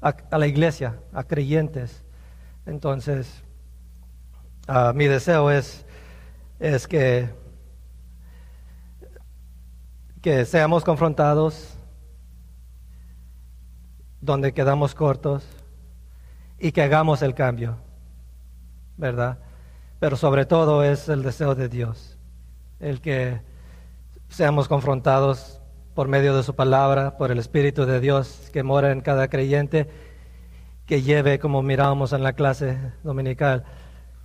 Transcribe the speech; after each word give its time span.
a, 0.00 0.38
la 0.38 0.46
iglesia, 0.46 0.98
a 1.12 1.24
creyentes. 1.24 2.04
Entonces, 2.66 3.42
ah, 4.66 4.92
mi 4.94 5.06
deseo 5.06 5.50
es, 5.50 5.84
es 6.58 6.86
que, 6.86 7.28
que 10.22 10.44
seamos 10.44 10.84
confrontados 10.84 11.76
donde 14.20 14.52
quedamos 14.52 14.94
cortos 14.94 15.46
y 16.58 16.72
que 16.72 16.82
hagamos 16.82 17.22
el 17.22 17.34
cambio, 17.34 17.78
¿verdad? 18.96 19.38
Pero 19.98 20.16
sobre 20.16 20.44
todo 20.44 20.84
es 20.84 21.08
el 21.08 21.22
deseo 21.22 21.54
de 21.54 21.68
Dios, 21.68 22.18
el 22.80 23.00
que 23.00 23.40
seamos 24.28 24.68
confrontados 24.68 25.59
por 25.94 26.08
medio 26.08 26.36
de 26.36 26.42
su 26.42 26.54
palabra, 26.54 27.16
por 27.16 27.30
el 27.30 27.38
Espíritu 27.38 27.86
de 27.86 28.00
Dios 28.00 28.50
que 28.52 28.62
mora 28.62 28.92
en 28.92 29.00
cada 29.00 29.28
creyente, 29.28 29.88
que 30.86 31.02
lleve, 31.02 31.38
como 31.38 31.62
mirábamos 31.62 32.12
en 32.12 32.22
la 32.22 32.32
clase 32.32 32.78
dominical, 33.02 33.64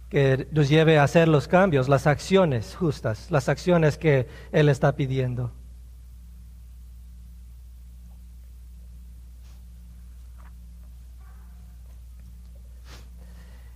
que 0.10 0.48
nos 0.52 0.70
lleve 0.70 0.98
a 0.98 1.04
hacer 1.04 1.28
los 1.28 1.48
cambios, 1.48 1.90
las 1.90 2.08
acciones 2.08 2.76
justas, 2.76 3.30
las 3.32 3.50
acciones 3.50 3.98
que 3.98 4.28
Él 4.52 4.70
está 4.70 4.96
pidiendo. 4.96 5.52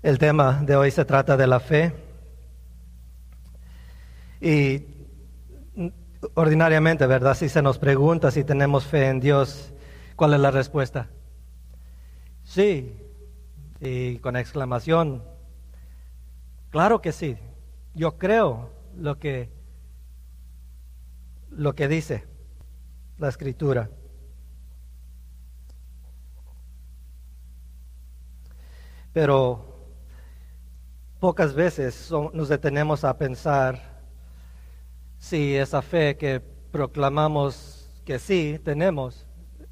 El 0.01 0.17
tema 0.17 0.61
de 0.63 0.77
hoy 0.77 0.91
se 0.91 1.03
trata 1.03 1.35
de 1.35 1.45
la 1.45 1.59
fe. 1.59 1.93
Y 4.39 4.98
ordinariamente, 6.39 7.05
¿verdad? 7.05 7.35
Si 7.35 7.49
se 7.49 7.61
nos 7.61 7.77
pregunta 7.79 8.31
si 8.31 8.43
tenemos 8.43 8.85
fe 8.85 9.07
en 9.07 9.19
Dios, 9.19 9.73
¿cuál 10.15 10.33
es 10.33 10.39
la 10.39 10.51
respuesta? 10.51 11.09
Sí. 12.43 12.95
Y 13.81 14.17
con 14.19 14.35
exclamación, 14.35 15.23
claro 16.69 17.01
que 17.01 17.11
sí. 17.11 17.37
Yo 17.93 18.17
creo 18.17 18.71
lo 18.95 19.19
que 19.19 19.49
lo 21.49 21.75
que 21.75 21.87
dice 21.87 22.25
la 23.17 23.29
escritura. 23.29 23.89
Pero 29.11 29.69
Pocas 31.19 31.53
veces 31.53 32.09
nos 32.31 32.47
detenemos 32.47 33.03
a 33.03 33.17
pensar 33.17 33.88
si 35.19 35.55
esa 35.55 35.81
fe 35.81 36.17
que 36.17 36.39
proclamamos 36.39 37.91
que 38.05 38.17
sí 38.17 38.59
tenemos 38.63 39.27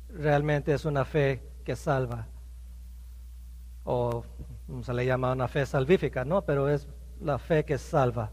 realmente 0.10 0.74
es 0.74 0.86
una 0.86 1.06
fe 1.06 1.42
que 1.64 1.76
salva. 1.76 2.28
O 3.84 4.24
se 4.84 4.94
le 4.94 5.06
llama 5.06 5.32
una 5.32 5.48
fe 5.48 5.66
salvífica, 5.66 6.26
¿no? 6.26 6.44
Pero 6.44 6.70
es 6.70 6.88
la 7.22 7.40
fe 7.40 7.64
que 7.64 7.78
salva. 7.78 8.32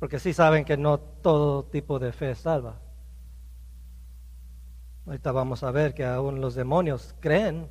Porque 0.00 0.18
sí 0.18 0.32
saben 0.32 0.64
que 0.64 0.76
no 0.76 0.98
todo 0.98 1.64
tipo 1.64 2.00
de 2.00 2.12
fe 2.12 2.34
salva. 2.34 2.80
Ahorita 5.06 5.30
vamos 5.30 5.62
a 5.62 5.70
ver 5.70 5.94
que 5.94 6.04
aún 6.04 6.40
los 6.40 6.54
demonios 6.54 7.14
creen, 7.20 7.68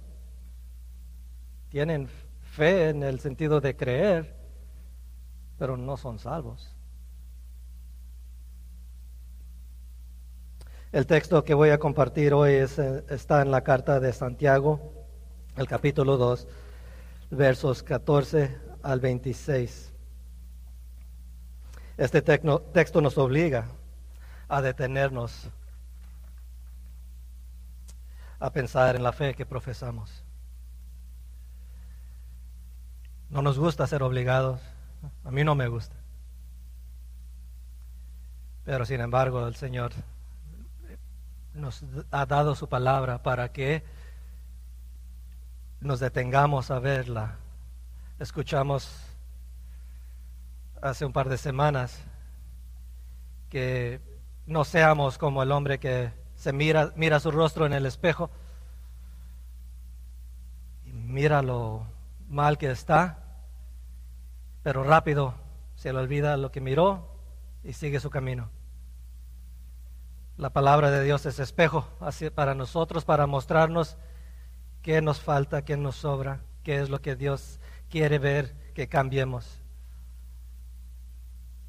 tienen 1.69 2.07
fe 2.07 2.89
en 2.89 3.03
el 3.03 3.19
sentido 3.19 3.59
de 3.61 3.75
creer, 3.75 4.35
pero 5.57 5.75
no 5.75 5.97
son 5.97 6.19
salvos. 6.19 6.75
El 10.91 11.07
texto 11.07 11.45
que 11.45 11.53
voy 11.53 11.69
a 11.69 11.77
compartir 11.77 12.33
hoy 12.33 12.51
eh, 12.51 12.67
está 13.09 13.41
en 13.41 13.49
la 13.49 13.61
carta 13.61 14.01
de 14.01 14.11
Santiago, 14.11 14.91
el 15.55 15.65
capítulo 15.65 16.17
2, 16.17 16.45
versos 17.29 17.81
14 17.81 18.59
al 18.83 18.99
26. 18.99 19.93
Este 21.95 22.21
texto 22.21 22.99
nos 22.99 23.17
obliga 23.17 23.67
a 24.49 24.61
detenernos, 24.61 25.49
a 28.37 28.51
pensar 28.51 28.97
en 28.97 29.03
la 29.03 29.13
fe 29.13 29.33
que 29.33 29.45
profesamos. 29.45 30.25
No 33.29 33.41
nos 33.41 33.57
gusta 33.57 33.87
ser 33.87 34.03
obligados. 34.03 34.59
A 35.23 35.31
mí 35.31 35.45
no 35.45 35.55
me 35.55 35.69
gusta. 35.69 35.95
Pero 38.65 38.83
sin 38.83 38.99
embargo 38.99 39.47
el 39.47 39.55
Señor 39.55 39.93
nos 41.53 41.83
ha 42.11 42.25
dado 42.25 42.55
su 42.55 42.69
palabra 42.69 43.21
para 43.23 43.51
que 43.51 43.83
nos 45.79 45.99
detengamos 45.99 46.71
a 46.71 46.79
verla. 46.79 47.37
Escuchamos 48.19 48.91
hace 50.81 51.05
un 51.05 51.13
par 51.13 51.29
de 51.29 51.37
semanas 51.37 52.03
que 53.49 53.99
no 54.45 54.63
seamos 54.63 55.17
como 55.17 55.43
el 55.43 55.51
hombre 55.51 55.79
que 55.79 56.11
se 56.35 56.53
mira, 56.53 56.91
mira 56.95 57.19
su 57.19 57.31
rostro 57.31 57.65
en 57.65 57.73
el 57.73 57.85
espejo 57.85 58.29
y 60.85 60.91
mira 60.93 61.41
lo 61.41 61.85
mal 62.29 62.57
que 62.57 62.71
está 62.71 63.21
pero 64.63 64.83
rápido 64.83 65.33
se 65.75 65.91
le 65.91 65.99
olvida 65.99 66.37
lo 66.37 66.51
que 66.51 66.61
miró 66.61 67.07
y 67.63 67.73
sigue 67.73 67.99
su 67.99 68.09
camino. 68.09 68.49
La 70.41 70.49
palabra 70.49 70.89
de 70.89 71.03
Dios 71.03 71.27
es 71.27 71.37
espejo 71.37 71.87
para 72.33 72.55
nosotros, 72.55 73.05
para 73.05 73.27
mostrarnos 73.27 73.95
qué 74.81 74.99
nos 74.99 75.21
falta, 75.21 75.63
qué 75.63 75.77
nos 75.77 75.97
sobra, 75.97 76.41
qué 76.63 76.79
es 76.79 76.89
lo 76.89 76.99
que 76.99 77.15
Dios 77.15 77.59
quiere 77.91 78.17
ver 78.17 78.55
que 78.73 78.87
cambiemos. 78.87 79.61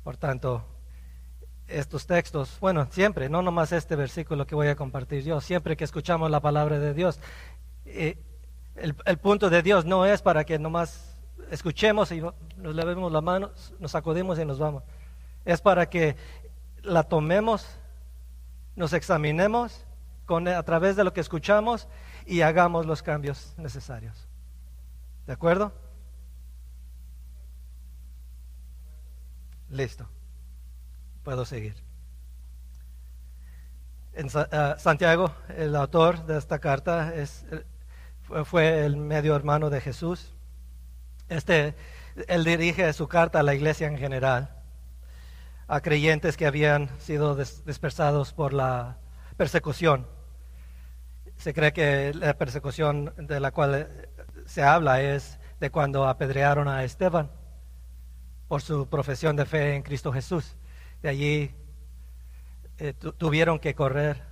Por 0.03 0.16
tanto, 0.16 0.65
estos 1.69 2.06
textos, 2.06 2.56
bueno, 2.60 2.88
siempre, 2.91 3.28
no 3.28 3.43
nomás 3.43 3.72
este 3.72 3.94
versículo 3.94 4.47
que 4.47 4.55
voy 4.55 4.69
a 4.69 4.75
compartir 4.75 5.22
yo, 5.22 5.43
siempre 5.43 5.77
que 5.77 5.84
escuchamos 5.84 6.31
la 6.31 6.41
palabra 6.41 6.78
de 6.78 6.94
Dios, 6.94 7.21
eh, 7.84 8.16
el, 8.77 9.19
punto 9.19 9.50
de 9.50 9.60
Dios 9.60 9.84
no 9.84 10.06
es 10.06 10.22
para 10.22 10.44
que 10.44 10.59
nomás 10.59 11.19
escuchemos 11.50 12.10
y 12.10 12.22
nos 12.22 12.75
lavemos 12.75 13.12
las 13.12 13.22
manos, 13.22 13.75
nos 13.78 13.91
sacudimos 13.91 14.39
y 14.39 14.47
nos 14.47 14.59
vamos. 14.59 14.83
Es 15.44 15.60
para 15.60 15.91
que 15.91 16.16
la 16.83 17.03
tomemos, 17.03 17.66
nos 18.77 18.93
examinemos 18.93 19.84
con, 20.27 20.49
a 20.49 20.62
través 20.62 20.97
de 20.97 21.05
lo 21.05 21.12
que 21.12 21.21
escuchamos 21.21 21.88
y 22.27 22.43
hagamos 22.43 22.87
los 22.87 23.03
cambios 23.03 23.55
necesarios. 23.56 24.28
¿De 25.27 25.33
acuerdo? 25.33 25.72
Listo. 29.69 30.09
Puedo 31.22 31.44
seguir. 31.44 31.75
En 34.15 34.28
ah, 34.34 34.77
Santiago, 34.78 35.34
el 35.56 35.75
autor 35.75 36.27
de 36.27 36.37
esta 36.37 36.59
carta, 36.59 37.15
es, 37.15 37.47
fue 38.44 38.84
el 38.84 38.97
medio 38.97 39.34
hermano 39.34 39.71
de 39.71 39.81
Jesús. 39.81 40.34
Este, 41.28 41.75
él 42.28 42.44
dirige 42.44 42.93
su 42.93 43.09
carta 43.09 43.41
a 43.41 43.43
la 43.43 43.54
iglesia 43.54 43.87
en 43.87 43.97
general, 43.97 44.62
a 45.69 45.81
creyentes 45.81 46.37
que 46.37 46.47
habían 46.47 46.89
sido 47.00 47.34
dispersados 47.37 48.33
por 48.33 48.53
la 48.53 48.99
persecución. 49.37 50.06
Se 51.37 51.55
cree 51.55 51.73
que 51.73 52.12
la 52.15 52.34
persecución 52.34 53.12
de 53.17 53.41
la 53.41 53.50
cual 53.50 54.09
se 54.47 54.62
habla 54.62 55.03
es 55.03 55.39
de 55.61 55.71
cuando 55.71 56.06
apedrearon 56.06 56.69
a 56.69 56.84
Esteban 56.84 57.31
por 58.49 58.62
su 58.62 58.87
profesión 58.89 59.37
de 59.37 59.47
fe 59.47 59.75
en 59.75 59.83
Cristo 59.83 60.12
Jesús. 60.12 60.56
De 61.01 61.09
allí 61.09 61.55
eh, 62.78 62.93
tuvieron 62.95 63.59
que 63.59 63.75
correr 63.75 64.22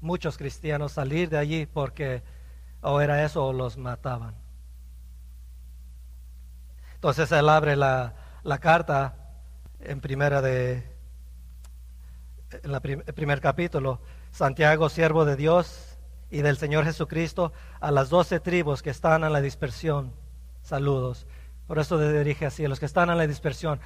muchos 0.00 0.36
cristianos, 0.36 0.92
salir 0.92 1.30
de 1.30 1.38
allí 1.38 1.66
porque 1.66 2.22
o 2.82 3.00
era 3.00 3.24
eso 3.24 3.46
o 3.46 3.52
los 3.52 3.78
mataban. 3.78 4.34
Entonces 6.94 7.30
él 7.32 7.48
abre 7.48 7.76
la, 7.76 8.14
carta 8.60 9.23
en 9.84 10.00
primera 10.00 10.42
de 10.42 10.82
en 12.62 12.72
la 12.72 12.80
el 12.84 13.14
primer 13.14 13.40
capítulo, 13.40 14.00
Santiago, 14.30 14.88
siervo 14.88 15.24
de 15.24 15.36
Dios 15.36 15.98
y 16.30 16.42
del 16.42 16.56
Señor 16.56 16.84
Jesucristo, 16.84 17.52
a 17.80 17.90
las 17.90 18.10
doce 18.10 18.40
tribus 18.40 18.82
que 18.82 18.90
están 18.90 19.24
en 19.24 19.32
la 19.32 19.40
dispersión. 19.40 20.12
Saludos. 20.62 21.26
Por 21.66 21.78
eso 21.78 21.98
se 21.98 22.12
dirige 22.12 22.46
así. 22.46 22.66
Los 22.66 22.78
que 22.78 22.86
están 22.86 23.10
en 23.10 23.18
la 23.18 23.26
dispersión 23.26 23.80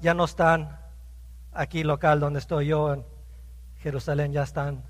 ya 0.00 0.14
no 0.14 0.24
están 0.24 0.78
aquí 1.52 1.82
local 1.82 2.20
donde 2.20 2.38
estoy 2.38 2.68
yo, 2.68 2.92
en 2.92 3.04
Jerusalén, 3.78 4.32
ya 4.32 4.42
están 4.42 4.84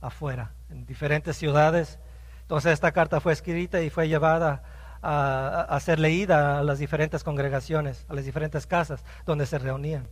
afuera, 0.00 0.52
en 0.70 0.86
diferentes 0.86 1.36
ciudades. 1.36 1.98
Entonces 2.42 2.72
esta 2.72 2.92
carta 2.92 3.20
fue 3.20 3.32
escrita 3.32 3.80
y 3.82 3.90
fue 3.90 4.08
llevada 4.08 4.62
a, 5.02 5.78
ser 5.80 5.98
leída 5.98 6.58
a 6.58 6.62
las 6.62 6.78
diferentes 6.78 7.24
congregaciones, 7.24 8.04
a 8.08 8.14
las 8.14 8.24
diferentes 8.24 8.66
casas 8.66 9.04
donde 9.26 9.46
se 9.46 9.58
reunían. 9.58 10.08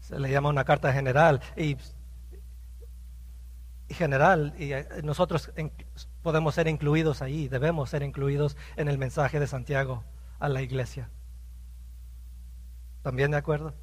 Se 0.00 0.18
le 0.18 0.30
llama 0.30 0.48
una 0.48 0.64
carta 0.64 0.92
general 0.92 1.40
y, 1.56 1.76
general 3.88 4.54
y 4.58 4.72
eh, 4.72 4.86
nosotros 5.04 5.52
podemos 6.22 6.54
ser 6.54 6.68
incluidos 6.68 7.22
ahí, 7.22 7.48
debemos 7.48 7.90
ser 7.90 8.02
incluidos 8.02 8.56
en 8.76 8.88
el 8.88 8.98
mensaje 8.98 9.38
de 9.40 9.46
Santiago 9.46 10.04
a 10.38 10.48
la 10.48 10.62
iglesia. 10.62 11.08
¿También 13.02 13.30
de 13.30 13.36
acuerdo? 13.36 13.74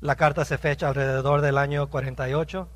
La 0.00 0.16
carta 0.16 0.44
se 0.44 0.58
fecha 0.58 0.88
alrededor 0.88 1.40
del 1.40 1.56
año 1.56 1.88
48 1.88 2.68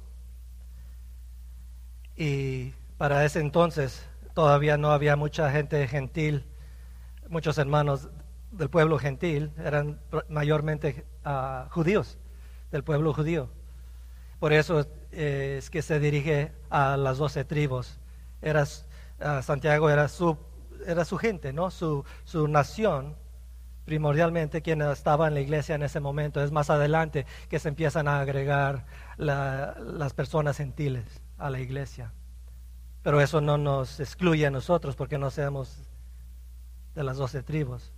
y 2.16 2.72
para 2.96 3.26
ese 3.26 3.40
entonces 3.40 4.06
todavía 4.34 4.78
no 4.78 4.90
había 4.90 5.16
mucha 5.16 5.50
gente 5.50 5.86
gentil, 5.86 6.46
muchos 7.28 7.58
hermanos 7.58 8.08
del 8.52 8.70
pueblo 8.70 8.98
gentil, 8.98 9.52
eran 9.58 10.00
mayormente 10.30 11.04
ah, 11.22 11.68
judíos, 11.70 12.18
del 12.72 12.84
pueblo 12.84 13.12
judío. 13.12 13.50
Por 14.38 14.54
eso 14.54 14.86
eh, 15.12 15.56
es 15.58 15.68
que 15.68 15.82
se 15.82 16.00
dirige 16.00 16.52
a 16.70 16.96
las 16.96 17.18
doce 17.18 17.44
tribus. 17.44 17.98
Era, 18.40 18.64
ah, 19.20 19.42
Santiago 19.42 19.90
era 19.90 20.08
su, 20.08 20.38
era 20.86 21.04
su 21.04 21.18
gente, 21.18 21.52
¿no? 21.52 21.70
su, 21.70 22.02
su 22.24 22.48
nación, 22.48 23.14
primordialmente 23.90 24.62
quien 24.62 24.82
estaba 24.82 25.26
en 25.26 25.34
la 25.34 25.40
iglesia 25.40 25.74
en 25.74 25.82
ese 25.82 25.98
momento. 25.98 26.40
Es 26.40 26.52
más 26.52 26.70
adelante 26.70 27.26
que 27.48 27.58
se 27.58 27.68
empiezan 27.68 28.06
a 28.06 28.20
agregar 28.20 28.86
las 29.16 30.14
personas 30.14 30.58
gentiles 30.58 31.04
a 31.38 31.50
la 31.50 31.58
iglesia. 31.58 32.12
Pero 33.02 33.20
eso 33.20 33.40
no 33.40 33.58
nos 33.58 33.98
excluye 33.98 34.46
a 34.46 34.50
nosotros 34.52 34.94
porque 34.94 35.18
no 35.18 35.28
seamos 35.32 35.90
de 36.94 37.02
las 37.02 37.16
doce 37.16 37.42
tribus 37.42 37.92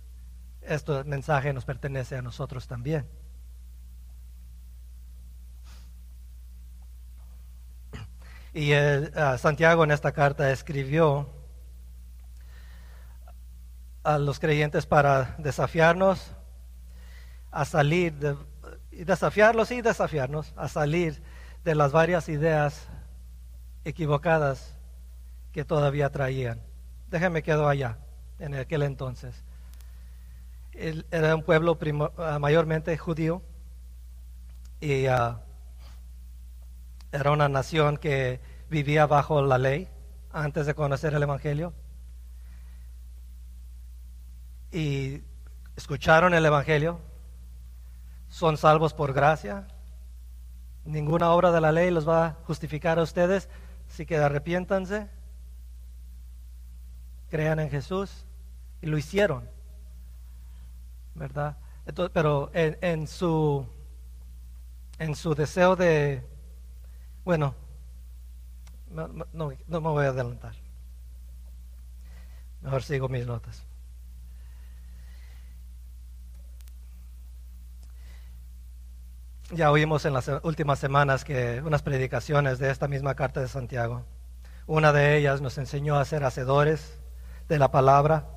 este 0.65 1.03
mensaje 1.03 1.53
nos 1.53 1.63
pertenece 1.63 2.15
a 2.15 2.23
nosotros 2.23 2.67
también. 2.67 3.05
Y 8.51 8.71
Santiago 9.37 9.83
en 9.83 9.91
esta 9.91 10.11
carta 10.11 10.51
escribió 10.51 11.29
a 14.03 14.17
los 14.17 14.39
creyentes 14.39 14.85
para 14.85 15.35
desafiarnos 15.37 16.31
a 17.51 17.65
salir, 17.65 18.13
de, 18.13 18.35
desafiarlos 18.91 19.71
y 19.71 19.81
desafiarnos 19.81 20.53
a 20.55 20.67
salir 20.67 21.21
de 21.63 21.75
las 21.75 21.91
varias 21.91 22.29
ideas 22.29 22.87
equivocadas 23.85 24.77
que 25.51 25.63
todavía 25.63 26.09
traían. 26.09 26.61
Déjenme 27.09 27.43
quedo 27.43 27.67
allá 27.67 27.97
en 28.39 28.55
aquel 28.55 28.83
entonces 28.83 29.43
era 30.73 31.35
un 31.35 31.43
pueblo 31.43 31.77
ah, 32.17 32.39
mayormente 32.39 32.97
judío 32.97 33.41
y 34.79 35.05
ah, 35.05 35.41
era 37.11 37.31
una 37.31 37.47
nación 37.47 37.97
que 37.97 38.39
vivía 38.69 39.05
bajo 39.05 39.41
la 39.43 39.57
ley 39.57 39.87
antes 40.31 40.65
de 40.65 40.73
conocer 40.73 41.13
el 41.13 41.23
Evangelio. 41.23 41.73
Y 44.73 45.21
escucharon 45.77 46.33
el 46.33 46.45
Evangelio, 46.45 46.99
son 48.27 48.57
salvos 48.57 48.93
por 48.93 49.13
gracia. 49.13 49.67
Ninguna 50.83 51.31
obra 51.31 51.51
de 51.51 51.61
la 51.61 51.71
ley 51.71 51.91
los 51.91 52.07
va 52.07 52.25
a 52.25 52.33
justificar 52.45 52.99
a 52.99 53.03
ustedes, 53.03 53.47
así 53.89 54.05
que 54.05 54.17
arrepiéntanse, 54.17 55.07
crean 57.29 57.59
en 57.59 57.69
Jesús. 57.69 58.25
Y 58.81 58.87
lo 58.87 58.97
hicieron. 58.97 59.53
¿verdad? 61.15 61.57
pero 62.13 62.49
en, 62.53 63.07
su, 63.07 63.65
en 64.99 65.15
su 65.15 65.35
deseo 65.35 65.75
de, 65.75 66.25
bueno, 67.25 67.55
no, 68.89 69.07
no, 69.07 69.49
me 69.67 69.79
voy 69.79 70.05
a 70.05 70.09
adelantar. 70.09 70.55
Mejor 72.61 72.83
sigo 72.83 73.09
mis 73.09 73.25
notas. 73.25 73.63
Ya 79.53 79.71
oímos 79.71 80.05
en 80.05 80.13
las 80.13 80.29
últimas 80.43 80.79
semanas 80.79 81.23
que 81.23 81.61
unas 81.63 81.81
predicaciones 81.81 82.59
de 82.59 82.71
esta 82.71 82.87
misma 82.87 83.15
carta 83.15 83.39
de 83.39 83.47
Santiago. 83.47 84.03
Una 84.67 84.91
de 84.91 85.17
ellas 85.17 85.41
nos 85.41 85.57
enseñó 85.57 85.97
a 85.97 86.05
ser 86.05 86.23
hacedores 86.23 86.99
de 87.47 87.59
la 87.59 87.69
palabra, 87.69 88.27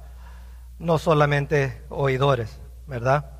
no 0.79 0.99
solamente 0.99 1.83
oidores. 1.89 2.61
¿verdad? 2.87 3.31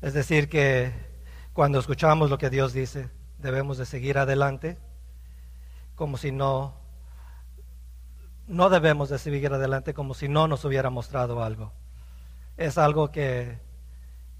Es 0.00 0.14
decir, 0.14 0.48
que 0.48 0.92
cuando 1.52 1.78
escuchamos 1.78 2.30
lo 2.30 2.38
que 2.38 2.50
Dios 2.50 2.72
dice, 2.72 3.10
debemos 3.38 3.78
de 3.78 3.86
seguir 3.86 4.18
adelante, 4.18 4.78
como 5.94 6.16
si 6.16 6.32
no, 6.32 6.74
no 8.46 8.68
debemos 8.68 9.08
de 9.08 9.18
seguir 9.18 9.52
adelante 9.52 9.94
como 9.94 10.14
si 10.14 10.28
no 10.28 10.48
nos 10.48 10.64
hubiera 10.64 10.90
mostrado 10.90 11.42
algo. 11.42 11.72
Es 12.56 12.78
algo 12.78 13.10
que, 13.10 13.60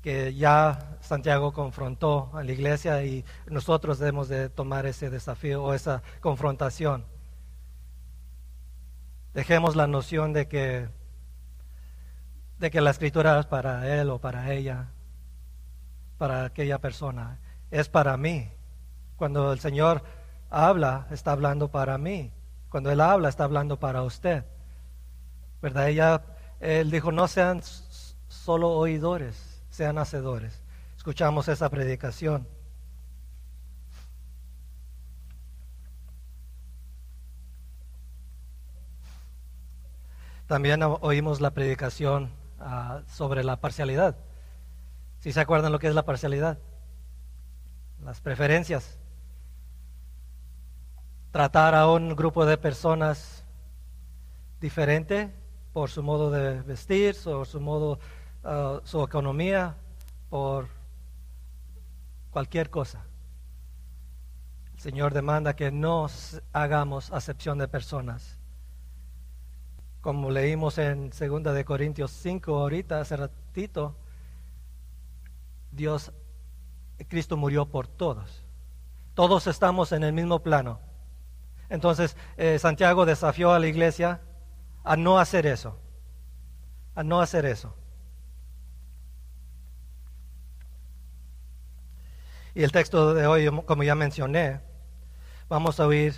que 0.02 0.34
ya 0.34 0.96
Santiago 1.00 1.52
confrontó 1.52 2.31
a 2.34 2.43
la 2.43 2.52
iglesia 2.52 3.04
y 3.04 3.25
nosotros 3.46 3.99
debemos 3.99 4.28
de 4.28 4.49
tomar 4.49 4.87
ese 4.87 5.10
desafío 5.10 5.62
o 5.62 5.75
esa 5.75 6.02
confrontación. 6.20 7.04
Dejemos 9.32 9.76
la 9.76 9.87
noción 9.87 10.32
de 10.32 10.49
que 10.49 10.88
de 12.58 12.70
que 12.70 12.81
la 12.81 12.90
escritura 12.90 13.40
es 13.40 13.46
para 13.46 14.00
él 14.00 14.08
o 14.10 14.20
para 14.20 14.52
ella, 14.52 14.90
para 16.16 16.44
aquella 16.44 16.78
persona. 16.78 17.40
Es 17.72 17.88
para 17.88 18.16
mí. 18.16 18.49
Cuando 19.16 19.52
el 19.52 19.58
Señor 19.58 20.04
habla, 20.49 21.08
está 21.10 21.32
hablando 21.32 21.72
para 21.72 21.99
mí. 21.99 22.32
Cuando 22.69 22.90
Él 22.93 23.00
habla, 23.00 23.28
está 23.28 23.44
hablando 23.44 23.81
para 23.81 24.02
usted. 24.02 24.44
¿Verdad? 25.60 25.88
Ella, 25.88 26.22
él 26.60 26.90
dijo, 26.90 27.10
no 27.10 27.26
sean 27.26 27.60
solo 28.28 28.70
oidores, 28.70 29.51
sean 29.73 29.99
hacedores. 29.99 30.63
Escuchamos 30.97 31.49
esa 31.49 31.69
predicación. 31.69 32.47
También 40.47 40.81
oímos 40.85 41.41
la 41.41 41.51
predicación 41.51 42.31
Ah, 42.65 43.03
sobre 43.09 43.43
la 43.43 43.57
parcialidad. 43.57 44.17
Si 45.19 45.33
se 45.33 45.41
acuerdan 45.41 45.73
lo 45.73 45.81
que 45.81 45.89
es 45.89 45.97
la 45.97 46.05
parcialidad? 46.05 46.59
Las 48.05 48.21
preferencias. 48.21 49.01
Tratar 51.33 51.75
a 51.75 51.88
un 51.88 52.14
grupo 52.14 52.47
de 52.47 52.57
personas 52.59 53.45
diferente 54.61 55.35
por 55.73 55.91
su 55.91 56.05
modo 56.05 56.31
de 56.31 56.62
vestir, 56.62 57.17
por 57.25 57.49
su 57.49 57.61
modo, 57.61 57.99
ah, 58.44 58.80
su 58.84 59.02
economía, 59.02 59.76
por 60.30 60.68
cualquier 62.30 62.70
cosa. 62.70 63.04
El 64.75 64.80
Señor 64.80 65.14
demanda 65.14 65.54
que 65.54 65.70
no 65.70 66.08
hagamos 66.52 67.12
acepción 67.12 67.58
de 67.58 67.68
personas 67.68 68.38
como 70.02 70.32
leímos 70.32 70.78
en 70.78 71.11
2 71.11 71.54
de 71.54 71.64
Corintios 71.64 72.11
5 72.11 72.58
ahorita, 72.58 73.00
hace 73.00 73.16
ratito, 73.16 73.94
Dios, 75.70 76.12
Cristo 77.08 77.37
murió 77.37 77.66
por 77.66 77.87
todos. 77.87 78.44
Todos 79.14 79.46
estamos 79.46 79.92
en 79.92 80.02
el 80.02 80.12
mismo 80.12 80.40
plano. 80.40 80.80
Entonces, 81.68 82.16
eh, 82.37 82.58
Santiago 82.58 83.06
desafió 83.06 83.52
a 83.52 83.61
la 83.61 83.68
iglesia 83.68 84.20
a 84.82 84.96
no 84.96 85.20
hacer 85.20 85.46
eso, 85.46 85.78
a 86.96 87.04
no 87.04 87.20
hacer 87.20 87.46
eso. 87.46 87.72
Y 92.54 92.62
el 92.62 92.73
texto 92.73 93.14
de 93.14 93.26
hoy, 93.26 93.49
como 93.64 93.82
ya 93.82 93.94
mencioné, 93.94 94.61
vamos 95.49 95.80
a 95.80 95.87
oír 95.87 96.14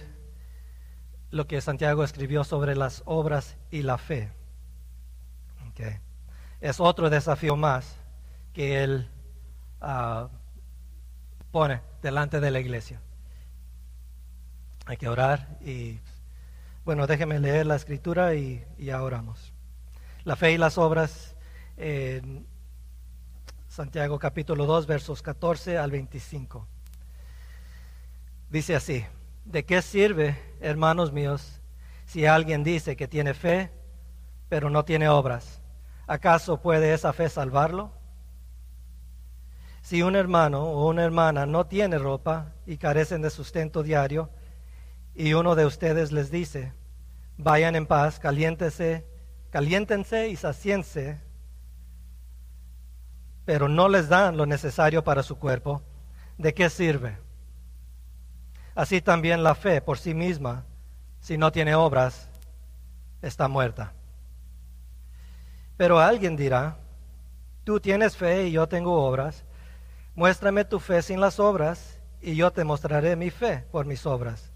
lo 1.31 1.47
que 1.47 1.61
Santiago 1.61 2.05
escribió 2.05 2.45
sobre 2.45 2.77
las 2.77 3.03
obras 3.07 3.57
y 3.71 3.83
la 3.83 3.99
fe. 3.99 4.33
Es 6.61 6.81
otro 6.81 7.11
desafío 7.11 7.57
más 7.57 7.97
que 8.53 8.85
él 8.85 9.11
ah, 9.81 10.29
pone 11.51 11.83
delante 12.03 12.41
de 12.41 12.51
la 12.51 12.61
iglesia. 12.61 13.01
Hay 14.87 14.97
que 14.97 15.09
orar 15.09 15.59
y, 15.61 15.99
bueno, 16.85 17.07
déjeme 17.07 17.41
leer 17.41 17.67
la 17.67 17.77
escritura 17.77 18.35
y, 18.35 18.65
ya 18.79 19.03
oramos. 19.03 19.53
La 20.25 20.37
fe 20.37 20.53
y 20.53 20.59
las 20.59 20.79
obras, 20.79 21.37
en 21.77 22.47
Santiago 23.75 24.21
capítulo 24.21 24.67
2, 24.67 24.87
versos 24.87 25.21
14 25.21 25.79
al 25.79 25.91
25. 25.91 26.65
Dice 28.49 28.77
así. 28.77 29.05
¿De 29.45 29.65
qué 29.65 29.83
sirve, 29.83 30.39
hermanos 30.61 31.11
míos, 31.11 31.61
si 32.07 32.25
alguien 32.25 32.63
dice 32.63 32.95
que 32.95 33.09
tiene 33.09 33.35
fe, 33.35 33.73
pero 34.49 34.71
no 34.71 34.85
tiene 34.85 35.09
obras? 35.09 35.61
¿Acaso 36.07 36.63
puede 36.63 36.95
esa 36.95 37.13
fe 37.13 37.29
salvarlo? 37.29 37.91
Si 39.83 40.03
un 40.03 40.15
hermano 40.15 40.63
o 40.63 40.89
una 40.89 41.03
hermana 41.03 41.45
no 41.45 41.67
tiene 41.67 41.99
ropa 41.99 42.53
y 42.67 42.77
carecen 42.77 43.23
de 43.23 43.31
sustento 43.31 43.83
diario, 43.83 44.31
y 45.17 45.33
uno 45.33 45.57
de 45.57 45.67
ustedes 45.67 46.13
les 46.13 46.31
dice, 46.31 46.73
vayan 47.39 47.75
en 47.75 47.87
paz, 47.87 48.21
caliéntense, 48.21 49.05
caliéntense 49.51 50.29
y 50.29 50.37
saciense, 50.37 51.25
pero 53.45 53.69
no 53.69 53.89
les 53.89 54.09
dan 54.09 54.37
lo 54.37 54.47
necesario 54.47 55.05
para 55.05 55.23
su 55.23 55.37
cuerpo, 55.39 55.83
¿de 56.39 56.55
qué 56.55 56.71
sirve? 56.71 57.19
Así 58.75 59.01
también 59.01 59.43
la 59.43 59.55
fe 59.55 59.81
por 59.81 59.99
sí 59.99 60.15
misma, 60.15 60.65
si 61.21 61.39
no 61.39 61.53
tiene 61.53 61.75
obras, 61.75 62.29
está 63.23 63.49
muerta. 63.49 63.93
Pero 65.77 65.99
alguien 65.99 66.37
dirá, 66.37 66.77
tú 67.65 67.81
tienes 67.81 68.17
fe 68.17 68.47
y 68.47 68.53
yo 68.53 68.69
tengo 68.69 69.05
obras, 69.05 69.45
muéstrame 70.15 70.65
tu 70.65 70.81
fe 70.81 71.03
sin 71.03 71.21
las 71.21 71.39
obras 71.39 71.99
y 72.21 72.37
yo 72.37 72.53
te 72.53 72.65
mostraré 72.65 73.17
mi 73.17 73.31
fe 73.31 73.65
por 73.71 73.87
mis 73.87 74.07
obras. 74.07 74.51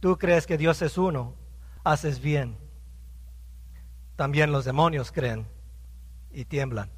Tú 0.00 0.18
crees 0.18 0.46
que 0.46 0.58
Dios 0.58 0.82
es 0.82 0.98
uno, 0.98 1.34
haces 1.84 2.20
bien. 2.20 2.56
También 4.16 4.52
los 4.52 4.64
demonios 4.64 5.12
creen 5.12 5.46
y 6.32 6.44
tiemblan. 6.44 6.90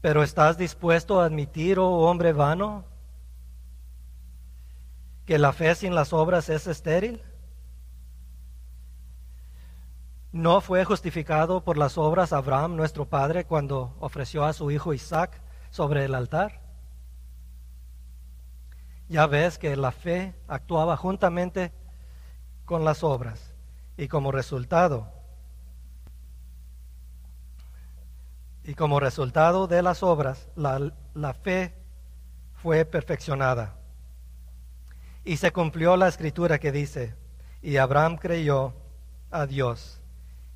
Pero 0.00 0.22
¿estás 0.22 0.56
dispuesto 0.56 1.20
a 1.20 1.26
admitir, 1.26 1.78
oh 1.78 2.08
hombre 2.08 2.32
vano, 2.32 2.84
que 5.26 5.38
la 5.38 5.52
fe 5.52 5.74
sin 5.74 5.94
las 5.94 6.12
obras 6.12 6.48
es 6.48 6.66
estéril? 6.66 7.22
¿No 10.32 10.60
fue 10.60 10.84
justificado 10.84 11.64
por 11.64 11.76
las 11.76 11.98
obras 11.98 12.32
Abraham, 12.32 12.76
nuestro 12.76 13.08
padre, 13.08 13.44
cuando 13.44 13.94
ofreció 14.00 14.44
a 14.44 14.52
su 14.52 14.70
hijo 14.70 14.94
Isaac 14.94 15.42
sobre 15.70 16.04
el 16.04 16.14
altar? 16.14 16.62
Ya 19.08 19.26
ves 19.26 19.58
que 19.58 19.76
la 19.76 19.90
fe 19.90 20.34
actuaba 20.46 20.96
juntamente 20.96 21.72
con 22.64 22.84
las 22.84 23.02
obras 23.02 23.52
y 23.96 24.08
como 24.08 24.32
resultado 24.32 25.19
y 28.70 28.74
como 28.74 29.00
resultado 29.00 29.66
de 29.66 29.82
las 29.82 30.04
obras 30.04 30.46
la, 30.54 31.34
fe 31.34 31.74
fue 32.54 32.84
perfeccionada. 32.84 33.74
Y 35.24 35.38
se 35.38 35.50
cumplió 35.50 35.96
la 35.96 36.06
escritura 36.06 36.60
que 36.60 36.70
dice, 36.70 37.16
y 37.62 37.78
Abraham 37.78 38.16
creyó 38.16 38.72
a 39.32 39.46
Dios 39.46 40.00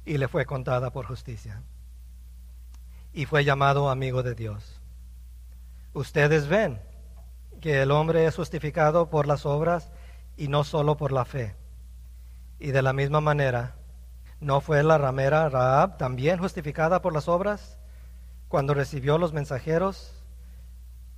y 0.04 0.16
le 0.18 0.28
fue 0.28 0.46
contada 0.46 0.92
por 0.92 1.06
justicia. 1.06 1.64
Y 3.12 3.26
fue 3.26 3.44
llamado 3.44 3.90
amigo 3.90 4.22
de 4.22 4.36
Dios. 4.36 4.80
Ustedes 5.92 6.46
ven 6.46 6.80
que 7.60 7.82
el 7.82 7.90
hombre 7.90 8.26
es 8.26 8.36
justificado 8.36 9.10
por 9.10 9.26
las 9.26 9.44
obras 9.44 9.90
y 10.36 10.46
no 10.46 10.62
solo 10.62 10.96
por 10.96 11.10
la 11.10 11.24
fe. 11.24 11.56
Y 12.60 12.70
de 12.70 12.82
la 12.82 12.92
misma 12.92 13.20
manera, 13.20 13.74
¿no 14.38 14.60
fue 14.60 14.84
la 14.84 14.98
ramera 14.98 15.48
Raab 15.48 15.98
también 15.98 16.38
justificada 16.38 17.02
por 17.02 17.12
las 17.12 17.26
obras 17.26 17.76
cuando 18.54 18.72
recibió 18.72 19.18
los 19.18 19.32
mensajeros 19.32 20.12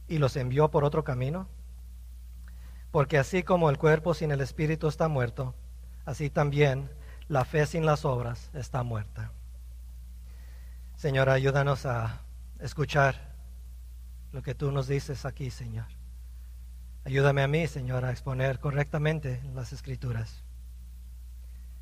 y 0.08 0.16
los 0.16 0.36
envió 0.36 0.70
por 0.70 0.84
otro 0.84 1.04
camino? 1.04 1.50
Porque 2.90 3.18
así 3.18 3.42
como 3.42 3.68
el 3.68 3.76
cuerpo 3.76 4.14
sin 4.14 4.30
el 4.30 4.40
espíritu 4.40 4.88
está 4.88 5.08
muerto, 5.08 5.54
así 6.06 6.30
también 6.30 6.90
la 7.28 7.44
fe 7.44 7.66
sin 7.66 7.84
las 7.84 8.06
obras 8.06 8.48
está 8.54 8.82
muerta. 8.84 9.32
Señor, 10.94 11.28
ayúdanos 11.28 11.84
a 11.84 12.22
escuchar 12.58 13.34
lo 14.32 14.40
que 14.40 14.54
tú 14.54 14.72
nos 14.72 14.88
dices 14.88 15.26
aquí, 15.26 15.50
Señor. 15.50 15.88
Ayúdame 17.04 17.42
a 17.42 17.48
mí, 17.48 17.66
Señor, 17.66 18.06
a 18.06 18.12
exponer 18.12 18.60
correctamente 18.60 19.42
las 19.52 19.74
escrituras. 19.74 20.42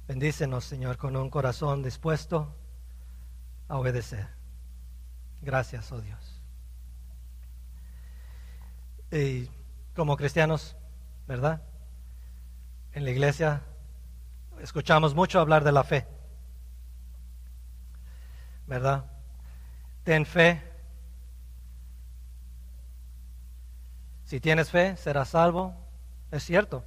Bendícenos, 0.08 0.64
Señor, 0.64 0.96
con 0.96 1.14
un 1.14 1.30
corazón 1.30 1.84
dispuesto 1.84 2.52
a 3.68 3.78
obedecer. 3.78 4.42
Gracias, 5.44 5.92
oh 5.92 6.00
Dios. 6.00 6.40
Y 9.12 9.50
como 9.94 10.16
cristianos, 10.16 10.74
¿verdad? 11.28 11.62
En 12.92 13.04
la 13.04 13.10
iglesia 13.10 13.60
escuchamos 14.60 15.14
mucho 15.14 15.38
hablar 15.38 15.62
de 15.62 15.72
la 15.72 15.84
fe, 15.84 16.06
¿verdad? 18.66 19.04
Ten 20.02 20.24
fe. 20.24 20.62
Si 24.24 24.40
tienes 24.40 24.70
fe, 24.70 24.96
serás 24.96 25.28
salvo. 25.28 25.74
Es 26.30 26.42
cierto. 26.42 26.86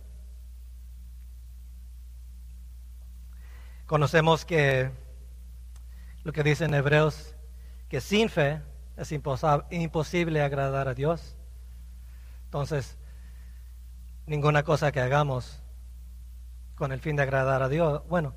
Conocemos 3.85 4.45
que 4.45 4.91
lo 6.23 6.33
que 6.33 6.41
dicen 6.41 6.73
Hebreos, 6.73 7.36
que 7.89 8.01
sin 8.01 8.29
fe 8.29 8.61
es 8.97 9.11
imposible 9.11 10.41
agradar 10.41 10.87
a 10.87 10.93
Dios. 10.93 11.35
Entonces, 12.45 12.97
ninguna 14.25 14.63
cosa 14.63 14.91
que 14.91 14.99
hagamos 14.99 15.61
con 16.75 16.91
el 16.91 16.99
fin 16.99 17.15
de 17.15 17.23
agradar 17.23 17.63
a 17.63 17.69
Dios. 17.69 18.03
Bueno, 18.07 18.35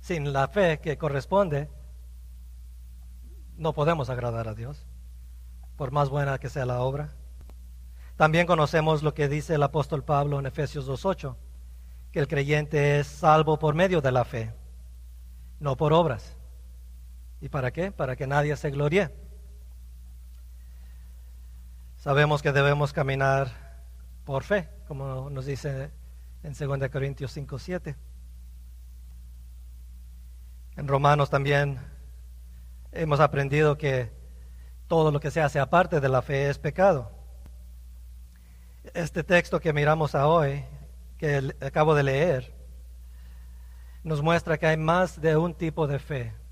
sin 0.00 0.32
la 0.32 0.48
fe 0.48 0.80
que 0.80 0.98
corresponde, 0.98 1.70
no 3.56 3.72
podemos 3.72 4.10
agradar 4.10 4.48
a 4.48 4.54
Dios, 4.54 4.86
por 5.76 5.92
más 5.92 6.08
buena 6.08 6.38
que 6.38 6.50
sea 6.50 6.66
la 6.66 6.80
obra. 6.80 7.14
También 8.16 8.46
conocemos 8.46 9.02
lo 9.02 9.14
que 9.14 9.28
dice 9.28 9.54
el 9.54 9.62
apóstol 9.62 10.04
Pablo 10.04 10.38
en 10.38 10.46
Efesios 10.46 10.88
2.8, 10.88 11.36
que 12.12 12.20
el 12.20 12.28
creyente 12.28 12.98
es 13.00 13.06
salvo 13.06 13.58
por 13.58 13.74
medio 13.74 14.00
de 14.00 14.12
la 14.12 14.24
fe, 14.24 14.52
no 15.58 15.76
por 15.76 15.92
obras. 15.92 16.36
¿Y 17.44 17.50
para 17.50 17.74
qué? 17.74 17.92
Para 17.92 18.16
que 18.16 18.26
nadie 18.26 18.56
se 18.56 18.70
gloríe. 18.70 19.10
Sabemos 21.98 22.40
que 22.40 22.52
debemos 22.52 22.94
caminar 22.94 23.84
por 24.24 24.44
fe, 24.44 24.70
como 24.88 25.28
nos 25.28 25.44
dice 25.44 25.90
en 26.42 26.54
2 26.54 26.88
Corintios 26.88 27.32
5, 27.32 27.58
7. 27.58 27.96
En 30.78 30.88
Romanos 30.88 31.28
también 31.28 31.80
hemos 32.92 33.20
aprendido 33.20 33.76
que 33.76 34.10
todo 34.88 35.12
lo 35.12 35.20
que 35.20 35.30
se 35.30 35.42
hace 35.42 35.60
aparte 35.60 36.00
de 36.00 36.08
la 36.08 36.22
fe 36.22 36.48
es 36.48 36.58
pecado. 36.58 37.12
Este 38.94 39.22
texto 39.22 39.60
que 39.60 39.74
miramos 39.74 40.14
hoy, 40.14 40.64
que 41.18 41.54
acabo 41.60 41.94
de 41.94 42.04
leer, 42.04 42.54
nos 44.02 44.22
muestra 44.22 44.56
que 44.56 44.66
hay 44.66 44.78
más 44.78 45.20
de 45.20 45.36
un 45.36 45.52
tipo 45.52 45.86
de 45.86 45.98
fe. 45.98 46.43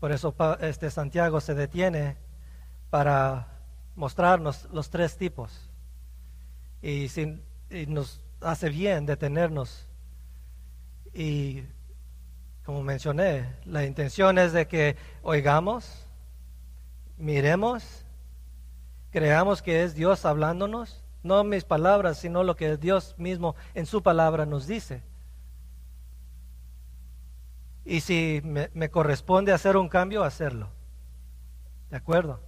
Por 0.00 0.12
eso 0.12 0.34
este 0.60 0.90
Santiago 0.90 1.40
se 1.40 1.54
detiene 1.54 2.16
para 2.90 3.48
mostrarnos 3.96 4.68
los 4.72 4.90
tres 4.90 5.16
tipos. 5.16 5.68
Y, 6.80 7.08
nos 7.88 8.20
hace 8.40 8.68
bien 8.70 9.06
detenernos. 9.06 9.86
Y 11.12 11.64
como 12.64 12.82
mencioné, 12.82 13.56
la 13.64 13.84
intención 13.84 14.38
es 14.38 14.52
de 14.52 14.68
que 14.68 14.96
oigamos, 15.22 16.06
miremos, 17.16 18.04
creamos 19.10 19.62
que 19.62 19.82
es 19.82 19.94
Dios 19.94 20.24
hablándonos, 20.24 21.02
no 21.22 21.42
mis 21.42 21.64
palabras, 21.64 22.18
sino 22.18 22.44
lo 22.44 22.54
que 22.54 22.76
Dios 22.76 23.16
mismo 23.18 23.56
en 23.74 23.86
su 23.86 24.02
palabra 24.02 24.46
nos 24.46 24.66
dice. 24.66 25.02
Y 27.88 28.02
si 28.02 28.42
me, 28.44 28.90
corresponde 28.90 29.50
hacer 29.50 29.78
un 29.78 29.88
cambio, 29.88 30.22
hacerlo. 30.22 30.68
¿De 31.90 31.96
acuerdo? 31.96 32.38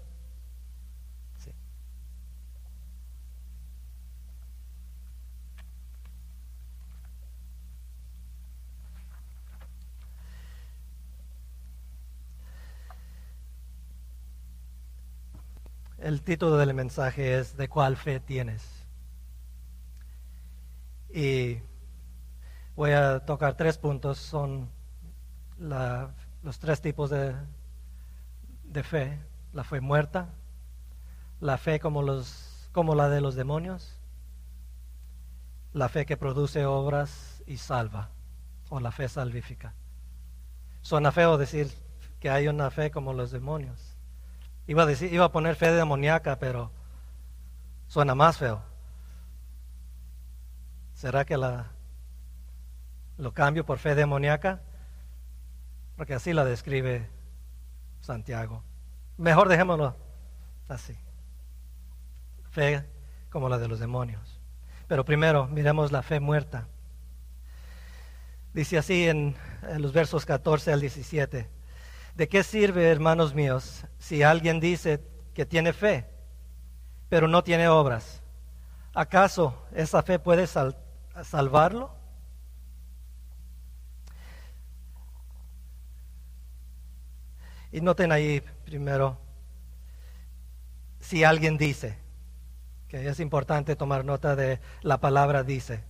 El 15.97 16.23
título 16.23 16.59
del 16.59 16.75
mensaje 16.75 17.39
es 17.39 17.57
¿De 17.57 17.67
cuál 17.69 17.97
fe 17.97 18.21
tienes? 18.21 18.87
Y 21.09 21.63
voy 22.77 22.91
a 22.91 23.21
tocar 23.21 23.57
tres 23.57 23.79
puntos. 23.79 24.19
Son 24.19 24.69
los 25.61 26.59
tres 26.59 26.81
tipos 26.81 27.11
de, 27.11 27.35
de, 28.65 28.83
fe. 28.83 29.19
La 29.53 29.65
fe 29.65 29.81
muerta, 29.81 30.29
la 31.41 31.59
fe 31.59 31.81
como, 31.81 32.03
los, 32.03 32.69
como 32.73 32.95
la 32.95 33.09
de 33.09 33.21
los 33.21 33.35
demonios, 33.35 33.99
la 35.73 35.89
fe 35.89 36.07
que 36.07 36.17
produce 36.17 36.65
obras 36.67 37.43
y 37.47 37.57
salva, 37.57 38.11
o 38.69 38.79
la 38.81 38.93
fe 38.93 39.09
salvífica. 39.09 39.75
Suena 40.83 41.11
feo 41.13 41.37
decir 41.37 41.73
que 42.21 42.31
hay 42.31 42.47
una 42.49 42.71
fe 42.71 42.91
como 42.91 43.13
los 43.13 43.31
demonios 43.33 43.91
Iba 44.71 44.85
a, 44.85 44.87
decir, 44.87 45.13
iba 45.13 45.25
a 45.25 45.33
poner 45.33 45.57
fe 45.57 45.73
demoníaca, 45.73 46.39
pero 46.39 46.71
suena 47.89 48.15
más 48.15 48.39
feo. 48.39 48.63
¿Será 50.95 51.25
que 51.25 51.37
la, 51.37 51.73
lo 53.19 53.35
cambio 53.35 53.67
por 53.67 53.79
fe 53.79 53.97
demoníaca? 53.97 54.61
Porque 56.01 56.15
así 56.15 56.33
la 56.33 56.47
describe 56.47 57.07
Santiago. 58.01 58.65
Mejor 59.19 59.51
dejémoslo 59.51 59.95
así. 60.67 60.97
Fe 62.51 62.89
como 63.29 63.51
la 63.51 63.59
de 63.59 63.69
los 63.69 63.81
demonios. 63.81 64.41
Pero 64.89 65.05
primero 65.05 65.47
miremos 65.47 65.93
la 65.93 66.01
fe 66.01 66.19
muerta. 66.19 66.69
Dice 68.55 68.79
así 68.79 69.11
en, 69.11 69.37
los 69.77 69.93
versos 69.93 70.25
14 70.25 70.73
al 70.73 70.81
17. 70.81 71.51
¿De 72.15 72.29
qué 72.31 72.45
sirve, 72.45 72.89
hermanos 72.89 73.35
míos, 73.35 73.85
si 73.99 74.23
alguien 74.23 74.59
dice 74.59 75.05
que 75.35 75.45
tiene 75.45 75.75
fe, 75.75 76.07
pero 77.11 77.29
no 77.29 77.45
tiene 77.45 77.69
obras? 77.69 78.23
¿Acaso 78.95 79.67
esa 79.75 80.03
fe 80.03 80.19
puede 80.19 80.47
salvarlo? 80.47 82.00
Y 87.73 87.81
noten 87.81 88.13
ahí 88.13 88.43
primero, 88.65 89.19
si 91.01 91.25
alguien 91.25 91.57
dice, 91.57 91.99
que 92.89 93.09
es 93.09 93.21
importante 93.21 93.77
tomar 93.77 94.05
nota 94.05 94.35
de 94.35 94.61
la 94.83 94.99
palabra 94.99 95.45
dice. 95.45 95.85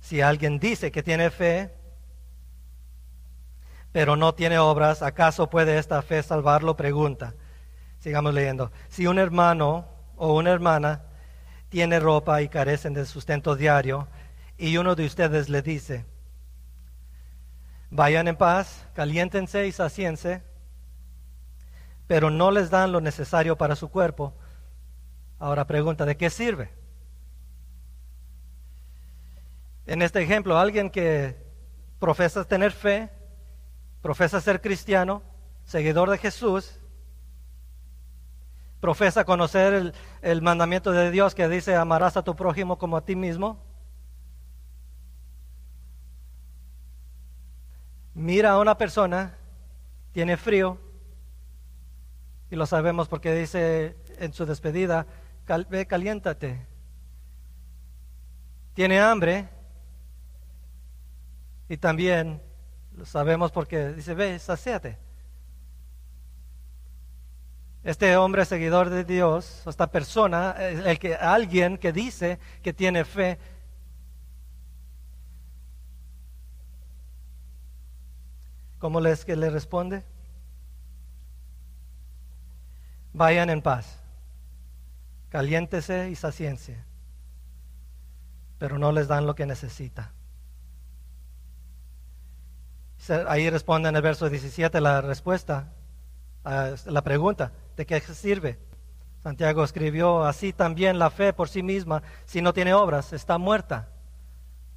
Si 0.00 0.20
alguien 0.20 0.60
dice 0.60 0.92
que 0.92 1.02
tiene 1.02 1.30
fe, 1.30 1.74
pero 3.90 4.14
no 4.14 4.34
tiene 4.34 4.58
obras, 4.58 5.02
¿acaso 5.02 5.50
puede 5.50 5.78
esta 5.78 6.00
fe 6.02 6.22
salvarlo? 6.22 6.76
Pregunta. 6.76 7.34
Sigamos 7.98 8.34
leyendo. 8.34 8.70
Si 8.88 9.06
un 9.06 9.18
hermano 9.18 9.88
o 10.16 10.36
una 10.36 10.52
hermana 10.52 11.02
tiene 11.70 11.98
ropa 11.98 12.40
y 12.42 12.48
carecen 12.48 12.94
de 12.94 13.04
sustento 13.04 13.56
diario, 13.56 14.06
y 14.58 14.76
uno 14.76 14.94
de 14.94 15.06
ustedes 15.06 15.48
le 15.48 15.60
dice, 15.60 16.04
vayan 17.90 18.28
en 18.28 18.36
paz, 18.36 18.86
caliéntense 18.94 19.66
y 19.66 19.72
saciense, 19.72 20.42
pero 22.06 22.30
no 22.30 22.50
les 22.50 22.70
dan 22.70 22.92
lo 22.92 23.00
necesario 23.00 23.56
para 23.56 23.76
su 23.76 23.88
cuerpo, 23.88 24.34
Ahora 25.38 25.66
pregunta, 25.66 26.06
¿de 26.06 26.16
qué 26.16 26.30
sirve? 26.30 26.70
En 29.86 30.02
este 30.02 30.22
ejemplo, 30.22 30.58
alguien 30.58 30.90
que 30.90 31.36
profesa 31.98 32.44
tener 32.44 32.72
fe, 32.72 33.10
profesa 34.00 34.40
ser 34.40 34.60
cristiano, 34.60 35.22
seguidor 35.64 36.10
de 36.10 36.18
Jesús, 36.18 36.80
profesa 38.80 39.24
conocer 39.24 39.74
el, 39.74 39.94
el, 40.22 40.42
mandamiento 40.42 40.90
de 40.92 41.10
Dios 41.10 41.34
que 41.34 41.48
dice 41.48 41.76
amarás 41.76 42.16
a 42.16 42.22
tu 42.22 42.34
prójimo 42.34 42.78
como 42.78 42.96
a 42.96 43.04
ti 43.04 43.14
mismo. 43.14 43.62
Mira 48.18 48.52
a 48.52 48.58
una 48.58 48.78
persona, 48.78 49.36
tiene 50.12 50.38
frío, 50.38 50.78
y 52.50 52.56
lo 52.56 52.64
sabemos 52.64 53.08
porque 53.08 53.34
dice 53.34 53.94
en 54.18 54.32
su 54.32 54.46
despedida, 54.46 55.06
ve, 55.68 55.86
caliéntate. 55.86 56.66
Tiene 58.72 59.00
hambre. 59.00 59.50
Y 61.68 61.76
también 61.76 62.40
lo 62.96 63.04
sabemos 63.04 63.52
porque 63.52 63.92
dice, 63.92 64.14
ve, 64.14 64.38
saciate. 64.38 64.96
Este 67.84 68.16
hombre 68.16 68.46
seguidor 68.46 68.88
de 68.88 69.04
Dios, 69.04 69.62
esta 69.66 69.88
persona, 69.88 70.52
el 70.52 70.98
que, 70.98 71.16
alguien 71.16 71.76
que 71.76 71.92
dice 71.92 72.38
que 72.62 72.72
tiene 72.72 73.04
fe, 73.04 73.38
¿cómo 78.78 79.00
les 79.00 79.24
que 79.24 79.36
le 79.36 79.50
responde? 79.50 80.04
Vayan 83.12 83.50
en 83.50 83.62
paz 83.62 84.00
caliéntese 85.36 86.08
y 86.08 86.16
saciencia, 86.16 86.86
pero 88.58 88.78
no 88.78 88.90
les 88.90 89.06
dan 89.06 89.26
lo 89.26 89.34
que 89.34 89.44
necesita. 89.44 90.12
Ahí 93.28 93.50
responde 93.50 93.88
en 93.90 93.96
el 93.96 94.02
verso 94.02 94.30
17 94.30 94.80
la 94.80 95.02
respuesta 95.02 95.72
la 96.44 97.02
pregunta, 97.02 97.52
¿de 97.76 97.84
qué 97.84 98.00
sirve? 98.00 98.58
Santiago 99.22 99.64
escribió, 99.64 100.24
así 100.24 100.52
también 100.52 100.98
la 100.98 101.10
fe 101.10 101.32
por 101.32 101.48
sí 101.48 101.62
misma, 101.62 102.02
si 102.24 102.40
no 102.40 102.54
tiene 102.54 102.72
obras, 102.72 103.12
está 103.12 103.36
muerta. 103.36 103.88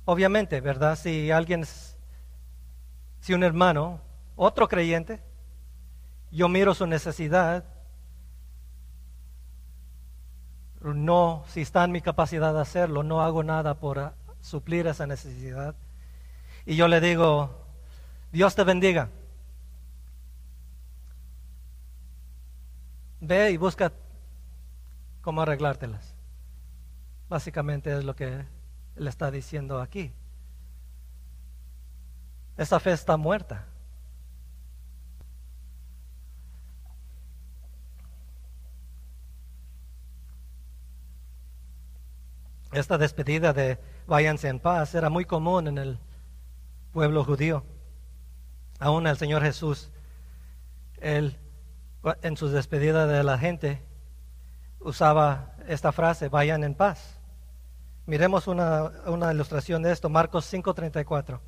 Obviamente, 0.06 0.60
¿verdad? 0.60 0.98
Si 0.98 1.30
alguien, 1.30 1.64
si 3.20 3.34
un 3.34 3.44
hermano, 3.44 4.02
otro 4.36 4.68
creyente, 4.68 5.22
yo 6.32 6.48
miro 6.48 6.74
su 6.74 6.86
necesidad 6.86 7.64
no, 10.82 11.44
si 11.48 11.62
está 11.62 11.84
en 11.84 11.92
mi 11.92 12.02
capacidad 12.02 12.54
de 12.54 12.62
hacerlo, 12.62 13.04
no 13.04 13.22
hago 13.22 13.44
nada 13.44 13.76
por 13.76 14.14
suplir 14.42 14.88
esa 14.88 15.06
necesidad. 15.06 15.76
Y 16.66 16.76
yo 16.76 16.88
le 16.88 17.02
digo, 17.02 17.66
Dios 18.32 18.56
te 18.56 18.64
bendiga. 18.64 19.10
Ve 23.20 23.52
y 23.52 23.58
busca 23.58 23.92
cómo 25.22 25.42
arreglártelas. 25.42 26.16
Básicamente 27.28 27.96
es 27.98 28.06
lo 28.06 28.16
que 28.16 28.46
él 28.96 29.08
está 29.08 29.30
diciendo 29.32 29.82
aquí. 29.82 30.14
Esa 32.60 32.78
fe 32.82 32.92
está 32.92 33.16
muerta. 33.16 33.64
Esta 42.74 42.98
despedida 42.98 43.54
de 43.54 43.80
váyanse 44.08 44.50
en 44.50 44.60
paz 44.60 44.94
era 44.94 45.10
muy 45.10 45.24
común 45.24 45.70
en 45.70 45.78
el 45.78 46.00
pueblo 46.92 47.24
judío. 47.24 47.64
Aún 48.78 49.08
el 49.08 49.16
Señor 49.16 49.42
Jesús, 49.42 49.90
él 50.98 51.38
en 52.22 52.36
su 52.36 52.50
despedida 52.50 53.08
de 53.08 53.24
la 53.24 53.38
gente 53.38 53.82
usaba 54.82 55.56
esta 55.70 55.94
frase, 55.94 56.28
vayan 56.28 56.66
en 56.66 56.76
paz. 56.76 57.22
Miremos 58.06 58.48
una, 58.48 58.92
una 59.06 59.32
ilustración 59.32 59.82
de 59.82 59.94
esto, 59.94 60.10
Marcos 60.10 60.44
5:34. 60.54 61.40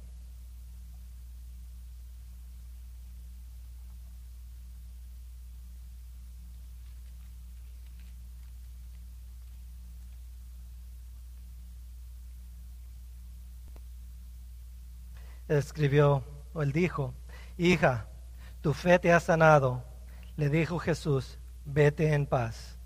Escribió, 15.58 16.24
o 16.54 16.62
él 16.62 16.72
dijo, 16.72 17.14
hija, 17.58 18.08
tu 18.62 18.74
fe 18.74 19.00
te 19.00 19.12
ha 19.12 19.20
sanado. 19.20 19.84
Le 20.38 20.50
dijo 20.50 20.80
Jesús, 20.80 21.38
vete 21.66 22.14
en 22.14 22.26
paz 22.26 22.78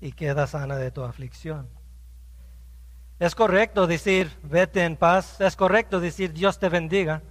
y 0.00 0.12
queda 0.12 0.46
sana 0.46 0.76
de 0.76 0.90
tu 0.90 1.02
aflicción. 1.02 1.68
Es 3.18 3.34
correcto 3.34 3.86
decir, 3.86 4.30
vete 4.42 4.84
en 4.84 4.96
paz, 4.96 5.40
es 5.40 5.56
correcto 5.56 6.00
decir, 6.00 6.32
Dios 6.32 6.58
te 6.58 6.68
bendiga. 6.68 7.22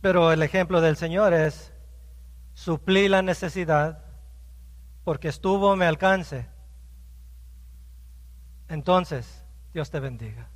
Pero 0.00 0.32
el 0.32 0.42
ejemplo 0.42 0.80
del 0.80 0.96
Señor 0.96 1.34
es, 1.34 1.74
suplí 2.54 3.08
la 3.08 3.20
necesidad 3.20 4.04
porque 5.04 5.28
estuvo 5.28 5.76
mi 5.76 5.84
alcance. 5.84 6.48
Entonces, 8.68 9.44
Dios 9.74 9.90
te 9.90 10.00
bendiga 10.00 10.48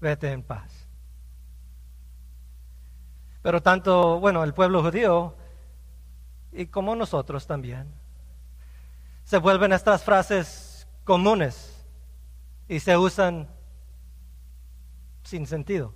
vete 0.00 0.32
en 0.32 0.42
paz. 0.42 0.88
Pero 3.42 3.62
tanto, 3.62 4.20
bueno, 4.20 4.44
el 4.44 4.54
pueblo 4.54 4.82
judío 4.82 5.36
y 6.52 6.66
como 6.66 6.94
nosotros 6.96 7.46
también, 7.46 7.92
se 9.24 9.38
vuelven 9.38 9.72
estas 9.72 10.02
frases 10.02 10.88
comunes 11.04 11.86
y 12.68 12.80
se 12.80 12.96
usan 12.96 13.48
sin 15.22 15.46
sentido. 15.46 15.94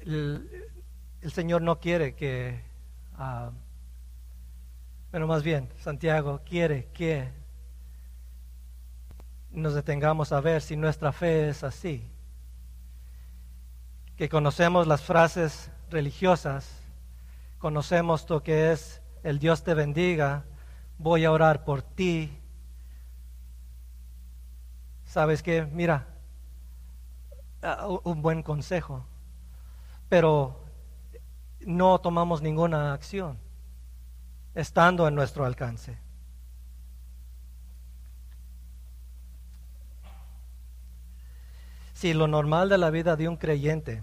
El, 0.00 0.70
el 1.22 1.32
Señor 1.32 1.62
no 1.62 1.80
quiere 1.80 2.14
que 2.14 2.73
Ah, 3.16 3.52
pero 5.10 5.28
más 5.28 5.44
bien, 5.44 5.68
Santiago 5.78 6.40
quiere 6.44 6.86
que 6.92 7.30
nos 9.52 9.74
detengamos 9.74 10.32
a 10.32 10.40
ver 10.40 10.60
si 10.60 10.76
nuestra 10.76 11.12
fe 11.12 11.48
es 11.48 11.62
así. 11.62 12.10
Que 14.16 14.28
conocemos 14.28 14.88
las 14.88 15.02
frases 15.02 15.70
religiosas, 15.90 16.68
conocemos 17.58 18.28
lo 18.28 18.42
que 18.42 18.72
es 18.72 19.00
el 19.22 19.38
Dios 19.38 19.62
te 19.62 19.74
bendiga, 19.74 20.44
voy 20.98 21.24
a 21.24 21.30
orar 21.30 21.64
por 21.64 21.82
ti. 21.82 22.36
¿Sabes 25.06 25.42
qué? 25.42 25.64
Mira, 25.64 26.08
ah, 27.62 27.86
un 28.02 28.20
buen 28.20 28.42
consejo, 28.42 29.06
pero 30.08 30.63
no 31.66 31.98
tomamos 32.00 32.42
ninguna 32.42 32.92
acción 32.92 33.38
estando 34.54 35.08
en 35.08 35.14
nuestro 35.14 35.44
alcance. 35.44 35.98
Si 41.94 42.12
lo 42.12 42.26
normal 42.26 42.68
de 42.68 42.78
la 42.78 42.90
vida 42.90 43.16
de 43.16 43.28
un 43.28 43.36
creyente 43.36 44.02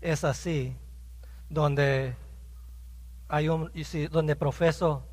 es 0.00 0.24
así, 0.24 0.76
donde 1.48 2.16
hay 3.28 3.48
un, 3.48 3.70
donde 4.10 4.36
profeso 4.36 5.06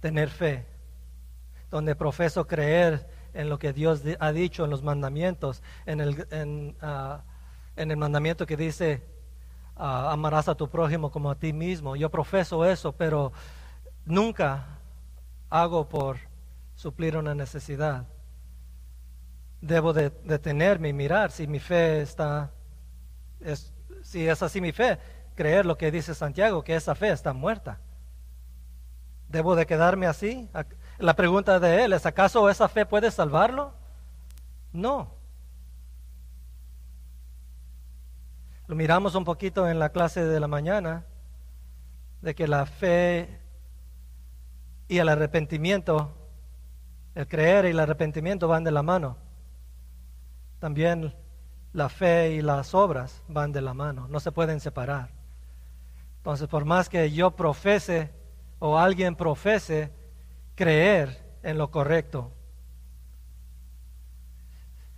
tener 0.00 0.28
fe, 0.28 0.66
donde 1.70 1.96
profeso 1.96 2.46
creer 2.46 3.08
en 3.32 3.48
lo 3.48 3.58
que 3.58 3.72
Dios 3.72 4.02
ha 4.20 4.32
dicho 4.32 4.64
en 4.64 4.70
los 4.70 4.82
mandamientos, 4.82 5.62
en 5.86 6.00
el, 6.00 6.26
en, 6.30 6.76
ah, 7.76 7.82
el 7.82 7.96
mandamiento 7.96 8.46
que 8.46 8.56
dice 8.56 9.02
ah, 9.76 10.12
amarás 10.12 10.48
a 10.48 10.54
tu 10.54 10.68
prójimo 10.68 11.10
como 11.10 11.30
a 11.30 11.34
ti 11.34 11.52
mismo. 11.52 11.96
Yo 11.96 12.10
profeso 12.10 12.64
eso, 12.64 12.92
pero 12.92 13.32
nunca 14.04 14.66
hago 15.50 15.88
por 15.88 16.18
suplir 16.74 17.16
una 17.16 17.34
necesidad. 17.34 18.06
Debo 19.60 19.92
de 19.92 20.10
detenerme 20.24 20.90
y 20.90 20.92
mirar 20.92 21.30
si 21.30 21.46
mi 21.46 21.58
fe 21.58 22.02
está, 22.02 22.50
es, 23.40 23.72
si 24.02 24.28
es 24.28 24.42
así 24.42 24.60
mi 24.60 24.72
fe, 24.72 24.98
creer 25.34 25.64
lo 25.64 25.78
que 25.78 25.90
dice 25.90 26.14
Santiago, 26.14 26.62
que 26.62 26.76
esa 26.76 26.94
fe 26.94 27.10
está 27.10 27.32
muerta. 27.32 27.78
¿Debo 29.28 29.56
de 29.56 29.66
quedarme 29.66 30.06
así? 30.06 30.48
La 30.98 31.16
pregunta 31.16 31.58
de 31.58 31.84
él 31.84 31.92
es, 31.92 32.06
¿acaso 32.06 32.48
esa 32.48 32.68
fe 32.68 32.86
puede 32.86 33.10
salvarlo? 33.10 33.72
No. 34.72 35.13
Lo 38.66 38.76
miramos 38.76 39.14
un 39.14 39.24
poquito 39.24 39.68
en 39.68 39.78
la 39.78 39.90
clase 39.90 40.24
de 40.24 40.40
la 40.40 40.48
mañana, 40.48 41.04
de 42.22 42.34
que 42.34 42.48
la 42.48 42.64
fe 42.64 43.40
y 44.88 44.98
el 44.98 45.08
arrepentimiento, 45.10 46.14
el 47.14 47.28
creer 47.28 47.66
y 47.66 47.68
el 47.68 47.80
arrepentimiento 47.80 48.48
van 48.48 48.64
de 48.64 48.70
la 48.70 48.82
mano. 48.82 49.18
También 50.60 51.14
la 51.74 51.90
fe 51.90 52.32
y 52.32 52.40
las 52.40 52.74
obras 52.74 53.22
van 53.28 53.52
de 53.52 53.60
la 53.60 53.74
mano, 53.74 54.08
no 54.08 54.18
se 54.18 54.32
pueden 54.32 54.60
separar. 54.60 55.10
Entonces, 56.18 56.48
por 56.48 56.64
más 56.64 56.88
que 56.88 57.10
yo 57.10 57.32
profese 57.32 58.10
o 58.60 58.78
alguien 58.78 59.14
profese 59.14 59.92
creer 60.54 61.22
en 61.42 61.58
lo 61.58 61.70
correcto, 61.70 62.32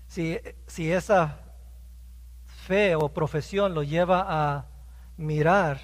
si, 0.06 0.38
si 0.68 0.92
esa 0.92 1.40
fe 2.66 2.96
o 2.96 3.08
profesión 3.08 3.74
lo 3.74 3.82
lleva 3.82 4.26
a 4.28 4.66
mirar 5.16 5.78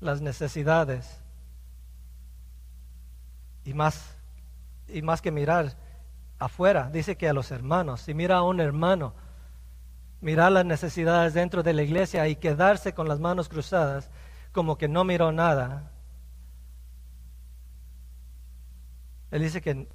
las 0.00 0.20
necesidades 0.20 1.22
y 3.64 3.72
más, 3.72 4.14
y 4.88 5.00
más 5.00 5.22
que 5.22 5.30
mirar 5.30 5.72
afuera, 6.38 6.90
dice 6.92 7.16
que 7.16 7.28
a 7.28 7.32
los 7.32 7.50
hermanos, 7.50 8.02
si 8.02 8.12
mira 8.12 8.36
a 8.36 8.42
un 8.42 8.60
hermano 8.60 9.14
mirar 10.20 10.52
las 10.52 10.66
necesidades 10.66 11.32
dentro 11.32 11.62
de 11.62 11.72
la 11.72 11.82
iglesia 11.82 12.28
y 12.28 12.36
quedarse 12.36 12.92
con 12.92 13.08
las 13.08 13.20
manos 13.20 13.48
cruzadas 13.48 14.10
como 14.52 14.76
que 14.76 14.88
no 14.88 15.04
miró 15.04 15.32
nada. 15.32 15.90
Él 19.30 19.42
dice 19.42 19.60
que 19.60 19.88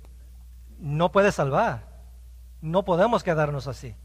no 0.80 1.12
puede 1.12 1.32
salvar. 1.32 1.88
No 2.62 2.84
podemos 2.84 3.24
quedarnos 3.24 3.68
así. 3.68 3.96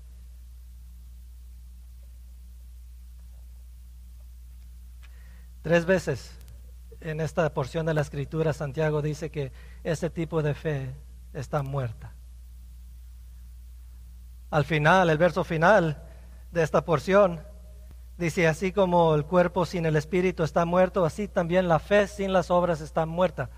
Tres 5.64 5.86
veces 5.86 6.30
en 7.00 7.22
esta 7.22 7.48
porción 7.54 7.86
de 7.86 7.94
la 7.94 8.02
escritura 8.02 8.52
Santiago 8.52 9.00
dice 9.00 9.30
que 9.30 9.50
ese 9.82 10.10
tipo 10.10 10.42
de 10.42 10.52
fe 10.52 10.94
está 11.32 11.62
muerta. 11.62 12.12
Al 14.50 14.66
final, 14.66 15.08
el 15.08 15.16
verso 15.16 15.42
final, 15.42 16.02
de 16.52 16.62
esta 16.62 16.84
porción. 16.84 17.40
Dice, 18.18 18.46
así 18.46 18.72
como 18.72 19.14
el 19.14 19.24
cuerpo 19.24 19.64
sin 19.64 19.86
el 19.86 19.96
espíritu 19.96 20.42
está 20.42 20.66
muerto, 20.66 21.06
así 21.06 21.28
también 21.28 21.66
la 21.66 21.78
fe 21.78 22.08
sin 22.08 22.34
las 22.34 22.50
obras 22.50 22.82
está 22.82 23.06
muerta. 23.06 23.48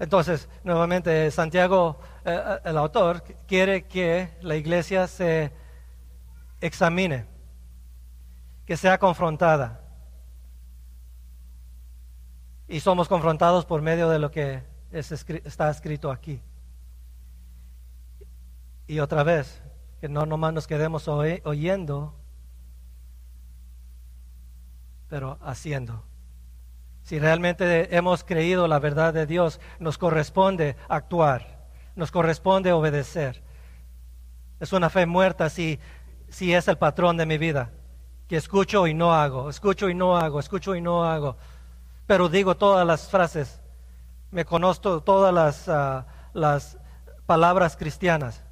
Entonces, 0.00 0.48
nuevamente, 0.64 1.30
Santiago, 1.30 2.00
eh, 2.24 2.36
eh, 2.36 2.58
el 2.64 2.76
autor, 2.78 3.22
quiere 3.46 3.84
que 3.84 4.36
la 4.40 4.56
iglesia 4.56 5.06
se 5.06 5.52
examine, 6.60 7.35
que 8.66 8.76
sea 8.76 8.98
confrontada. 8.98 9.80
Y 12.68 12.80
somos 12.80 13.08
confrontados 13.08 13.64
por 13.64 13.80
medio 13.80 14.10
de 14.10 14.18
lo 14.18 14.30
que 14.30 14.64
está 14.90 15.70
escrito 15.70 16.10
aquí. 16.10 16.42
Y 18.88 18.98
otra 18.98 19.22
vez, 19.22 19.62
que 20.00 20.08
no 20.08 20.26
nomás 20.26 20.52
nos 20.52 20.66
quedemos 20.66 21.06
oyendo, 21.08 22.14
pero 25.08 25.38
haciendo. 25.42 26.04
Si 27.02 27.20
realmente 27.20 27.96
hemos 27.96 28.24
creído 28.24 28.66
la 28.66 28.80
verdad 28.80 29.14
de 29.14 29.26
Dios, 29.26 29.60
nos 29.78 29.96
corresponde 29.96 30.76
actuar, 30.88 31.68
nos 31.94 32.10
corresponde 32.10 32.72
obedecer. 32.72 33.44
Es 34.58 34.72
una 34.72 34.90
fe 34.90 35.06
muerta 35.06 35.48
si, 35.50 35.78
si 36.28 36.52
es 36.52 36.66
el 36.66 36.78
patrón 36.78 37.16
de 37.16 37.26
mi 37.26 37.38
vida, 37.38 37.70
que 38.28 38.36
escucho 38.36 38.86
y 38.86 38.94
no 38.94 39.14
hago, 39.14 39.50
escucho 39.50 39.88
y 39.88 39.94
no 39.94 40.16
hago, 40.16 40.40
escucho 40.40 40.74
y 40.74 40.80
no 40.80 41.04
hago, 41.04 41.36
pero 42.06 42.28
digo 42.28 42.56
todas 42.56 42.86
las 42.86 43.08
frases, 43.08 43.60
me 44.30 44.44
conozco 44.44 45.00
todas 45.02 45.32
las, 45.32 45.68
ah, 45.68 46.06
las 46.32 46.78
palabras 47.26 47.76
cristianas, 47.76 48.46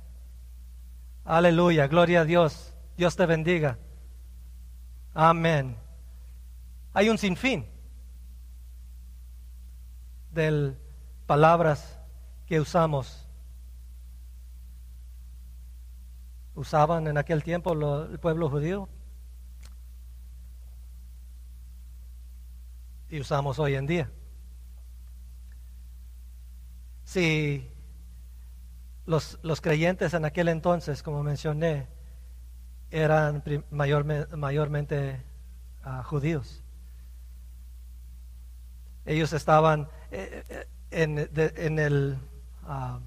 Aleluya, 1.24 1.88
gloria 1.88 2.20
a 2.20 2.24
Dios. 2.24 2.74
Dios 2.98 3.16
te 3.16 3.24
bendiga. 3.24 3.78
Amén. 5.14 5.76
Hay 6.92 7.08
un 7.08 7.16
sinfín 7.16 7.66
de 10.32 10.76
palabras 11.26 11.98
que 12.46 12.60
usamos. 12.60 13.26
Usaban 16.54 17.06
en 17.06 17.16
aquel 17.16 17.42
tiempo 17.42 17.72
el 17.72 18.18
pueblo 18.20 18.50
judío 18.50 18.88
y 23.14 23.20
usamos 23.20 23.61
hoy 23.61 23.77
en 23.77 23.87
día. 23.87 24.11
Si 27.05 27.70
los, 29.07 29.38
creyentes 29.61 30.14
en 30.14 30.24
aquel 30.24 30.48
entonces, 30.48 31.00
como 31.00 31.22
mencioné, 31.22 31.87
eran 32.90 33.44
mayormente 33.70 35.22
ah, 35.85 36.03
judíos. 36.03 36.64
Ellos 39.07 39.33
estaban 39.33 39.88
eh, 40.11 40.42
eh, 40.48 40.66
en, 40.90 41.79
el 41.79 42.18
ah, 42.64 42.98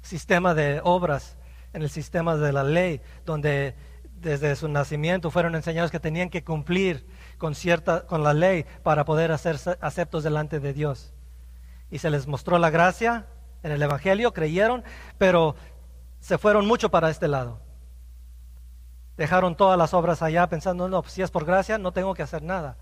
sistema 0.00 0.54
de 0.54 0.80
obras, 0.82 1.36
en 1.74 1.82
el 1.82 1.90
sistema 1.90 2.38
de 2.38 2.54
la 2.54 2.64
ley, 2.64 3.02
donde 3.26 3.74
desde 4.14 4.56
su 4.56 4.66
nacimiento 4.66 5.30
fueron 5.30 5.54
enseñados 5.54 5.90
que 5.90 6.00
tenían 6.00 6.30
que 6.30 6.42
cumplir 6.42 7.06
con, 7.38 7.54
cierta, 7.54 8.06
con 8.06 8.22
la 8.22 8.34
ley 8.34 8.64
para 8.82 9.04
poder 9.04 9.32
hacerse 9.32 9.76
aceptos 9.80 10.24
delante 10.24 10.60
de 10.60 10.72
Dios. 10.72 11.12
Y 11.90 11.98
se 11.98 12.10
les 12.10 12.26
mostró 12.26 12.58
la 12.58 12.70
gracia 12.70 13.26
en 13.62 13.72
el 13.72 13.82
Evangelio, 13.82 14.32
creyeron, 14.32 14.84
pero 15.18 15.56
se 16.20 16.38
fueron 16.38 16.66
mucho 16.66 16.90
para 16.90 17.10
este 17.10 17.28
lado. 17.28 17.60
Dejaron 19.16 19.56
todas 19.56 19.78
las 19.78 19.94
obras 19.94 20.22
allá 20.22 20.46
pensando, 20.48 20.88
no, 20.88 21.02
pues 21.02 21.14
si 21.14 21.22
es 21.22 21.30
por 21.30 21.44
gracia, 21.44 21.78
no 21.78 21.92
tengo 21.92 22.14
que 22.14 22.22
hacer 22.22 22.42
nada. 22.42 22.76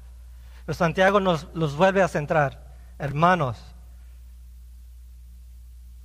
Pero 0.66 0.74
Santiago 0.74 1.20
nos 1.20 1.48
los 1.54 1.76
vuelve 1.76 2.02
a 2.02 2.08
centrar. 2.08 2.74
Hermanos, 2.98 3.74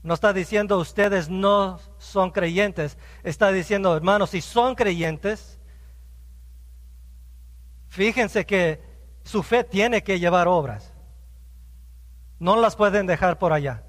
no 0.02 0.14
está 0.14 0.34
diciendo 0.34 0.78
ustedes 0.80 1.30
no 1.30 1.80
son 1.98 2.32
creyentes, 2.32 2.98
está 3.24 3.52
diciendo, 3.52 3.96
hermanos, 3.96 4.30
si 4.32 4.42
son 4.42 4.76
creyentes, 4.76 5.59
fíjense 7.90 8.46
que 8.46 8.82
su 9.24 9.44
fe 9.44 9.64
tiene 9.64 10.04
que 10.04 10.20
llevar 10.20 10.48
obras. 10.48 10.94
No 12.40 12.56
las 12.56 12.76
pueden 12.76 13.06
dejar 13.06 13.38
por 13.38 13.52
allá. 13.52 13.84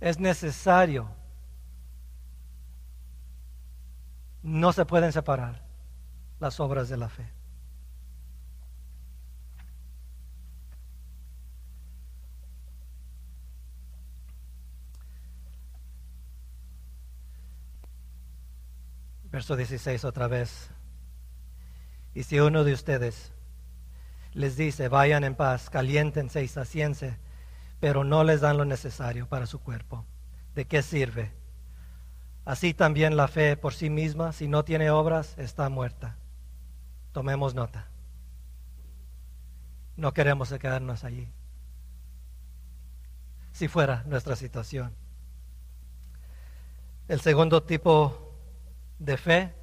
Es 0.00 0.18
necesario. 0.18 1.10
No 4.42 4.72
se 4.72 4.86
pueden 4.86 5.12
separar 5.12 5.64
las 6.38 6.60
obras 6.60 6.88
de 6.88 6.96
la 6.96 7.08
fe. 7.08 7.37
Verso 19.38 19.54
16 19.54 20.04
otra 20.04 20.26
vez. 20.26 20.68
Y 22.12 22.24
si 22.24 22.40
uno 22.40 22.64
de 22.64 22.72
ustedes 22.72 23.30
les 24.32 24.56
dice, 24.56 24.88
vayan 24.88 25.22
en 25.22 25.36
paz, 25.36 25.70
caliéntense 25.70 26.42
y 26.42 26.48
saciense, 26.48 27.20
pero 27.78 28.02
no 28.02 28.24
les 28.24 28.40
dan 28.40 28.56
lo 28.56 28.64
necesario 28.64 29.28
para 29.28 29.46
su 29.46 29.60
cuerpo, 29.60 30.04
¿de 30.56 30.64
qué 30.66 30.82
sirve? 30.82 31.30
Así 32.44 32.74
también 32.74 33.16
la 33.16 33.28
fe 33.28 33.56
por 33.56 33.74
sí 33.74 33.90
misma, 33.90 34.32
si 34.32 34.48
no 34.48 34.64
tiene 34.64 34.90
obras, 34.90 35.38
está 35.38 35.68
muerta. 35.68 36.16
Tomemos 37.12 37.54
nota. 37.54 37.86
No 39.94 40.12
queremos 40.14 40.52
quedarnos 40.52 41.04
allí. 41.04 41.28
Si 43.52 43.68
fuera 43.68 44.02
nuestra 44.04 44.34
situación. 44.34 44.96
El 47.06 47.20
segundo 47.20 47.62
tipo 47.62 48.24
de 48.98 49.16
fe 49.16 49.54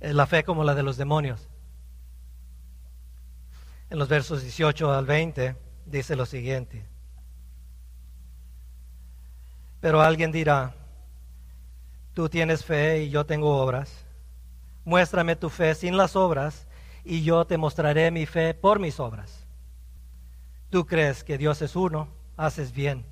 es 0.00 0.14
la 0.14 0.26
fe 0.26 0.44
como 0.44 0.64
la 0.64 0.74
de 0.74 0.82
los 0.82 0.96
demonios. 0.96 1.48
En 3.90 3.98
los 3.98 4.08
versos 4.08 4.42
18 4.42 4.92
al 4.92 5.04
20 5.04 5.56
dice 5.86 6.16
lo 6.16 6.24
siguiente. 6.24 6.86
Pero 9.80 10.00
alguien 10.00 10.32
dirá, 10.32 10.74
tú 12.14 12.28
tienes 12.28 12.64
fe 12.64 13.02
y 13.02 13.10
yo 13.10 13.26
tengo 13.26 13.58
obras. 13.58 14.04
Muéstrame 14.84 15.36
tu 15.36 15.50
fe 15.50 15.74
sin 15.74 15.96
las 15.96 16.16
obras 16.16 16.66
y 17.04 17.22
yo 17.22 17.46
te 17.46 17.58
mostraré 17.58 18.10
mi 18.10 18.26
fe 18.26 18.54
por 18.54 18.78
mis 18.78 19.00
obras. 19.00 19.46
Tú 20.70 20.86
crees 20.86 21.24
que 21.24 21.36
Dios 21.36 21.60
es 21.62 21.76
uno, 21.76 22.08
haces 22.36 22.72
bien. 22.72 23.04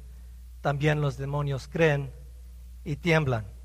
También 0.60 1.00
los 1.00 1.16
demonios 1.16 1.68
creen 1.68 2.12
y 2.84 2.96
tiemblan. 2.96 3.57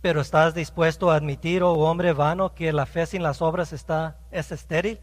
Pero 0.00 0.20
¿estás 0.20 0.54
dispuesto 0.54 1.10
a 1.10 1.16
admitir, 1.16 1.62
oh 1.62 1.74
hombre 1.74 2.12
vano, 2.12 2.54
que 2.54 2.72
la 2.72 2.86
fe 2.86 3.06
sin 3.06 3.22
las 3.22 3.42
obras 3.42 3.72
está, 3.72 4.18
es 4.30 4.50
estéril? 4.50 4.98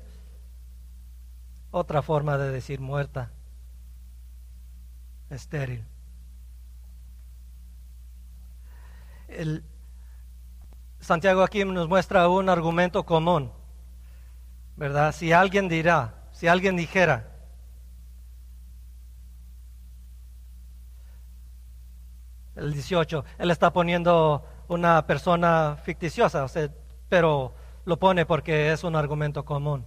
Otra 1.70 2.02
forma 2.02 2.38
de 2.38 2.52
decir 2.52 2.80
muerta, 2.80 3.32
estéril. 5.30 5.86
El, 9.28 9.64
Santiago 11.00 11.44
aquí 11.44 11.64
nos 11.64 11.88
muestra 11.88 12.28
un 12.28 12.50
argumento 12.50 13.06
común, 13.06 13.52
¿verdad? 14.76 15.14
Si 15.14 15.32
alguien 15.32 15.70
dirá, 15.70 16.16
si 16.32 16.48
alguien 16.48 16.76
dijera, 16.76 17.32
el 22.56 22.74
18, 22.74 23.24
él 23.38 23.52
está 23.52 23.72
poniendo 23.72 24.44
una 24.68 25.06
persona 25.06 25.78
ficticiosa, 25.84 26.46
pero 27.10 27.54
lo 27.86 27.98
pone 27.98 28.26
porque 28.26 28.72
es 28.72 28.84
un 28.84 28.96
argumento 28.96 29.46
común. 29.46 29.86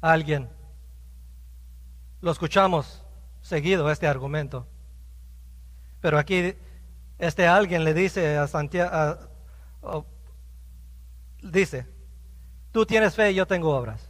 Alguien. 0.00 0.48
Lo 2.20 2.30
escuchamos 2.30 3.04
seguido 3.40 3.90
este 3.90 4.06
argumento. 4.06 4.66
Pero 6.00 6.18
aquí 6.18 6.54
este 7.18 7.46
alguien 7.46 7.84
le 7.84 7.94
dice 7.94 8.36
a 8.36 8.46
Santiago, 8.46 9.18
dice, 11.42 11.86
tú 12.72 12.86
tienes 12.86 13.14
fe 13.14 13.32
y 13.32 13.34
yo 13.34 13.46
tengo 13.46 13.74
obras. 13.76 14.08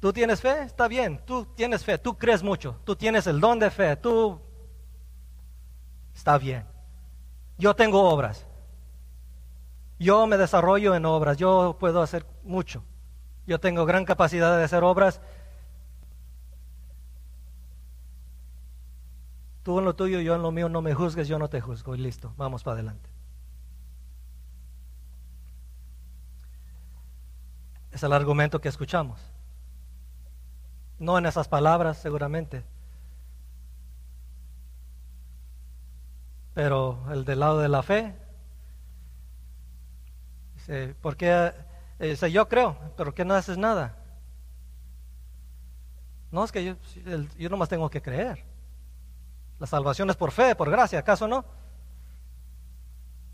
Tú 0.00 0.12
tienes 0.12 0.40
fe, 0.40 0.62
está 0.62 0.88
bien, 0.88 1.20
tú 1.26 1.46
tienes 1.56 1.84
fe, 1.84 1.98
tú 1.98 2.16
crees 2.16 2.42
mucho, 2.42 2.78
tú 2.84 2.94
tienes 2.94 3.26
el 3.26 3.40
don 3.40 3.58
de 3.58 3.70
fe, 3.70 3.96
tú 3.96 4.40
está 6.16 6.38
bien. 6.38 6.64
Yo 7.58 7.76
tengo 7.76 8.08
obras. 8.08 8.46
Yo 9.98 10.26
me 10.26 10.38
desarrollo 10.38 10.94
en 10.94 11.04
obras. 11.04 11.36
Yo 11.36 11.76
puedo 11.78 12.02
hacer 12.02 12.26
mucho. 12.42 12.82
Yo 13.46 13.60
tengo 13.60 13.84
gran 13.84 14.04
capacidad 14.04 14.56
de 14.56 14.64
hacer 14.64 14.82
obras. 14.82 15.20
Tú 19.62 19.78
en 19.78 19.84
lo 19.84 19.94
tuyo, 19.94 20.20
yo 20.20 20.34
en 20.34 20.42
lo 20.42 20.50
mío, 20.50 20.68
no 20.68 20.80
me 20.80 20.94
juzgues, 20.94 21.28
yo 21.28 21.38
no 21.38 21.48
te 21.48 21.60
juzgo. 21.60 21.94
Y 21.94 21.98
listo, 21.98 22.32
vamos 22.36 22.62
para 22.64 22.74
adelante. 22.74 23.10
Es 27.90 28.02
el 28.02 28.12
argumento 28.12 28.60
que 28.60 28.68
escuchamos. 28.68 29.20
No 30.98 31.18
en 31.18 31.26
esas 31.26 31.48
palabras, 31.48 31.98
seguramente, 31.98 32.64
Pero 36.56 36.98
el 37.12 37.26
del 37.26 37.40
lado 37.40 37.58
de 37.58 37.68
la 37.68 37.82
fe, 37.82 38.14
dice, 40.54 40.94
¿por 41.02 41.14
qué? 41.14 41.52
Eh, 41.98 42.08
dice, 42.08 42.32
yo 42.32 42.48
creo, 42.48 42.78
pero 42.96 43.14
¿qué 43.14 43.26
no 43.26 43.34
haces 43.34 43.58
nada? 43.58 43.98
No, 46.30 46.42
es 46.42 46.52
que 46.52 46.64
yo, 46.64 46.76
yo 47.36 47.50
nomás 47.50 47.68
tengo 47.68 47.90
que 47.90 48.00
creer. 48.00 48.42
La 49.58 49.66
salvación 49.66 50.08
es 50.08 50.16
por 50.16 50.32
fe, 50.32 50.56
por 50.56 50.70
gracia, 50.70 50.98
¿acaso 50.98 51.28
no? 51.28 51.44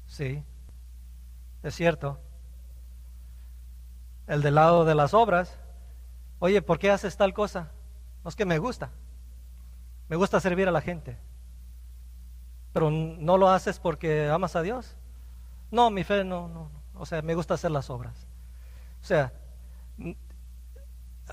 Sí, 0.09 0.43
es 1.63 1.77
cierto. 1.77 2.19
El 4.27 4.43
del 4.43 4.57
lado 4.57 4.85
de 4.85 4.97
las 4.97 5.15
obras, 5.15 5.61
oye, 6.41 6.61
¿por 6.61 6.81
qué 6.81 6.91
haces 6.91 7.17
tal 7.17 7.33
cosa? 7.35 7.71
No 8.25 8.31
es 8.31 8.35
que 8.35 8.47
me 8.47 8.59
gusta. 8.59 8.91
Me 10.09 10.17
gusta 10.17 10.41
servir 10.41 10.67
a 10.67 10.73
la 10.73 10.81
gente 10.81 11.21
pero 12.73 12.91
no 12.91 13.37
lo 13.37 13.49
haces 13.49 13.79
porque 13.79 14.29
amas 14.29 14.57
a 14.57 14.63
Dios. 14.63 14.97
No, 15.71 15.91
mi 15.91 16.05
fe 16.05 16.25
no, 16.25 16.49
no, 16.49 16.71
o 16.95 17.07
sea, 17.07 17.23
me 17.23 17.35
gusta 17.35 17.55
hacer 17.55 17.71
las 17.71 17.91
obras. 17.91 18.15
O 19.03 19.05
sea, 19.05 19.33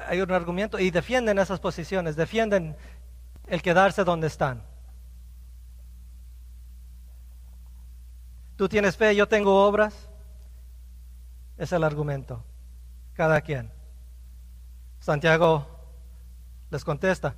hay 0.07 0.21
un 0.21 0.31
argumento 0.31 0.79
y 0.79 0.91
defienden 0.91 1.39
esas 1.39 1.59
posiciones, 1.59 2.15
defienden 2.15 2.75
el 3.47 3.61
quedarse 3.61 4.03
donde 4.03 4.27
están. 4.27 4.63
Tú 8.55 8.67
tienes 8.67 8.97
fe, 8.97 9.15
yo 9.15 9.27
tengo 9.27 9.65
obras. 9.65 10.09
Es 11.57 11.71
el 11.71 11.83
argumento. 11.83 12.43
Cada 13.13 13.41
quien. 13.41 13.71
Santiago 14.99 15.65
les 16.69 16.83
contesta, 16.83 17.35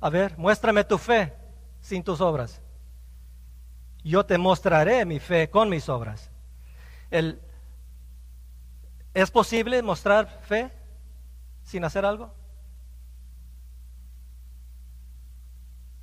a 0.00 0.10
ver, 0.10 0.36
muéstrame 0.38 0.82
tu 0.84 0.98
fe 0.98 1.32
sin 1.80 2.02
tus 2.02 2.20
obras 2.20 2.60
yo 4.02 4.24
te 4.26 4.38
mostraré 4.38 5.04
mi 5.04 5.18
fe 5.18 5.48
con 5.48 5.68
mis 5.68 5.88
obras. 5.88 6.30
¿Es 9.14 9.30
posible 9.30 9.82
mostrar 9.82 10.40
fe 10.42 10.70
sin 11.62 11.84
hacer 11.84 12.04
algo? 12.04 12.34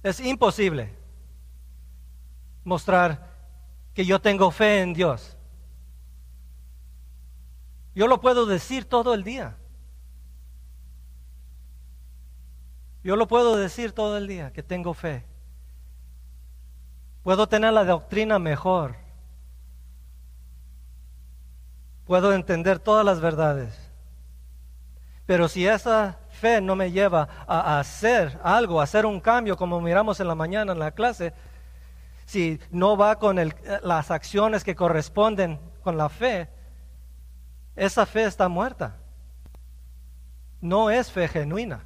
Es 0.04 0.20
imposible 0.20 0.94
mostrar 2.64 3.28
que 3.94 4.06
yo 4.06 4.22
tengo 4.22 4.50
fe 4.52 4.82
en 4.82 4.94
Dios. 4.94 5.36
Yo 7.96 8.08
lo 8.08 8.22
puedo 8.22 8.46
decir 8.46 8.86
todo 8.86 9.14
el 9.14 9.24
día. 9.24 9.58
Yo 13.04 13.16
lo 13.16 13.28
puedo 13.28 13.58
decir 13.58 13.92
todo 13.92 14.18
el 14.18 14.28
día 14.28 14.54
que 14.54 14.64
tengo 14.64 14.94
fe. 14.94 15.26
Puedo 17.24 17.48
tener 17.48 17.74
la 17.74 17.84
doctrina 17.84 18.40
mejor. 18.40 18.96
Puedo 22.06 22.34
entender 22.34 22.80
todas 22.80 23.06
las 23.06 23.20
verdades. 23.20 23.92
Pero 25.26 25.48
si 25.48 25.68
esa 25.68 26.18
fe 26.30 26.60
no 26.60 26.76
me 26.76 26.92
lleva 26.92 27.28
a 27.46 27.80
hacer 27.80 28.40
algo, 28.44 28.80
a 28.82 28.86
hacer 28.86 29.06
un 29.06 29.20
cambio, 29.20 29.58
como 29.58 29.80
miramos 29.80 30.20
en 30.20 30.28
la 30.28 30.34
mañana 30.34 30.72
en 30.72 30.80
la 30.80 30.92
clase, 30.92 31.34
si 32.26 32.60
no 32.72 32.98
va 32.98 33.18
con 33.18 33.38
las 33.84 34.12
acciones 34.12 34.64
que 34.64 34.76
corresponden 34.76 35.60
con 35.84 35.98
la 35.98 36.10
fe, 36.10 36.50
esa 37.76 38.06
fe 38.06 38.24
está 38.24 38.48
muerta. 38.48 38.98
No 40.62 40.90
es 40.90 41.12
fe 41.12 41.28
genuina. 41.28 41.86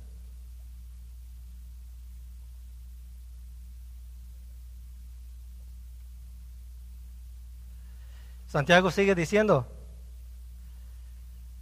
Santiago 8.54 8.92
sigue 8.92 9.16
diciendo, 9.16 9.68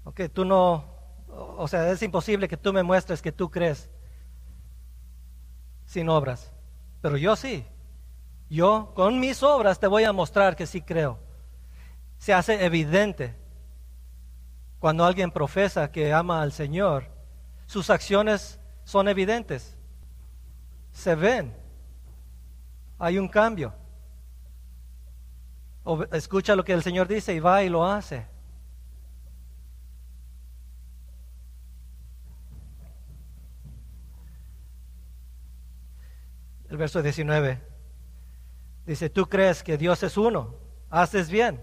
Ok, 0.04 0.24
tú 0.34 0.44
no, 0.44 0.84
o 1.30 1.66
sea, 1.70 1.90
es 1.90 2.04
imposible 2.04 2.50
que 2.50 2.58
tú 2.58 2.74
me 2.74 2.84
muestres 2.84 3.22
que 3.22 3.32
tú 3.32 3.50
crees 3.50 3.90
sin 5.86 6.10
obras, 6.10 6.52
pero 7.02 7.16
yo 7.16 7.38
sí. 7.38 7.66
Yo 8.50 8.92
con 8.94 9.22
mis 9.22 9.42
obras 9.42 9.80
te 9.80 9.88
voy 9.88 10.04
a 10.04 10.12
mostrar 10.12 10.58
que 10.58 10.68
sí 10.68 10.82
creo. 10.82 11.18
Se 12.18 12.34
hace 12.34 12.66
evidente 12.66 13.38
cuando 14.78 15.06
alguien 15.06 15.32
profesa 15.32 15.94
que 15.94 16.12
ama 16.12 16.42
al 16.42 16.52
Señor, 16.52 17.06
sus 17.68 17.90
acciones 17.90 18.60
son 18.84 19.08
evidentes, 19.08 19.78
se 20.92 21.16
ven, 21.16 21.56
hay 23.00 23.18
un 23.18 23.30
cambio. 23.30 23.81
Escucha 26.12 26.56
lo 26.56 26.64
que 26.64 26.74
el 26.74 26.84
Señor 26.84 27.08
dice 27.08 27.34
y 27.34 27.40
va 27.40 27.64
y 27.64 27.70
lo 27.70 27.86
hace. 27.86 28.28
El 36.70 36.78
verso 36.78 37.02
19 37.02 37.60
dice, 38.86 39.10
tú 39.10 39.28
crees 39.28 39.62
que 39.62 39.78
Dios 39.78 40.04
es 40.04 40.16
uno, 40.18 40.56
haces 40.90 41.30
bien. 41.30 41.62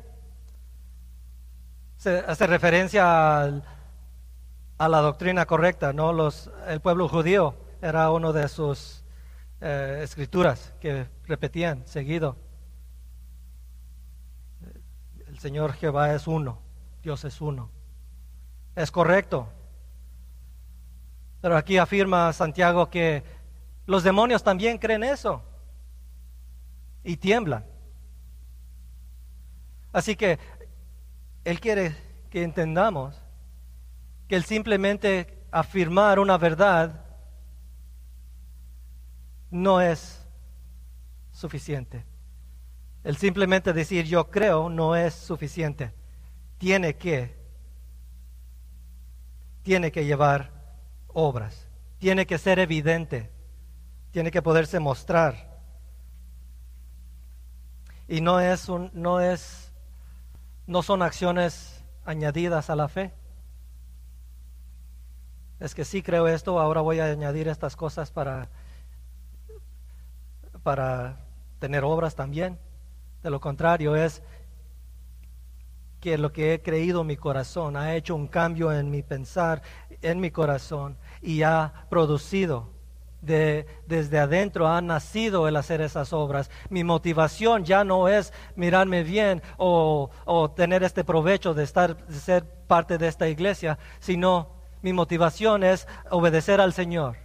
Se 1.97 2.19
hace 2.19 2.47
referencia 2.47 3.43
a 4.79 4.89
la 4.89 4.99
doctrina 5.01 5.47
correcta, 5.47 5.93
¿no? 5.93 6.13
Los, 6.13 6.51
el 6.69 6.81
pueblo 6.81 7.09
judío 7.09 7.57
era 7.81 8.11
uno 8.11 8.33
de 8.33 8.49
sus 8.49 9.05
eh, 9.61 10.01
escrituras 10.03 10.75
que 10.81 11.07
repetían 11.27 11.87
seguido. 11.87 12.37
El 15.39 15.43
Señor 15.43 15.73
Jehová 15.75 16.13
es 16.15 16.27
uno, 16.27 16.59
Dios 17.01 17.25
es 17.25 17.41
uno. 17.41 17.71
Es 18.75 18.91
correcto. 18.91 19.49
Pero 21.41 21.57
aquí 21.57 21.79
afirma 21.79 22.33
Santiago 22.33 22.91
que 22.91 23.23
los 23.87 24.03
demonios 24.03 24.43
también 24.43 24.79
creen 24.79 25.05
eso 25.05 25.45
y 27.05 27.19
tiemblan. 27.19 27.65
Así 29.93 30.17
que 30.17 30.41
Él 31.45 31.61
quiere 31.61 31.95
que 32.31 32.43
entendamos 32.43 33.15
que 34.27 34.35
el 34.35 34.43
simplemente 34.43 35.47
afirmar 35.53 36.19
una 36.19 36.37
verdad 36.37 37.05
no 39.53 39.81
es 39.81 40.27
suficiente. 41.31 42.08
El 43.05 43.17
simplemente 43.17 43.73
decir 43.73 44.05
yo 44.05 44.31
creo 44.31 44.69
no 44.69 44.97
es 44.97 45.15
suficiente. 45.15 45.93
Tiene 46.59 46.97
que, 46.97 47.37
tiene 49.63 49.93
que 49.93 50.05
llevar 50.05 50.51
obras, 51.09 51.69
tiene 51.99 52.27
que 52.27 52.39
ser 52.39 52.59
evidente, 52.59 53.31
tiene 54.11 54.31
que 54.31 54.43
poderse 54.43 54.81
mostrar. 54.81 55.59
Y 58.09 58.21
no 58.21 58.41
es 58.41 58.69
un, 58.69 58.91
no 58.95 59.21
es, 59.21 59.73
no 60.67 60.83
son 60.83 61.03
acciones 61.03 61.85
añadidas 62.05 62.71
a 62.71 62.77
la 62.77 62.89
fe. 62.89 63.13
Es 65.61 65.75
que 65.75 65.85
sí 65.85 66.03
creo 66.03 66.29
esto, 66.29 66.59
ahora 66.59 66.81
voy 66.81 67.01
a 67.01 67.07
añadir 67.07 67.49
estas 67.49 67.77
cosas 67.77 68.11
para 68.11 68.49
para 70.69 71.17
tener 71.61 71.83
obras 71.83 72.15
también. 72.15 72.59
De 73.23 73.31
lo 73.31 73.41
contrario, 73.41 73.97
es 73.97 74.23
que 76.01 76.17
lo 76.19 76.33
que 76.33 76.55
he 76.55 76.63
creído 76.63 77.05
mi 77.05 77.17
corazón 77.17 77.77
ha 77.77 77.95
hecho 77.95 78.15
un 78.15 78.29
cambio 78.29 78.73
en 78.73 78.91
mi 78.91 79.03
pensar, 79.03 79.63
en 80.03 80.21
mi 80.21 80.31
corazón, 80.31 80.97
y 81.21 81.43
ha 81.43 81.87
producido 81.91 82.71
de, 83.21 83.67
desde 83.87 84.19
adentro 84.19 84.69
ha 84.69 84.81
nacido 84.81 85.49
el 85.49 85.57
hacer 85.57 85.81
esas 85.81 86.13
obras. 86.13 86.51
Mi 86.69 86.85
motivación 86.85 87.65
ya 87.65 87.85
no 87.85 88.09
es 88.09 88.33
mirarme 88.55 89.03
bien 89.03 89.43
o, 89.57 90.11
o, 90.25 90.51
tener 90.51 90.83
este 90.83 91.05
provecho 91.05 91.55
de 91.55 91.65
estar, 91.65 91.97
de 92.07 92.15
ser 92.15 92.45
parte 92.45 92.99
de 92.99 93.09
esta 93.09 93.29
iglesia, 93.29 93.79
sino 93.99 94.51
mi 94.83 94.93
motivación 94.93 95.65
es 95.65 95.89
obedecer 96.11 96.61
al 96.61 96.73
Señor, 96.73 97.17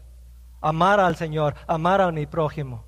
amar 0.61 0.99
al 0.99 1.15
Señor, 1.15 1.55
amar 1.67 2.01
a 2.01 2.11
mi 2.11 2.25
prójimo. 2.25 2.83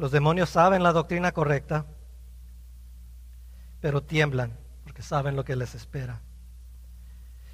Los 0.00 0.12
demonios 0.12 0.48
saben 0.48 0.82
la 0.82 0.94
doctrina 0.94 1.30
correcta, 1.30 1.84
pero 3.82 4.02
tiemblan 4.02 4.58
porque 4.82 5.02
saben 5.02 5.36
lo 5.36 5.44
que 5.44 5.56
les 5.56 5.74
espera. 5.74 6.22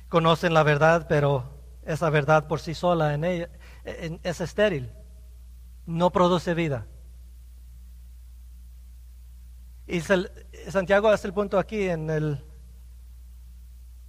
Conocen 0.09 0.54
la 0.54 0.62
verdad, 0.62 1.06
pero 1.09 1.59
esa 1.85 2.09
verdad 2.09 2.46
por 2.46 2.61
sí 2.61 2.72
sola 2.72 3.14
en 3.14 3.24
ella, 3.24 3.50
es 3.82 4.40
estéril, 4.40 4.92
no 5.87 6.12
produce 6.12 6.54
vida. 6.54 6.87
Y 9.88 10.00
Santiago 10.68 11.09
hace 11.09 11.26
el 11.26 11.35
punto 11.35 11.59
aquí 11.59 11.88
en 11.88 12.09
el, 12.11 12.44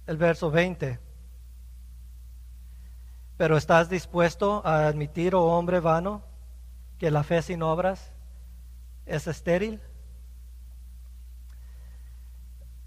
el 0.06 0.16
verso 0.16 0.52
20. 0.52 1.00
Pero 3.36 3.56
¿estás 3.56 3.90
dispuesto 3.90 4.64
a 4.64 4.86
admitir, 4.86 5.34
oh 5.34 5.58
hombre 5.58 5.80
vano, 5.80 6.22
que 6.98 7.10
la 7.10 7.24
fe 7.24 7.42
sin 7.42 7.64
obras 7.64 8.12
es 9.08 9.26
estéril. 9.26 9.80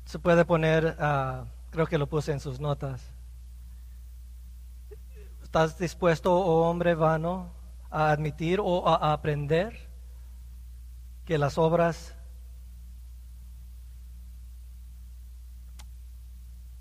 Se 0.06 0.20
puede 0.20 0.46
poner, 0.46 0.96
ah, 1.00 1.46
creo 1.72 1.88
que 1.88 1.98
lo 1.98 2.08
puse 2.08 2.32
en 2.32 2.40
sus 2.40 2.60
notas. 2.60 3.02
¿Estás 5.42 5.78
dispuesto, 5.78 6.34
oh 6.34 6.70
hombre 6.70 6.96
vano, 6.96 7.52
a 7.90 8.12
admitir 8.12 8.60
o 8.62 8.88
a 8.88 9.12
aprender 9.12 9.90
que 11.26 11.38
las 11.38 11.58
obras, 11.58 12.16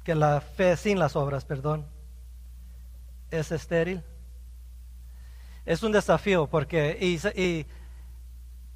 que 0.05 0.15
la 0.15 0.41
fe 0.41 0.77
sin 0.77 0.99
las 0.99 1.17
obras, 1.17 1.45
perdón, 1.45 1.87
es 3.31 3.51
estéril? 3.51 4.05
Es 5.65 5.83
un 5.83 5.93
desafío 5.93 6.47
porque, 6.49 6.97
y, 7.01 7.41
y 7.41 7.67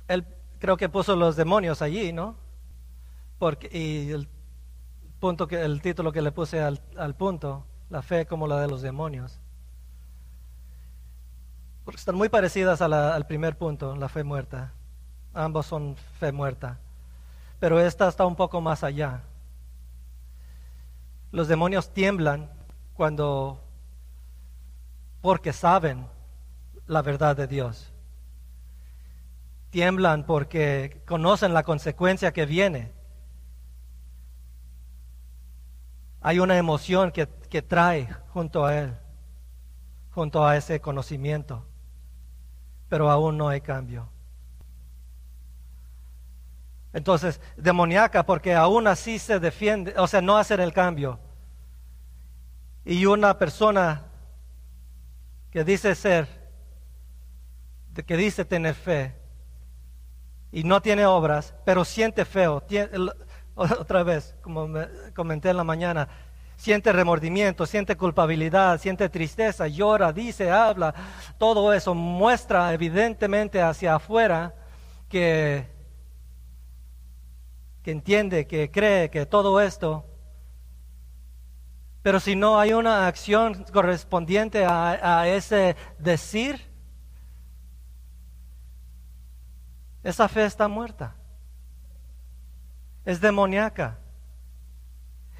el, 0.08 0.26
creo 0.64 0.78
que 0.78 0.88
puso 0.88 1.14
los 1.14 1.36
demonios 1.36 1.82
allí, 1.82 2.10
¿no? 2.10 2.36
Porque, 3.38 3.68
y 3.70 4.10
el, 4.12 4.26
punto 5.20 5.46
que, 5.46 5.60
el 5.60 5.82
título 5.82 6.10
que 6.10 6.22
le 6.22 6.32
puse 6.32 6.62
al, 6.62 7.14
punto, 7.16 7.66
la 7.90 8.00
fe 8.00 8.24
como 8.24 8.46
la 8.46 8.58
de 8.62 8.68
los 8.68 8.80
demonios. 8.80 9.38
Porque 11.84 11.98
están 11.98 12.14
muy 12.14 12.30
parecidas 12.30 12.80
al 12.80 13.26
primer 13.26 13.58
punto, 13.58 13.94
la 13.94 14.08
fe 14.08 14.24
muerta. 14.24 14.72
Ambos 15.34 15.66
son 15.66 15.96
fe 16.18 16.32
muerta. 16.32 16.78
Pero 17.60 17.78
esta 17.78 18.08
está 18.08 18.24
un 18.24 18.34
poco 18.34 18.62
más 18.62 18.82
allá. 18.84 19.20
Los 21.30 21.46
demonios 21.46 21.92
tiemblan 21.92 22.48
cuando, 22.94 23.60
porque 25.20 25.52
saben 25.52 26.06
la 26.86 27.02
verdad 27.02 27.36
de 27.36 27.48
Dios 27.48 27.93
tiemblan 29.74 30.24
porque 30.24 31.02
conocen 31.04 31.52
la 31.52 31.64
consecuencia 31.64 32.32
que 32.32 32.46
viene. 32.46 32.92
Hay 36.20 36.38
una 36.38 36.56
emoción 36.56 37.10
que, 37.10 37.26
que 37.50 37.60
trae 37.60 38.08
junto 38.28 38.64
a 38.64 38.78
él, 38.78 38.96
junto 40.12 40.46
a 40.46 40.56
ese 40.56 40.80
conocimiento, 40.80 41.66
pero 42.88 43.10
aún 43.10 43.36
no 43.36 43.48
hay 43.48 43.62
cambio. 43.62 44.08
Entonces, 46.92 47.40
demoníaca 47.56 48.24
porque 48.24 48.54
aún 48.54 48.86
así 48.86 49.18
se 49.18 49.40
defiende, 49.40 49.92
o 49.96 50.06
sea, 50.06 50.20
no 50.20 50.36
hacer 50.36 50.60
el 50.60 50.72
cambio. 50.72 51.18
Y 52.84 53.06
una 53.06 53.36
persona 53.36 54.04
que 55.50 55.64
dice 55.64 55.96
ser, 55.96 56.28
que 58.06 58.16
dice 58.16 58.44
tener 58.44 58.76
fe, 58.76 59.23
y 60.54 60.62
no 60.62 60.80
tiene 60.80 61.04
obras, 61.04 61.52
pero 61.64 61.84
siente 61.84 62.24
feo. 62.24 62.62
otra 63.56 64.04
vez, 64.04 64.36
como 64.40 64.68
me 64.68 64.86
comenté 65.12 65.50
en 65.50 65.56
la 65.56 65.64
mañana, 65.64 66.08
siente 66.56 66.92
remordimiento, 66.92 67.66
siente 67.66 67.96
culpabilidad, 67.96 68.80
siente 68.80 69.08
tristeza, 69.08 69.66
llora, 69.66 70.12
dice, 70.12 70.52
habla, 70.52 70.94
todo 71.38 71.72
eso 71.72 71.92
muestra 71.92 72.72
evidentemente 72.72 73.60
hacia 73.60 73.96
afuera 73.96 74.54
que, 75.08 75.66
que 77.82 77.90
entiende, 77.90 78.46
que 78.46 78.70
cree 78.70 79.10
que 79.10 79.26
todo 79.26 79.60
esto 79.60 80.06
Pero 82.02 82.20
si 82.20 82.36
no 82.36 82.60
hay 82.60 82.74
una 82.74 83.08
acción 83.08 83.64
correspondiente 83.72 84.64
a, 84.64 85.20
a 85.20 85.26
ese 85.26 85.74
decir, 85.98 86.73
esa 90.04 90.28
fe 90.28 90.44
está 90.44 90.68
muerta. 90.68 91.16
Es 93.06 93.20
demoníaca. 93.20 93.98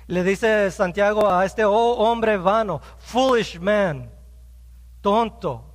Le 0.06 0.24
dice 0.24 0.70
Santiago 0.70 1.30
a 1.30 1.44
este 1.44 1.64
oh, 1.64 1.96
hombre 1.96 2.36
vano, 2.38 2.80
foolish 2.98 3.60
man, 3.60 4.10
tonto. 5.00 5.70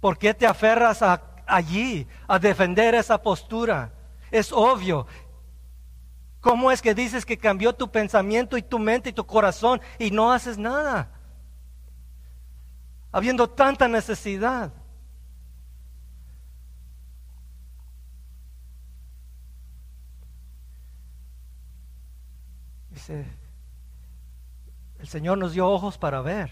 ¿Por 0.00 0.18
qué 0.18 0.34
te 0.34 0.46
aferras 0.46 1.00
allí 1.46 2.06
a 2.26 2.38
defender 2.38 2.94
esa 2.94 3.20
postura? 3.20 3.92
Es 4.30 4.50
obvio. 4.52 5.06
¿Cómo 6.40 6.70
es 6.70 6.82
que 6.82 6.94
dices 6.94 7.24
que 7.24 7.38
cambió 7.38 7.74
tu 7.74 7.90
pensamiento 7.90 8.58
y 8.58 8.62
tu 8.62 8.78
mente 8.78 9.10
y 9.10 9.14
tu 9.14 9.24
corazón 9.24 9.80
y 9.98 10.10
no 10.10 10.32
haces 10.32 10.58
nada? 10.58 11.10
Habiendo 13.12 13.48
tanta 13.48 13.88
necesidad. 13.88 14.72
El 23.08 25.08
Señor 25.08 25.38
nos 25.38 25.52
dio 25.52 25.68
ojos 25.68 25.98
para 25.98 26.22
ver, 26.22 26.50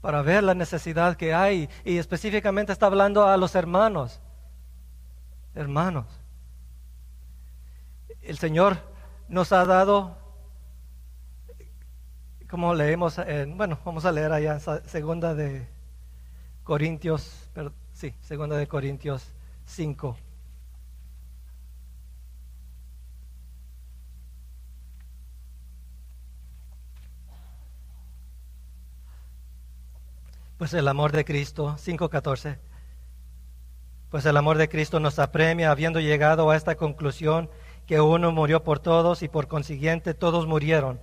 para 0.00 0.22
ver 0.22 0.42
la 0.42 0.54
necesidad 0.54 1.16
que 1.16 1.34
hay 1.34 1.68
y 1.84 1.98
específicamente 1.98 2.72
está 2.72 2.86
hablando 2.86 3.26
a 3.26 3.36
los 3.36 3.54
hermanos, 3.54 4.20
hermanos. 5.54 6.06
El 8.22 8.38
Señor 8.38 8.78
nos 9.28 9.52
ha 9.52 9.64
dado, 9.64 10.16
como 12.50 12.74
leemos, 12.74 13.18
en, 13.18 13.56
bueno, 13.56 13.78
vamos 13.84 14.04
a 14.04 14.12
leer 14.12 14.32
allá, 14.32 14.58
segunda 14.86 15.34
de 15.34 15.68
Corintios, 16.64 17.48
sí, 17.92 18.14
segunda 18.20 18.56
de 18.56 18.66
Corintios 18.66 19.32
5. 19.66 20.16
Pues 30.58 30.74
el 30.74 30.88
amor 30.88 31.12
de 31.12 31.24
Cristo, 31.24 31.76
5.14. 31.78 32.58
Pues 34.10 34.26
el 34.26 34.36
amor 34.36 34.58
de 34.58 34.68
Cristo 34.68 34.98
nos 34.98 35.20
apremia, 35.20 35.70
habiendo 35.70 36.00
llegado 36.00 36.50
a 36.50 36.56
esta 36.56 36.74
conclusión, 36.74 37.48
que 37.86 38.00
uno 38.00 38.32
murió 38.32 38.64
por 38.64 38.80
todos 38.80 39.22
y 39.22 39.28
por 39.28 39.46
consiguiente 39.46 40.14
todos 40.14 40.48
murieron. 40.48 41.00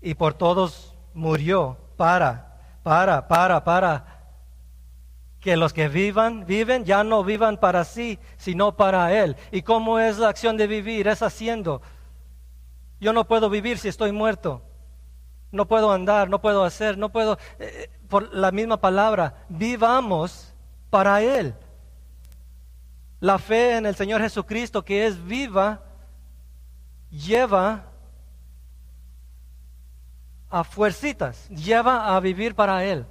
Y 0.00 0.14
por 0.14 0.34
todos 0.34 0.94
murió 1.14 1.78
para, 1.96 2.78
para, 2.84 3.26
para, 3.26 3.64
para 3.64 4.20
que 5.40 5.56
los 5.56 5.72
que 5.72 5.88
vivan, 5.88 6.46
viven, 6.46 6.84
ya 6.84 7.02
no 7.02 7.24
vivan 7.24 7.58
para 7.58 7.82
sí, 7.82 8.20
sino 8.36 8.76
para 8.76 9.20
Él. 9.20 9.36
¿Y 9.50 9.62
cómo 9.62 9.98
es 9.98 10.18
la 10.18 10.28
acción 10.28 10.56
de 10.56 10.68
vivir? 10.68 11.08
Es 11.08 11.22
haciendo. 11.22 11.82
Yo 13.00 13.12
no 13.12 13.26
puedo 13.26 13.50
vivir 13.50 13.78
si 13.78 13.88
estoy 13.88 14.12
muerto. 14.12 14.62
No 15.50 15.66
puedo 15.66 15.90
andar, 15.90 16.30
no 16.30 16.40
puedo 16.40 16.62
hacer, 16.62 16.96
no 16.96 17.10
puedo... 17.10 17.36
Eh, 17.58 17.90
por 18.10 18.34
la 18.34 18.50
misma 18.50 18.78
palabra, 18.78 19.46
vivamos 19.48 20.52
para 20.90 21.22
Él. 21.22 21.54
La 23.20 23.38
fe 23.38 23.76
en 23.76 23.86
el 23.86 23.94
Señor 23.94 24.20
Jesucristo 24.20 24.84
que 24.84 25.06
es 25.06 25.24
viva 25.24 25.82
lleva 27.10 27.86
a 30.50 30.64
fuercitas, 30.64 31.48
lleva 31.48 32.14
a 32.14 32.20
vivir 32.20 32.54
para 32.54 32.84
Él. 32.84 33.06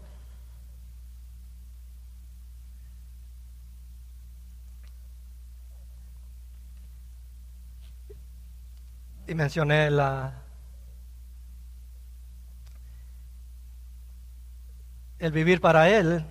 Y 9.28 9.36
mencioné 9.36 9.92
la, 9.92 10.39
el 15.20 15.32
vivir 15.34 15.60
para 15.60 15.90
Él 15.90 16.26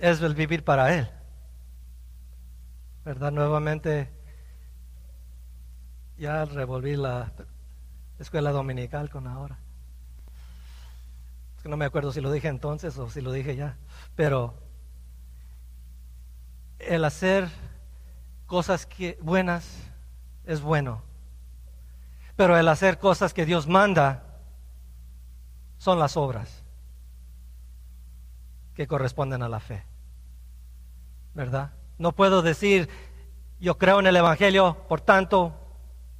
es 0.00 0.20
el 0.20 0.34
vivir 0.34 0.64
para 0.64 0.94
Él. 0.94 1.08
¿Verdad? 3.04 3.30
Nuevamente, 3.30 4.10
ya 6.18 6.44
revolví 6.44 6.96
la 6.96 7.32
escuela 8.18 8.50
dominical 8.50 9.08
con 9.10 9.26
ahora. 9.28 9.58
Es 11.56 11.62
que 11.62 11.68
no 11.68 11.76
me 11.76 11.84
acuerdo 11.84 12.12
si 12.12 12.20
lo 12.20 12.32
dije 12.32 12.48
entonces 12.48 12.98
o 12.98 13.08
si 13.08 13.20
lo 13.20 13.32
dije 13.32 13.54
ya. 13.54 13.76
Pero 14.16 14.54
el 16.80 17.04
hacer 17.04 17.48
cosas 18.46 18.86
que, 18.86 19.16
buenas 19.22 19.78
es 20.44 20.60
bueno. 20.60 21.02
Pero 22.34 22.58
el 22.58 22.66
hacer 22.66 22.98
cosas 22.98 23.32
que 23.32 23.46
Dios 23.46 23.68
manda 23.68 24.24
son 25.78 26.00
las 26.00 26.16
obras 26.16 26.61
que 28.74 28.86
corresponden 28.86 29.42
a 29.42 29.48
la 29.48 29.60
fe. 29.60 29.84
¿Verdad? 31.34 31.72
No 31.98 32.12
puedo 32.12 32.42
decir, 32.42 32.88
yo 33.60 33.78
creo 33.78 34.00
en 34.00 34.06
el 34.06 34.16
Evangelio, 34.16 34.76
por 34.88 35.00
tanto, 35.00 35.54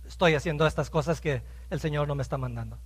estoy 0.06 0.34
haciendo 0.34 0.66
estas 0.66 0.90
cosas 0.90 1.20
que 1.20 1.42
el 1.70 1.80
Señor 1.80 2.08
no 2.08 2.14
me 2.14 2.22
está 2.22 2.38
mandando. 2.38 2.78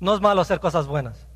No 0.00 0.14
es 0.14 0.20
malo 0.20 0.40
hacer 0.40 0.60
cosas 0.60 0.86
buenas, 0.86 1.26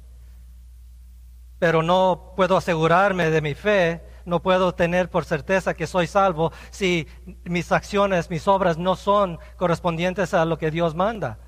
pero 1.59 1.83
no 1.83 2.33
puedo 2.37 2.57
asegurarme 2.57 3.31
de 3.31 3.41
mi 3.41 3.55
fe, 3.55 4.03
no 4.25 4.43
puedo 4.43 4.75
tener 4.75 5.11
por 5.11 5.25
certeza 5.25 5.75
que 5.75 5.87
soy 5.87 6.07
salvo 6.07 6.53
si 6.71 7.09
mis 7.45 7.73
acciones, 7.73 8.31
mis 8.31 8.47
obras 8.47 8.77
no 8.77 8.95
son 8.97 9.39
correspondientes 9.57 10.35
a 10.35 10.45
lo 10.45 10.59
que 10.59 10.71
Dios 10.71 10.95
manda. 10.95 11.39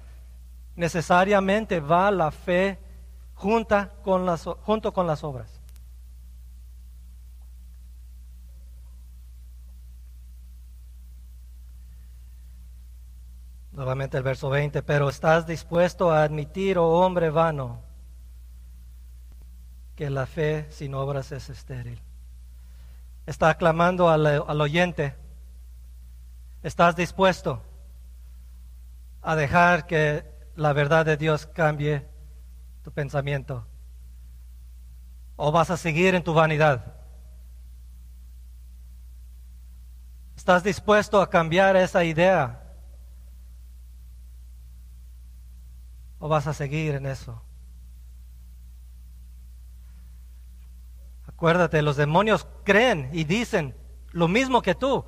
Necesariamente 0.76 1.80
va 1.80 2.10
la 2.10 2.30
fe 2.30 2.78
junta 3.40 3.94
con 4.02 4.26
las, 4.26 4.44
junto 4.44 4.92
con 4.92 5.06
las 5.06 5.24
obras. 5.24 5.60
Nuevamente 13.72 14.18
el 14.18 14.22
verso 14.22 14.50
20, 14.50 14.82
pero 14.82 15.08
estás 15.08 15.46
dispuesto 15.46 16.10
a 16.10 16.22
admitir, 16.22 16.76
oh 16.76 16.90
hombre 16.90 17.30
vano, 17.30 17.80
que 19.96 20.10
la 20.10 20.26
fe 20.26 20.66
sin 20.70 20.94
obras 20.94 21.32
es 21.32 21.48
estéril. 21.48 22.02
Está 23.24 23.48
aclamando 23.48 24.10
al, 24.10 24.26
al 24.26 24.60
oyente. 24.60 25.16
¿Estás 26.62 26.94
dispuesto 26.94 27.62
a 29.22 29.34
dejar 29.34 29.86
que 29.86 30.26
la 30.56 30.74
verdad 30.74 31.06
de 31.06 31.16
Dios 31.16 31.46
cambie 31.46 32.09
pensamiento? 32.90 33.66
¿O 35.36 35.52
vas 35.52 35.70
a 35.70 35.76
seguir 35.76 36.14
en 36.14 36.22
tu 36.22 36.34
vanidad? 36.34 36.94
¿Estás 40.36 40.62
dispuesto 40.62 41.20
a 41.20 41.30
cambiar 41.30 41.76
esa 41.76 42.04
idea? 42.04 42.62
¿O 46.18 46.28
vas 46.28 46.46
a 46.46 46.54
seguir 46.54 46.94
en 46.94 47.06
eso? 47.06 47.42
Acuérdate, 51.26 51.80
los 51.82 51.96
demonios 51.96 52.46
creen 52.64 53.08
y 53.12 53.24
dicen 53.24 53.74
lo 54.10 54.28
mismo 54.28 54.60
que 54.60 54.74
tú, 54.74 55.04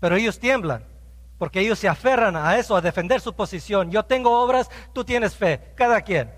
pero 0.00 0.16
ellos 0.16 0.38
tiemblan 0.38 0.89
porque 1.40 1.60
ellos 1.60 1.78
se 1.78 1.88
aferran 1.88 2.36
a 2.36 2.58
eso, 2.58 2.76
a 2.76 2.82
defender 2.82 3.18
su 3.22 3.32
posición. 3.32 3.90
Yo 3.90 4.04
tengo 4.04 4.42
obras, 4.42 4.70
tú 4.92 5.06
tienes 5.06 5.34
fe, 5.34 5.72
cada 5.74 6.02
quien. 6.02 6.30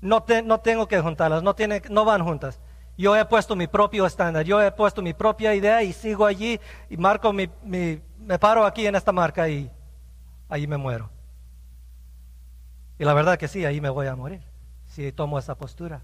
No, 0.00 0.24
no 0.46 0.60
tengo 0.60 0.88
que 0.88 0.98
juntarlas, 0.98 1.42
no, 1.42 1.54
tiene, 1.54 1.82
no 1.90 2.06
van 2.06 2.24
juntas. 2.24 2.58
Yo 2.96 3.14
he 3.14 3.22
puesto 3.26 3.54
mi 3.54 3.66
propio 3.66 4.06
estándar, 4.06 4.46
yo 4.46 4.62
he 4.62 4.72
puesto 4.72 5.02
mi 5.02 5.12
propia 5.12 5.54
idea 5.54 5.82
y 5.82 5.92
sigo 5.92 6.24
allí 6.24 6.58
y 6.88 6.96
marco 6.96 7.34
mi, 7.34 7.50
me 7.62 8.38
paro 8.40 8.64
aquí 8.64 8.86
en 8.86 8.94
esta 8.94 9.12
marca 9.12 9.46
y 9.46 9.70
ahí 10.48 10.66
me 10.66 10.78
muero. 10.78 11.10
Y 12.98 13.04
la 13.04 13.12
verdad 13.12 13.36
que 13.36 13.46
sí, 13.46 13.66
ahí 13.66 13.78
me 13.78 13.90
voy 13.90 14.06
a 14.06 14.16
morir 14.16 14.40
si 14.86 15.12
tomo 15.12 15.38
esa 15.38 15.54
postura. 15.54 16.00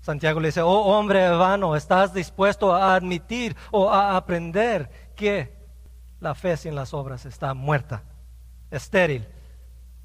Santiago 0.00 0.40
le 0.40 0.48
dice, 0.48 0.62
oh 0.62 0.98
hombre 0.98 1.28
vano, 1.28 1.76
¿estás 1.76 2.12
dispuesto 2.12 2.74
a 2.74 2.96
admitir 2.96 3.54
o 3.70 3.88
a 3.88 4.16
aprender 4.16 4.90
que 5.14 5.53
la 6.24 6.34
fe 6.34 6.56
sin 6.56 6.74
las 6.74 6.94
obras 6.94 7.26
está 7.26 7.52
muerta, 7.52 8.02
estéril. 8.70 9.28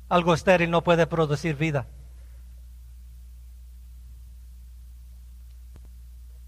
Algo 0.09 0.33
estéril 0.33 0.69
no 0.69 0.83
puede 0.83 1.07
producir 1.07 1.55
vida. 1.55 1.87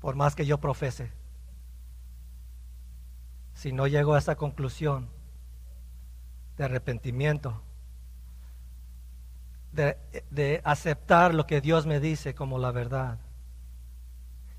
Por 0.01 0.15
más 0.15 0.35
que 0.35 0.45
yo 0.45 0.59
profese. 0.59 1.11
si 3.53 3.71
no 3.71 3.85
llego 3.85 4.15
a 4.15 4.17
esa 4.17 4.35
conclusión 4.35 5.07
de 6.57 6.63
arrepentimiento, 6.63 7.61
de, 9.71 9.97
de, 10.31 10.61
aceptar 10.63 11.33
lo 11.33 11.45
que 11.45 11.61
Dios 11.61 11.85
me 11.85 11.99
dice 11.99 12.33
como 12.33 12.57
la 12.57 12.71
verdad. 12.71 13.19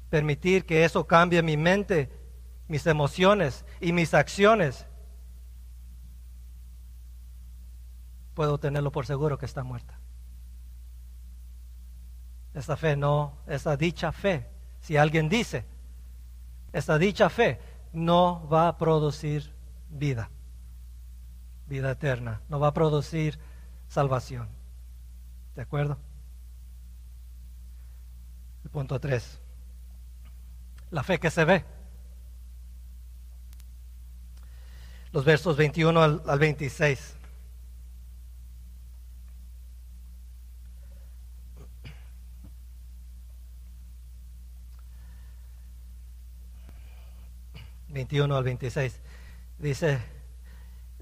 Permitir 0.09 0.65
que 0.65 0.85
eso 0.85 1.07
cambie 1.07 1.43
mi 1.43 1.57
mente, 1.57 2.11
mis 2.69 2.87
emociones 2.87 3.65
y 3.81 3.93
mis 3.93 4.15
acciones. 4.15 4.87
Puedo 8.35 8.59
tenerlo 8.59 8.91
por 8.91 9.07
seguro 9.07 9.39
que 9.39 9.47
está 9.47 9.63
muerta. 9.63 9.99
Esa 12.55 12.77
fe 12.77 12.97
no, 12.97 13.39
esa 13.47 13.77
dicha 13.77 14.13
fe, 14.13 14.47
si 14.81 14.97
alguien 14.97 15.29
dice, 15.29 15.65
esa 16.73 16.99
dicha 16.99 17.31
fe 17.31 17.61
no 17.93 18.47
va 18.49 18.69
a 18.69 18.77
producir 18.77 19.55
vida, 19.89 20.31
vida 21.67 21.93
eterna, 21.93 22.41
no 22.49 22.61
va 22.61 22.69
a 22.69 22.75
producir 22.75 23.39
salvación. 23.89 24.49
¿De 25.55 25.63
acuerdo? 25.63 25.99
El 28.65 28.71
punto 28.71 28.99
3. 29.01 29.41
La 30.91 31.03
fe 31.03 31.19
que 31.19 31.31
se 31.31 31.45
ve. 31.45 31.65
Los 35.13 35.25
versos 35.25 35.57
21 35.57 36.03
al, 36.03 36.23
al 36.27 36.39
26. 36.39 37.17
21 48.03 48.37
al 48.37 48.43
26. 48.43 49.01
Dice 49.59 50.01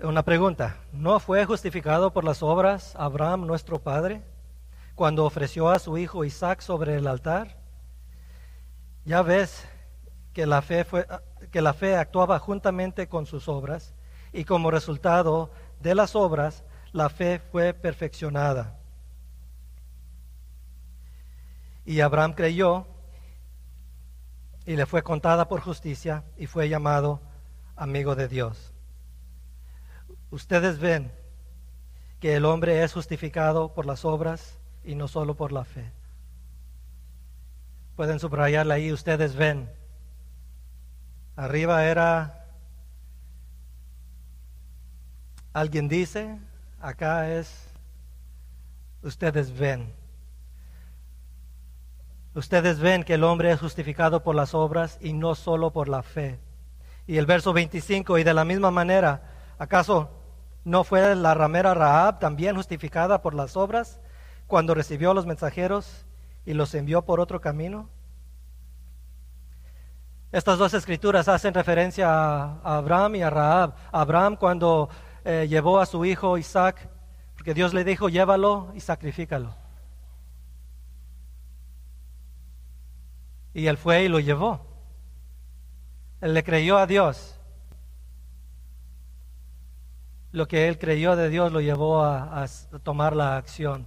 una 0.03 0.23
pregunta, 0.23 0.77
¿no 0.93 1.19
fue 1.19 1.47
justificado 1.47 2.13
por 2.13 2.25
las 2.25 2.43
obras 2.43 2.95
Abraham 2.95 3.47
nuestro 3.47 3.79
padre 3.79 4.21
cuando 4.95 5.25
ofreció 5.25 5.71
a 5.71 5.79
su 5.79 5.97
hijo 5.97 6.27
Isaac 6.27 6.61
sobre 6.61 6.97
el 6.97 7.07
altar? 7.07 7.57
Ya 9.07 9.23
ves 9.23 9.67
que 10.35 10.45
la 10.45 10.61
fe 10.61 10.85
fue 10.85 11.07
que 11.51 11.63
la 11.63 11.73
fe 11.73 11.97
actuaba 11.97 12.39
juntamente 12.39 13.09
con 13.09 13.25
sus 13.25 13.49
obras 13.49 13.95
y 14.35 14.45
como 14.45 14.71
resultado 14.71 15.51
de 15.81 15.95
las 15.95 16.15
obras 16.15 16.65
la 16.93 17.09
fe 17.09 17.41
fue 17.51 17.73
perfeccionada. 17.73 18.79
Y 21.87 22.01
Abraham 22.01 22.35
creyó 22.35 22.87
y 24.71 24.77
le 24.77 24.87
fue 24.87 25.03
contada 25.03 25.49
por 25.49 25.61
justicia 25.61 26.23
y 26.37 26.47
fue 26.47 26.69
llamado 26.69 27.21
amigo 27.75 28.15
de 28.15 28.29
Dios. 28.29 28.73
Ustedes 30.31 30.79
ven 30.79 31.11
que 32.21 32.37
el 32.37 32.45
hombre 32.45 32.85
es 32.85 32.93
justificado 32.93 33.75
por 33.75 33.85
las 33.85 34.05
obras 34.05 34.61
y 34.85 34.95
no 34.95 35.09
solo 35.09 35.35
por 35.35 35.51
la 35.51 35.65
fe. 35.65 35.91
Pueden 37.97 38.21
subrayarla 38.21 38.75
ahí, 38.75 38.93
ustedes 38.93 39.35
ven. 39.35 39.69
Arriba 41.35 41.85
era, 41.87 42.47
alguien 45.53 45.89
dice, 45.89 46.39
acá 46.81 47.29
es, 47.33 47.73
ustedes 49.03 49.51
ven. 49.51 50.00
Ustedes 52.35 52.79
ven 52.79 53.03
que 53.03 53.15
el 53.15 53.25
hombre 53.25 53.51
es 53.51 53.59
justificado 53.59 54.23
por 54.23 54.37
las 54.37 54.55
obras 54.55 54.99
y 55.01 55.13
no 55.13 55.35
solo 55.35 55.73
por 55.73 55.89
la 55.89 56.03
fe. 56.03 56.39
Y 57.07 57.19
el 57.19 57.27
verso 57.27 57.53
25, 57.53 58.19
y 58.19 58.25
de 58.25 58.35
la 58.35 58.45
misma 58.45 58.71
manera, 58.71 59.23
¿acaso 59.59 60.11
no 60.65 60.85
fue 60.85 61.17
la 61.17 61.35
ramera 61.35 61.75
Rahab 61.75 62.21
también 62.21 62.55
justificada 62.55 63.21
por 63.21 63.35
las 63.35 63.57
obras 63.57 64.01
cuando 64.47 64.75
recibió 64.75 65.11
a 65.11 65.15
los 65.15 65.27
mensajeros 65.27 66.07
y 66.47 66.55
los 66.55 66.73
envió 66.75 67.03
por 67.03 67.19
otro 67.19 67.41
camino? 67.41 67.89
Estas 70.31 70.59
dos 70.59 70.73
escrituras 70.75 71.27
hacen 71.27 71.53
referencia 71.53 72.09
a 72.09 72.77
Abraham 72.77 73.17
y 73.17 73.23
a 73.23 73.31
Rahab. 73.31 73.75
Abraham 73.91 74.37
cuando 74.37 74.89
eh, 75.25 75.47
llevó 75.51 75.81
a 75.81 75.87
su 75.87 76.05
hijo 76.05 76.39
Isaac, 76.39 76.89
porque 77.35 77.55
Dios 77.55 77.75
le 77.75 77.83
dijo, 77.83 78.09
llévalo 78.09 78.71
y 78.73 78.81
sacrifícalo. 78.81 79.60
Y 83.55 83.67
él 83.67 83.77
fue 83.77 84.05
y 84.05 84.09
lo 84.09 84.21
llevó. 84.21 84.67
Él 86.21 86.35
le 86.35 86.45
creyó 86.45 86.79
a 86.79 86.87
Dios. 86.87 87.37
Lo 90.33 90.47
que 90.47 90.69
él 90.69 90.79
creyó 90.79 91.17
de 91.17 91.29
Dios 91.29 91.51
lo 91.51 91.61
llevó 91.61 92.05
a, 92.05 92.47
tomar 92.83 93.17
la 93.17 93.37
acción. 93.37 93.87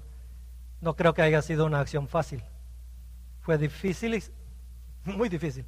No 0.81 0.95
creo 0.95 1.13
que 1.13 1.21
haya 1.21 1.41
sido 1.41 1.65
una 1.65 1.79
acción 1.79 2.07
fácil. 2.07 2.43
Fue 3.41 3.57
difícil, 3.57 4.21
muy 5.05 5.29
difícil. 5.29 5.65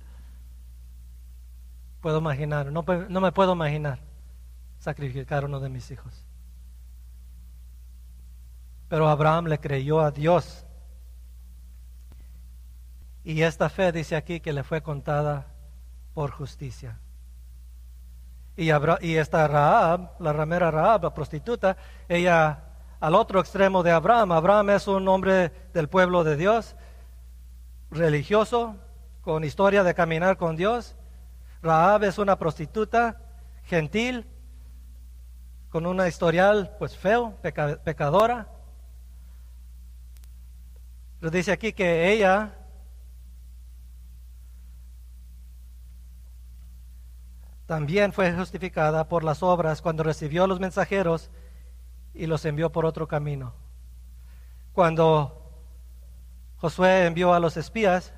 Puedo 2.01 2.19
imaginar, 2.19 2.71
no, 2.71 2.83
no 3.09 3.21
me 3.21 3.31
puedo 3.31 3.53
imaginar 3.53 3.99
sacrificar 4.79 5.43
a 5.43 5.45
uno 5.47 5.59
de 5.59 5.69
mis 5.69 5.89
hijos. 5.91 6.25
Pero 8.89 9.07
Abraham 9.07 9.47
le 9.47 9.59
creyó 9.59 10.01
a 10.01 10.11
Dios 10.11 10.64
y 13.25 13.41
esta 13.41 13.69
fe 13.69 13.91
dice 13.91 14.15
aquí 14.15 14.39
que 14.39 14.53
le 14.53 14.63
fue 14.63 14.83
contada 14.83 15.47
por 16.13 16.29
justicia. 16.29 16.99
Y, 18.55 18.69
y 19.01 19.15
esta 19.17 19.47
Rahab, 19.47 20.11
la 20.19 20.31
ramera 20.31 20.69
Rahab, 20.69 21.03
la 21.03 21.13
prostituta, 21.13 21.75
ella 22.07 22.63
al 22.99 23.15
otro 23.15 23.39
extremo 23.39 23.81
de 23.81 23.91
Abraham. 23.91 24.31
Abraham 24.31 24.69
es 24.69 24.87
un 24.87 25.07
hombre 25.07 25.51
del 25.73 25.89
pueblo 25.89 26.23
de 26.23 26.37
Dios, 26.37 26.75
religioso, 27.89 28.75
con 29.21 29.43
historia 29.43 29.83
de 29.83 29.95
caminar 29.95 30.37
con 30.37 30.55
Dios. 30.55 30.95
Rahab 31.63 32.03
es 32.03 32.19
una 32.19 32.37
prostituta 32.37 33.19
gentil, 33.63 34.27
con 35.69 35.87
una 35.87 36.07
historial 36.07 36.75
pues 36.77 36.95
feo, 36.95 37.35
pecadora. 37.41 38.49
Pero 41.19 41.31
dice 41.31 41.51
aquí 41.51 41.73
que 41.73 42.11
ella 42.11 42.53
también 47.65 48.13
fue 48.13 48.31
justificada 48.33 49.07
por 49.07 49.23
las 49.23 49.41
obras 49.41 49.81
cuando 49.81 50.03
recibió 50.03 50.43
a 50.43 50.47
los 50.47 50.59
mensajeros 50.59 51.31
y 52.13 52.27
los 52.27 52.45
envió 52.45 52.71
por 52.71 52.85
otro 52.85 53.07
camino. 53.07 53.53
Cuando 54.71 55.63
Josué 56.57 57.05
envió 57.05 57.33
a 57.33 57.39
los 57.39 57.57
espías 57.57 58.13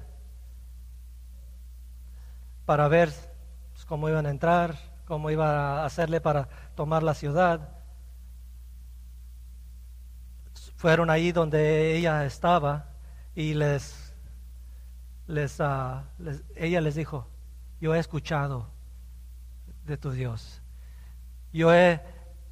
para 2.65 2.87
ver 2.87 3.13
cómo 3.87 4.09
iban 4.09 4.25
a 4.25 4.31
entrar, 4.31 4.75
cómo 5.05 5.31
iba 5.31 5.81
a 5.81 5.85
hacerle 5.85 6.19
para 6.19 6.49
tomar 6.75 7.01
la 7.03 7.13
ciudad, 7.13 7.69
fueron 10.75 11.09
ahí 11.09 11.31
donde 11.31 11.95
ella 11.95 12.25
estaba 12.25 12.89
y 13.33 13.53
les, 13.53 14.13
ah, 15.59 16.03
les 16.19 16.43
ella 16.55 16.81
les 16.81 16.95
dijo, 16.95 17.29
yo 17.79 17.95
he 17.95 17.99
escuchado 17.99 18.76
de 19.87 19.97
tu 19.97 20.11
Dios. 20.11 20.61
Yo 21.53 21.73
he, 21.73 22.01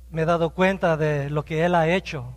me 0.09 0.23
he 0.23 0.25
dado 0.25 0.51
cuenta 0.51 0.97
de 0.97 1.29
lo 1.29 1.45
que 1.45 1.65
Él 1.65 1.75
ha 1.75 1.87
hecho. 1.87 2.33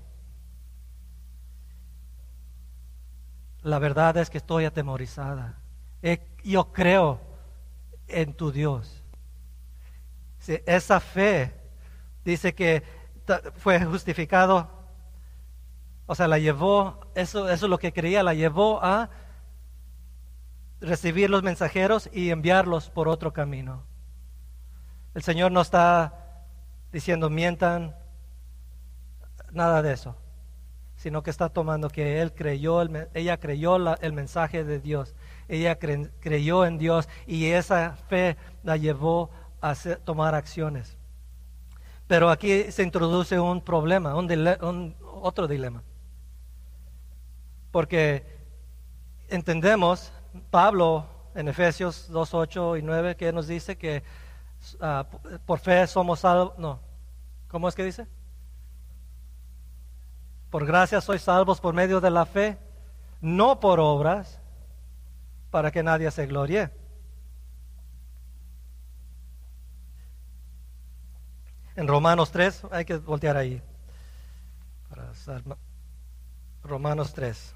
La 3.62 3.78
verdad 3.78 4.16
es 4.16 4.28
que 4.28 4.38
estoy 4.38 4.64
atemorizada. 4.64 5.59
yo 6.42 6.72
creo 6.72 7.20
en 8.09 8.34
tu 8.34 8.51
Dios. 8.51 9.05
esa 10.66 11.01
fe 11.01 11.55
dice 12.24 12.55
que 12.55 12.82
fue 13.57 13.84
justificado, 13.84 14.68
o 16.07 16.14
sea, 16.14 16.26
la 16.26 16.38
llevó, 16.38 17.01
eso, 17.14 17.49
eso 17.51 17.66
es 17.66 17.70
lo 17.70 17.78
que 17.78 17.92
creía, 17.92 18.22
la 18.22 18.34
llevó 18.34 18.82
a 18.82 19.11
recibir 20.80 21.28
los 21.28 21.42
mensajeros 21.42 22.09
y 22.12 22.30
enviarlos 22.30 22.90
por 22.90 23.09
otro 23.09 23.32
camino. 23.32 23.88
El 25.18 25.24
Señor 25.24 25.50
no 25.50 25.62
está 25.62 26.46
diciendo 26.92 27.28
mientan, 27.28 27.96
nada 29.50 29.82
de 29.82 29.92
eso, 29.92 30.14
sino 30.94 31.24
que 31.24 31.30
está 31.30 31.48
tomando 31.48 31.90
que 31.90 32.22
él 32.22 32.32
creyó, 32.32 32.80
ella 33.14 33.36
creyó 33.40 33.96
el 33.96 34.12
mensaje 34.12 34.62
de 34.62 34.78
Dios, 34.78 35.16
ella 35.48 35.76
creyó 35.76 36.64
en 36.64 36.78
Dios 36.78 37.08
y 37.26 37.46
esa 37.46 37.96
fe 38.08 38.36
la 38.62 38.76
llevó 38.76 39.30
a 39.60 39.74
tomar 40.04 40.36
acciones. 40.36 40.96
Pero 42.06 42.30
aquí 42.30 42.70
se 42.70 42.84
introduce 42.84 43.40
un 43.40 43.60
problema, 43.60 44.14
un, 44.14 44.94
otro 45.02 45.48
dilema. 45.48 45.82
Porque 47.72 48.24
entendemos, 49.28 50.12
Pablo 50.52 51.06
en 51.34 51.48
Efesios 51.48 52.06
2, 52.08 52.34
8 52.34 52.76
y 52.76 52.82
9, 52.82 53.16
que 53.16 53.32
nos 53.32 53.48
dice 53.48 53.76
que 53.76 54.04
ah, 54.80 55.06
por 55.46 55.58
fe 55.58 55.86
somos 55.86 56.20
salvos. 56.20 56.58
No, 56.58 56.80
¿cómo 57.48 57.68
es 57.68 57.74
que 57.74 57.84
dice? 57.84 58.06
Por 60.50 60.66
gracia 60.66 61.00
sois 61.00 61.22
salvos 61.22 61.60
por 61.60 61.74
medio 61.74 62.00
de 62.00 62.10
la 62.10 62.26
fe, 62.26 62.58
no 63.20 63.60
por 63.60 63.80
obras, 63.80 64.40
para 65.50 65.70
que 65.70 65.82
nadie 65.82 66.10
se 66.10 66.26
glorie. 66.26 66.70
En 71.76 71.86
Romanos 71.86 72.32
3, 72.32 72.62
hay 72.72 72.84
que 72.84 72.96
voltear 72.96 73.36
ahí. 73.36 73.62
Romanos 76.64 77.12
3. 77.12 77.54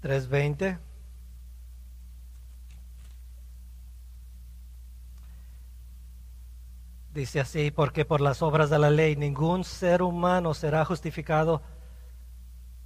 Tres 0.00 0.28
veinte. 0.28 0.78
Dice 7.12 7.40
así, 7.40 7.70
porque 7.70 8.04
por 8.04 8.20
las 8.20 8.40
obras 8.40 8.70
de 8.70 8.78
la 8.78 8.88
ley 8.88 9.16
ningún 9.16 9.64
ser 9.64 10.00
humano 10.00 10.54
será 10.54 10.84
justificado 10.84 11.60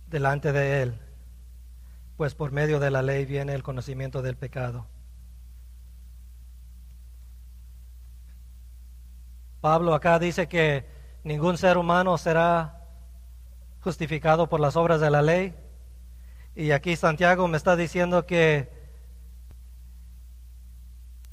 delante 0.09 0.51
de 0.51 0.83
él, 0.83 1.01
pues 2.17 2.35
por 2.35 2.51
medio 2.51 2.81
de 2.81 2.91
la 2.91 3.03
ley 3.03 3.27
viene 3.27 3.55
el 3.55 3.63
conocimiento 3.63 4.23
del 4.23 4.37
pecado. 4.37 4.87
Pablo 9.61 9.95
acá 9.95 10.19
dice 10.19 10.49
que 10.49 10.87
ningún 11.23 11.59
ser 11.59 11.77
humano 11.79 12.17
será 12.19 12.83
justificado 13.83 14.49
por 14.49 14.61
las 14.61 14.75
obras 14.77 15.01
de 15.01 15.11
la 15.11 15.23
ley. 15.23 15.55
Y 16.57 16.71
aquí 16.71 16.95
Santiago 16.95 17.49
me 17.49 17.57
está 17.57 17.75
diciendo 17.75 18.27
que, 18.27 18.71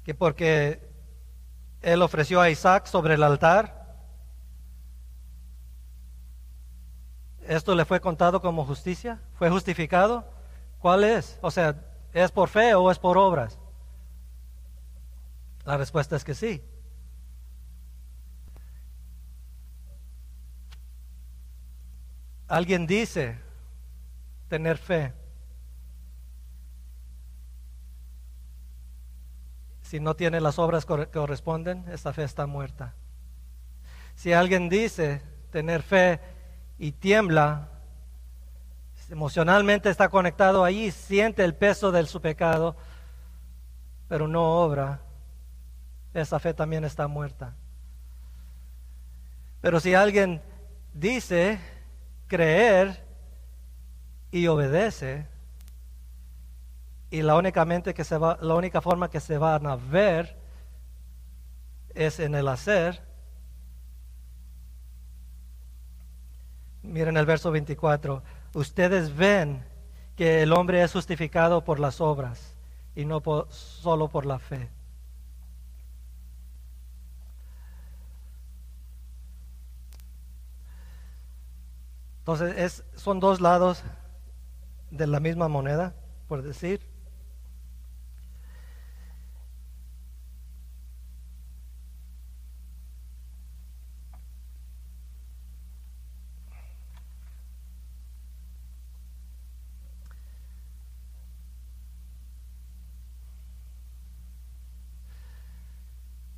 que 0.03 0.15
porque 0.15 0.81
él 1.81 2.01
ofreció 2.01 2.41
a 2.41 2.49
Isaac 2.49 2.87
sobre 2.87 3.13
el 3.13 3.23
altar. 3.23 3.81
¿Esto 7.47 7.75
le 7.75 7.85
fue 7.85 8.01
contado 8.01 8.41
como 8.41 8.65
justicia? 8.65 9.19
¿Fue 9.35 9.49
justificado? 9.49 10.25
¿Cuál 10.79 11.03
es? 11.03 11.37
O 11.41 11.51
sea, 11.51 11.75
¿es 12.13 12.31
por 12.31 12.49
fe 12.49 12.73
o 12.73 12.89
es 12.89 12.97
por 12.97 13.17
obras? 13.17 13.59
La 15.65 15.77
respuesta 15.77 16.15
es 16.15 16.23
que 16.23 16.33
sí. 16.33 16.63
Alguien 22.47 22.87
dice 22.87 23.50
tener 24.51 24.77
fe. 24.77 25.13
Si 29.81 30.01
no 30.01 30.13
tiene 30.17 30.41
las 30.41 30.59
obras 30.59 30.85
que 30.85 31.07
corresponden, 31.07 31.85
esta 31.87 32.11
fe 32.11 32.23
está 32.23 32.47
muerta. 32.47 32.93
Si 34.13 34.33
alguien 34.33 34.67
dice 34.67 35.21
tener 35.51 35.81
fe 35.81 36.19
y 36.77 36.91
tiembla, 36.91 37.69
emocionalmente 39.09 39.89
está 39.89 40.09
conectado 40.09 40.65
ahí, 40.65 40.91
siente 40.91 41.45
el 41.45 41.55
peso 41.55 41.93
de 41.93 42.05
su 42.05 42.19
pecado, 42.19 42.75
pero 44.09 44.27
no 44.27 44.43
obra, 44.65 44.99
esa 46.13 46.39
fe 46.39 46.53
también 46.53 46.83
está 46.83 47.07
muerta. 47.07 47.55
Pero 49.61 49.79
si 49.79 49.93
alguien 49.93 50.41
dice 50.93 51.57
creer 52.27 53.10
y 54.31 54.47
obedece, 54.47 55.27
y 57.09 57.21
la, 57.21 57.35
únicamente 57.35 57.93
que 57.93 58.05
se 58.05 58.17
va, 58.17 58.37
la 58.41 58.55
única 58.55 58.81
forma 58.81 59.09
que 59.09 59.19
se 59.19 59.37
van 59.37 59.67
a 59.67 59.75
ver 59.75 60.37
es 61.93 62.21
en 62.21 62.35
el 62.35 62.47
hacer. 62.47 63.01
Miren 66.83 67.17
el 67.17 67.25
verso 67.25 67.51
24. 67.51 68.23
Ustedes 68.53 69.15
ven 69.15 69.65
que 70.15 70.41
el 70.41 70.53
hombre 70.53 70.81
es 70.81 70.93
justificado 70.93 71.65
por 71.65 71.79
las 71.79 71.99
obras 71.99 72.55
y 72.95 73.03
no 73.03 73.21
solo 73.49 74.07
por 74.07 74.25
la 74.25 74.39
fe. 74.39 74.69
Entonces, 82.19 82.55
es, 82.57 82.83
son 82.95 83.19
dos 83.19 83.41
lados 83.41 83.83
de 84.91 85.07
la 85.07 85.19
misma 85.19 85.47
moneda, 85.47 85.95
por 86.27 86.43
decir. 86.43 86.81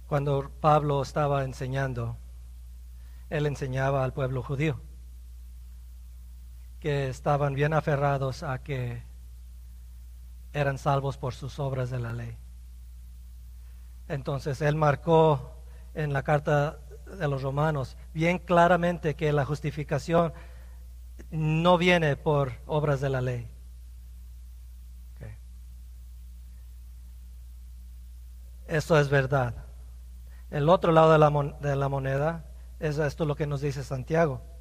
Cuando 0.07 0.51
Pablo 0.61 1.01
estaba 1.01 1.43
enseñando, 1.43 2.17
él 3.31 3.47
enseñaba 3.47 4.03
al 4.03 4.13
pueblo 4.13 4.43
judío 4.43 4.79
que 6.83 7.07
estaban 7.07 7.53
bien 7.53 7.73
aferrados 7.73 8.43
a 8.43 8.61
que 8.61 9.03
eran 10.51 10.77
salvos 10.77 11.17
por 11.17 11.33
sus 11.33 11.57
obras 11.57 11.89
de 11.89 11.97
la 11.97 12.11
ley. 12.11 12.35
Entonces 14.09 14.61
él 14.61 14.75
marcó 14.75 15.63
en 15.93 16.11
la 16.11 16.23
carta 16.23 16.79
de 17.17 17.25
los 17.29 17.41
romanos 17.41 17.95
bien 18.13 18.37
claramente 18.37 19.15
que 19.15 19.31
la 19.31 19.45
justificación 19.45 20.33
no 21.31 21.77
viene 21.77 22.17
por 22.17 22.51
obras 22.65 22.99
de 22.99 23.09
la 23.09 23.21
ley. 23.21 23.49
Eso 28.67 28.99
es 28.99 29.07
verdad. 29.07 29.53
El 30.51 30.67
otro 30.67 30.91
lado 30.91 31.13
de 31.13 31.17
la, 31.17 31.55
de 31.61 31.77
la 31.77 31.87
moneda 31.87 32.43
es 32.81 32.97
esto 32.97 33.23
lo 33.23 33.35
que 33.35 33.47
nos 33.47 33.61
dice 33.61 33.85
Santiago. 33.85 34.52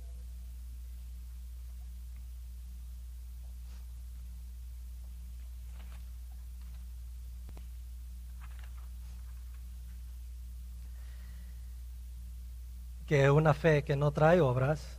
Que 13.12 13.30
una 13.30 13.52
fe 13.52 13.84
que 13.84 13.94
no 13.94 14.10
trae 14.10 14.40
obras 14.40 14.98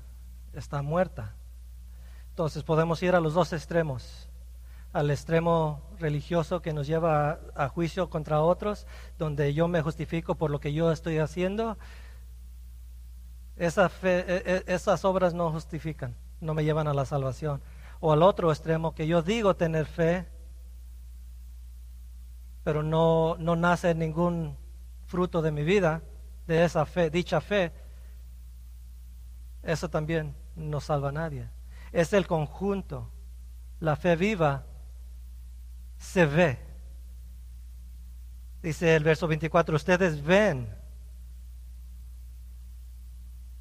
está 0.54 0.84
muerta. 0.84 1.34
Entonces 2.30 2.62
podemos 2.62 3.02
ir 3.02 3.16
a 3.16 3.20
los 3.20 3.34
dos 3.34 3.52
extremos 3.54 4.30
al 4.92 5.10
extremo 5.10 5.82
religioso 5.98 6.62
que 6.62 6.74
nos 6.74 6.86
lleva 6.86 7.40
a, 7.56 7.70
juicio 7.70 8.12
contra 8.12 8.42
otros, 8.42 8.86
donde 9.18 9.56
yo 9.56 9.68
me 9.68 9.82
justifico 9.82 10.36
por 10.36 10.52
lo 10.52 10.60
que 10.60 10.74
yo 10.74 10.92
estoy 10.92 11.18
haciendo, 11.18 11.76
esa 13.56 13.90
fe, 13.90 14.24
e, 14.28 14.58
e, 14.58 14.64
esas 14.68 15.04
obras 15.06 15.34
no 15.34 15.52
justifican, 15.52 16.16
no 16.40 16.54
me 16.54 16.64
llevan 16.64 16.88
a 16.88 16.94
la 16.94 17.06
salvación. 17.06 17.64
O 18.00 18.14
al 18.14 18.22
otro 18.22 18.52
extremo, 18.52 18.94
que 18.94 19.08
yo 19.08 19.24
digo 19.24 19.56
tener 19.56 19.88
fe, 19.88 20.28
pero 22.64 22.84
no, 22.84 23.38
no 23.40 23.56
nace 23.56 23.96
ningún 23.96 24.56
fruto 25.08 25.42
de 25.42 25.52
mi 25.52 25.64
vida, 25.64 26.04
de 26.46 26.64
esa 26.64 26.86
fe, 26.86 27.10
dicha 27.10 27.42
fe, 27.42 27.72
eso 29.64 29.90
también 29.90 30.36
no 30.56 30.80
salva 30.80 31.10
a 31.10 31.14
nadie. 31.14 31.50
Es 31.92 32.14
el 32.14 32.28
conjunto, 32.28 33.10
la 33.80 33.96
fe 33.96 34.16
viva 34.16 34.66
se 35.98 36.26
ve. 36.26 36.60
Dice 38.62 38.96
el 38.96 39.04
verso 39.04 39.28
24, 39.28 39.76
ustedes 39.76 40.24
ven 40.24 40.74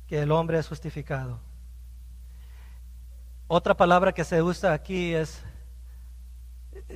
que 0.07 0.23
el 0.23 0.31
hombre 0.31 0.59
es 0.59 0.69
justificado. 0.69 1.41
Otra 3.49 3.77
palabra 3.77 4.13
que 4.13 4.25
se 4.25 4.43
usa 4.43 4.73
aquí 4.73 5.15
es 5.15 5.43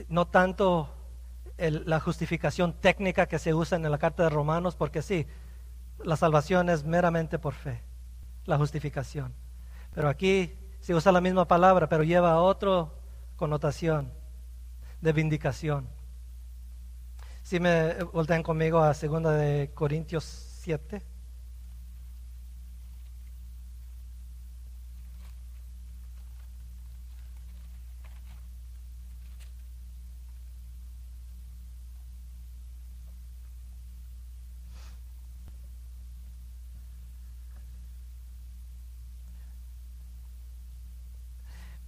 no 0.08 0.26
tanto 0.26 0.92
la 1.58 2.00
justificación 2.00 2.74
técnica 2.74 3.26
que 3.26 3.38
se 3.38 3.54
usa 3.54 3.76
en 3.76 3.90
la 3.90 3.98
carta 3.98 4.24
de 4.24 4.30
Romanos, 4.30 4.76
porque 4.76 5.02
sí, 5.02 5.26
la 6.04 6.16
salvación 6.16 6.68
es 6.68 6.84
meramente 6.84 7.38
por 7.38 7.54
fe, 7.54 7.82
la 8.46 8.56
justificación. 8.56 9.34
Pero 9.94 10.08
aquí 10.08 10.54
se 10.80 10.94
usa 10.94 11.12
la 11.12 11.20
misma 11.20 11.46
palabra, 11.46 11.88
pero 11.88 12.04
lleva 12.04 12.32
a 12.32 12.40
otra 12.40 12.88
connotación 13.36 14.12
de 15.00 15.12
vindicación. 15.12 15.88
Si 17.42 17.60
me 17.60 17.94
voltean 18.04 18.42
conmigo 18.42 18.80
a 18.80 18.94
2 18.94 19.00
de 19.00 19.70
Corintios 19.74 20.24
7. 20.62 21.15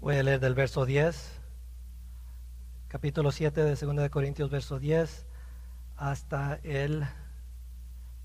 Voy 0.09 0.17
a 0.17 0.23
leer 0.23 0.41
del 0.41 0.55
verso 0.55 0.87
10, 0.87 1.39
capítulo 2.89 3.31
7 3.31 3.63
de 3.63 3.77
2 3.77 3.97
de 3.97 4.09
Corintios, 4.09 4.49
verso 4.49 4.79
10, 4.79 5.27
hasta 5.99 6.61
el 6.63 7.07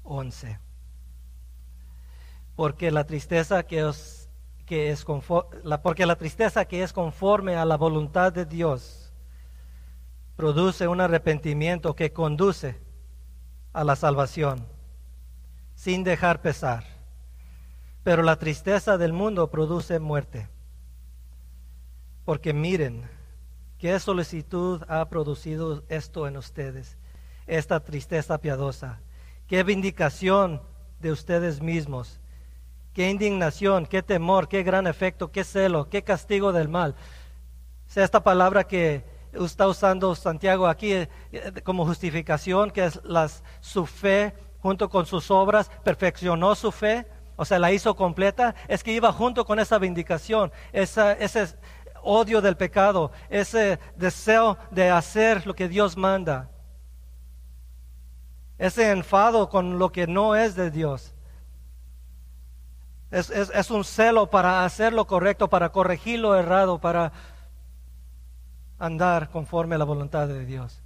11. 0.04 0.60
Porque 2.56 2.90
la 2.90 3.04
tristeza 3.04 3.64
que 3.64 3.84
os 3.84 4.30
que 4.66 4.92
es 4.92 5.06
la, 5.66 5.82
porque 5.82 6.06
la 6.06 6.16
tristeza 6.16 6.64
que 6.64 6.84
es 6.84 6.94
conforme 6.94 7.58
a 7.58 7.66
la 7.66 7.76
voluntad 7.76 8.32
de 8.32 8.46
Dios 8.46 9.12
produce 10.38 10.88
un 10.88 11.02
arrepentimiento 11.02 11.98
que 11.98 12.14
conduce 12.14 12.80
a 13.74 13.84
la 13.84 13.98
salvación 13.98 14.66
sin 15.76 16.06
dejar 16.06 16.42
pesar. 16.42 16.86
Pero 18.06 18.24
la 18.24 18.38
tristeza 18.38 18.98
del 18.98 19.12
mundo 19.12 19.52
produce 19.52 20.00
muerte. 20.00 20.48
Porque 22.26 22.54
miren, 22.54 23.10
qué 23.78 24.00
solicitud 24.00 24.82
ha 24.88 25.08
producido 25.10 25.84
esto 25.90 26.28
en 26.28 26.38
ustedes, 26.38 26.98
esta 27.48 27.80
tristeza 27.82 28.38
piadosa. 28.38 29.02
Qué 29.48 29.64
vindicación 29.64 30.62
de 31.00 31.12
ustedes 31.12 31.62
mismos. 31.62 32.20
Qué 32.94 33.10
indignación, 33.10 33.86
qué 33.86 34.04
temor, 34.04 34.48
qué 34.48 34.64
gran 34.64 34.88
efecto, 34.88 35.32
qué 35.32 35.44
celo, 35.44 35.90
qué 35.90 36.04
castigo 36.04 36.54
del 36.54 36.70
mal. 36.70 36.96
sea, 37.88 38.04
esta 38.04 38.24
palabra 38.24 38.64
que 38.64 39.04
está 39.34 39.68
usando 39.68 40.14
Santiago 40.16 40.68
aquí 40.68 40.94
eh, 40.94 41.10
como 41.64 41.86
justificación, 41.86 42.72
que 42.72 42.86
es 42.86 43.02
su 43.62 43.86
fe 43.86 44.34
junto 44.60 44.90
con 44.90 45.06
sus 45.06 45.30
obras, 45.32 45.70
perfeccionó 45.84 46.56
su 46.56 46.72
fe, 46.72 47.08
o 47.36 47.46
sea, 47.46 47.58
la 47.60 47.72
hizo 47.72 47.96
completa, 47.96 48.54
es 48.68 48.84
que 48.84 48.94
iba 48.94 49.12
junto 49.12 49.44
con 49.44 49.60
esa 49.60 49.80
vindicación, 49.80 50.52
ese 50.72 51.48
odio 52.04 52.42
del 52.42 52.58
pecado, 52.58 53.12
ese 53.30 53.80
deseo 53.96 54.58
de 54.72 54.90
hacer 54.90 55.48
lo 55.48 55.56
que 55.56 55.68
Dios 55.68 55.98
manda, 55.98 56.50
ese 58.58 58.92
enfado 58.92 59.50
con 59.50 59.80
lo 59.80 59.92
que 59.92 60.06
no 60.08 60.36
es 60.36 60.56
de 60.56 60.70
Dios. 60.70 61.14
Es, 63.10 63.30
es 63.30 63.72
un 63.72 63.84
celo 63.84 64.30
para 64.30 64.66
hacer 64.66 64.94
lo 64.94 65.06
correcto, 65.06 65.48
para 65.48 65.70
corregir 65.70 66.20
lo 66.20 66.36
errado, 66.36 66.80
para 66.80 67.12
andar 68.80 69.30
conforme 69.30 69.76
a 69.76 69.78
la 69.78 69.86
voluntad 69.86 70.28
de 70.28 70.46
Dios. 70.46 70.83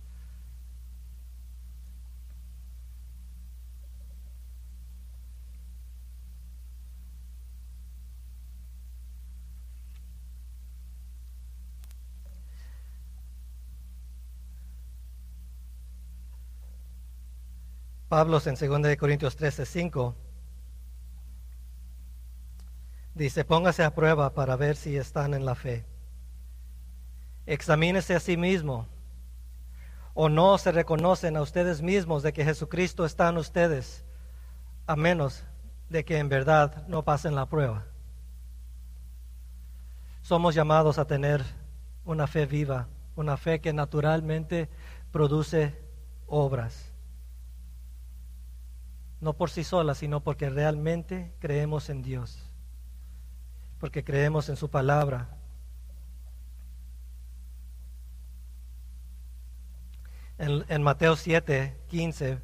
Pablo 18.10 18.40
en 18.46 18.56
2 18.56 18.96
Corintios 18.96 19.36
13, 19.36 19.66
5 19.66 20.16
dice, 23.14 23.44
póngase 23.44 23.84
a 23.84 23.94
prueba 23.94 24.34
para 24.34 24.56
ver 24.56 24.78
si 24.78 24.96
están 24.96 25.34
en 25.34 25.44
la 25.44 25.56
fe. 25.56 25.86
Examínese 27.46 28.16
a 28.16 28.22
sí 28.22 28.38
mismo. 28.38 28.88
¿O 30.14 30.30
no 30.30 30.58
se 30.58 30.72
reconocen 30.72 31.36
a 31.36 31.42
ustedes 31.42 31.82
mismos 31.82 32.24
de 32.24 32.32
que 32.32 32.46
Jesucristo 32.46 33.06
está 33.06 33.28
en 33.28 33.38
ustedes, 33.38 34.06
a 34.86 34.96
menos 34.96 35.44
de 35.90 36.06
que 36.06 36.18
en 36.18 36.30
verdad 36.30 36.88
no 36.88 37.04
pasen 37.04 37.36
la 37.36 37.48
prueba? 37.48 37.86
Somos 40.22 40.56
llamados 40.56 40.98
a 40.98 41.06
tener 41.06 41.44
una 42.06 42.26
fe 42.26 42.46
viva, 42.46 42.88
una 43.18 43.36
fe 43.36 43.60
que 43.60 43.74
naturalmente 43.74 44.70
produce 45.12 45.76
obras 46.26 46.94
no 49.20 49.34
por 49.34 49.50
sí 49.50 49.64
sola, 49.64 49.96
sino 49.96 50.22
porque 50.22 50.50
realmente 50.50 51.34
creemos 51.40 51.90
en 51.90 52.02
Dios, 52.04 52.38
porque 53.80 54.04
creemos 54.04 54.50
en 54.50 54.56
su 54.56 54.70
palabra. 54.70 55.30
En, 60.38 60.84
Mateo 60.84 61.16
7, 61.16 61.76
15, 61.88 62.40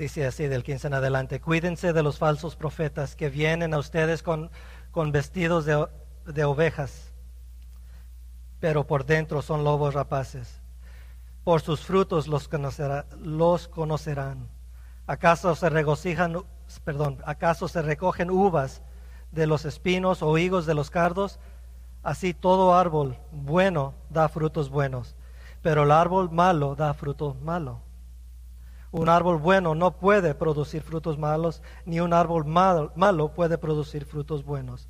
dice 0.00 0.26
así 0.26 0.48
del 0.48 0.64
15 0.64 0.86
en 0.86 0.94
adelante, 0.94 1.42
cuídense 1.42 1.92
de 1.92 2.02
los 2.02 2.18
falsos 2.18 2.56
profetas 2.56 3.14
que 3.14 3.28
vienen 3.28 3.74
a 3.74 3.78
ustedes 3.78 4.22
con, 4.22 4.50
con 4.92 5.12
vestidos 5.12 5.66
de, 5.66 5.86
de 6.24 6.44
ovejas, 6.44 7.12
pero 8.60 8.86
por 8.86 9.04
dentro 9.04 9.42
son 9.42 9.62
lobos 9.62 9.92
rapaces. 9.92 10.62
Por 11.44 11.60
sus 11.60 11.84
frutos 11.84 12.28
los, 12.28 12.48
conocerá, 12.48 13.04
los 13.20 13.68
conocerán. 13.68 14.48
¿Acaso 15.06 15.54
se 15.54 15.68
regocijan, 15.68 16.44
perdón, 16.82 17.18
acaso 17.26 17.68
se 17.68 17.82
recogen 17.82 18.30
uvas 18.30 18.80
de 19.32 19.46
los 19.46 19.66
espinos 19.66 20.22
o 20.22 20.38
higos 20.38 20.64
de 20.64 20.72
los 20.72 20.88
cardos? 20.88 21.38
Así 22.02 22.32
todo 22.32 22.74
árbol 22.74 23.18
bueno 23.32 23.92
da 24.08 24.30
frutos 24.30 24.70
buenos, 24.70 25.14
pero 25.60 25.82
el 25.82 25.90
árbol 25.90 26.30
malo 26.30 26.74
da 26.74 26.94
fruto 26.94 27.36
malo. 27.42 27.89
Un 28.92 29.08
árbol 29.08 29.38
bueno 29.38 29.74
no 29.74 29.96
puede 29.98 30.34
producir 30.34 30.82
frutos 30.82 31.16
malos, 31.18 31.62
ni 31.84 32.00
un 32.00 32.12
árbol 32.12 32.44
malo, 32.46 33.32
puede 33.34 33.56
producir 33.56 34.04
frutos 34.04 34.44
buenos. 34.44 34.88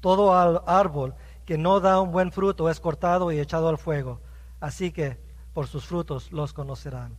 Todo 0.00 0.34
árbol 0.34 1.14
que 1.44 1.58
no 1.58 1.80
da 1.80 2.00
un 2.00 2.12
buen 2.12 2.32
fruto 2.32 2.70
es 2.70 2.80
cortado 2.80 3.30
y 3.30 3.38
echado 3.38 3.68
al 3.68 3.78
fuego. 3.78 4.20
Así 4.60 4.90
que 4.90 5.18
por 5.52 5.66
sus 5.66 5.86
frutos 5.86 6.32
los 6.32 6.52
conocerán. 6.52 7.18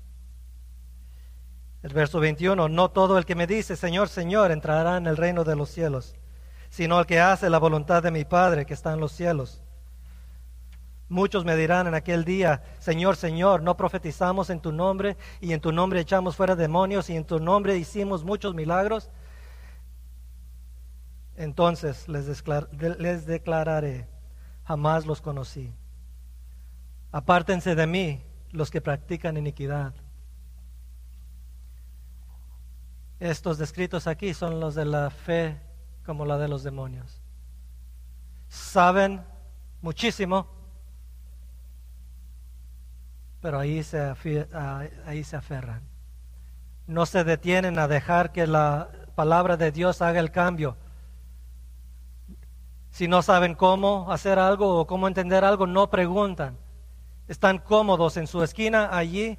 El 1.84 1.94
verso 1.94 2.20
21, 2.20 2.70
no 2.70 2.92
todo 2.92 3.18
el 3.18 3.26
que 3.26 3.36
me 3.36 3.46
dice, 3.46 3.76
Señor, 3.76 4.08
Señor, 4.08 4.52
entrará 4.52 4.98
en 4.98 5.06
el 5.06 5.18
reino 5.18 5.44
de 5.44 5.56
los 5.56 5.70
cielos, 5.70 6.16
sino 6.70 7.00
el 7.00 7.06
que 7.06 7.20
hace 7.20 7.50
la 7.50 7.60
voluntad 7.60 8.02
de 8.02 8.12
mi 8.12 8.24
Padre 8.24 8.66
que 8.66 8.74
está 8.74 8.94
en 8.94 9.02
los 9.02 9.12
cielos. 9.12 9.63
Muchos 11.14 11.46
me 11.46 11.56
dirán 11.56 11.86
en 11.86 11.94
aquel 11.94 12.26
día, 12.26 12.64
Señor, 12.80 13.18
Señor, 13.18 13.62
no 13.62 13.78
profetizamos 13.78 14.50
en 14.50 14.60
tu 14.60 14.72
nombre 14.72 15.16
y 15.42 15.54
en 15.54 15.62
tu 15.62 15.72
nombre 15.72 16.00
echamos 16.00 16.36
fuera 16.36 16.56
demonios 16.56 17.08
y 17.08 17.16
en 17.16 17.24
tu 17.24 17.40
nombre 17.40 17.78
hicimos 17.78 18.24
muchos 18.24 18.56
milagros. 18.56 19.12
Entonces 21.36 22.10
les, 22.10 22.44
les 22.98 23.28
declararé, 23.28 24.08
jamás 24.64 25.06
los 25.06 25.22
conocí. 25.22 25.72
Apártense 27.12 27.76
de 27.76 27.86
mí 27.86 28.24
los 28.50 28.72
que 28.72 28.82
practican 28.82 29.38
iniquidad. 29.38 29.94
Estos 33.20 33.60
descritos 33.60 34.08
aquí 34.08 34.34
son 34.34 34.60
los 34.60 34.74
de 34.74 34.86
la 34.86 35.12
fe 35.12 35.62
como 36.08 36.26
la 36.26 36.40
de 36.40 36.48
los 36.48 36.64
demonios. 36.64 37.22
Saben 38.48 39.24
muchísimo, 39.80 40.63
pero 43.44 43.60
ahí 43.60 43.84
se, 43.84 44.16
ahí 45.06 45.24
se 45.26 45.36
aferran. 45.36 45.82
No 46.88 47.06
se 47.06 47.26
detienen 47.26 47.78
a 47.78 47.90
dejar 47.90 48.32
que 48.32 48.48
la 48.48 48.90
palabra 49.16 49.58
de 49.58 49.70
Dios 49.74 50.02
haga 50.02 50.22
el 50.22 50.32
cambio. 50.32 50.78
Si 52.90 53.10
no 53.10 53.22
saben 53.22 53.54
cómo 53.56 54.10
hacer 54.14 54.40
algo 54.40 54.80
o 54.80 54.88
cómo 54.88 55.10
entender 55.10 55.44
algo, 55.44 55.68
no 55.68 55.90
preguntan. 55.90 56.58
Están 57.28 57.58
cómodos 57.58 58.16
en 58.16 58.28
su 58.28 58.42
esquina 58.44 58.96
allí 58.98 59.38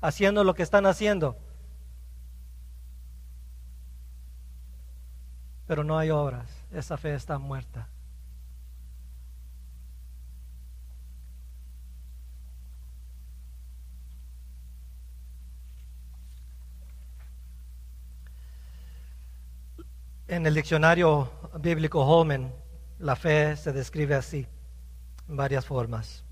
haciendo 0.00 0.42
lo 0.42 0.54
que 0.54 0.64
están 0.64 0.84
haciendo. 0.84 1.36
Pero 5.68 5.84
no 5.84 5.96
hay 5.96 6.10
obras. 6.10 6.50
Esa 6.72 6.96
fe 6.96 7.14
está 7.14 7.38
muerta. 7.38 7.88
En 20.28 20.44
el 20.44 20.54
diccionario 20.54 21.30
bíblico 21.60 22.04
Holman, 22.04 22.52
la 22.98 23.14
fe 23.14 23.56
se 23.56 23.72
describe 23.72 24.16
así, 24.16 24.44
en 25.28 25.36
varias 25.36 25.64
formas. 25.64 26.24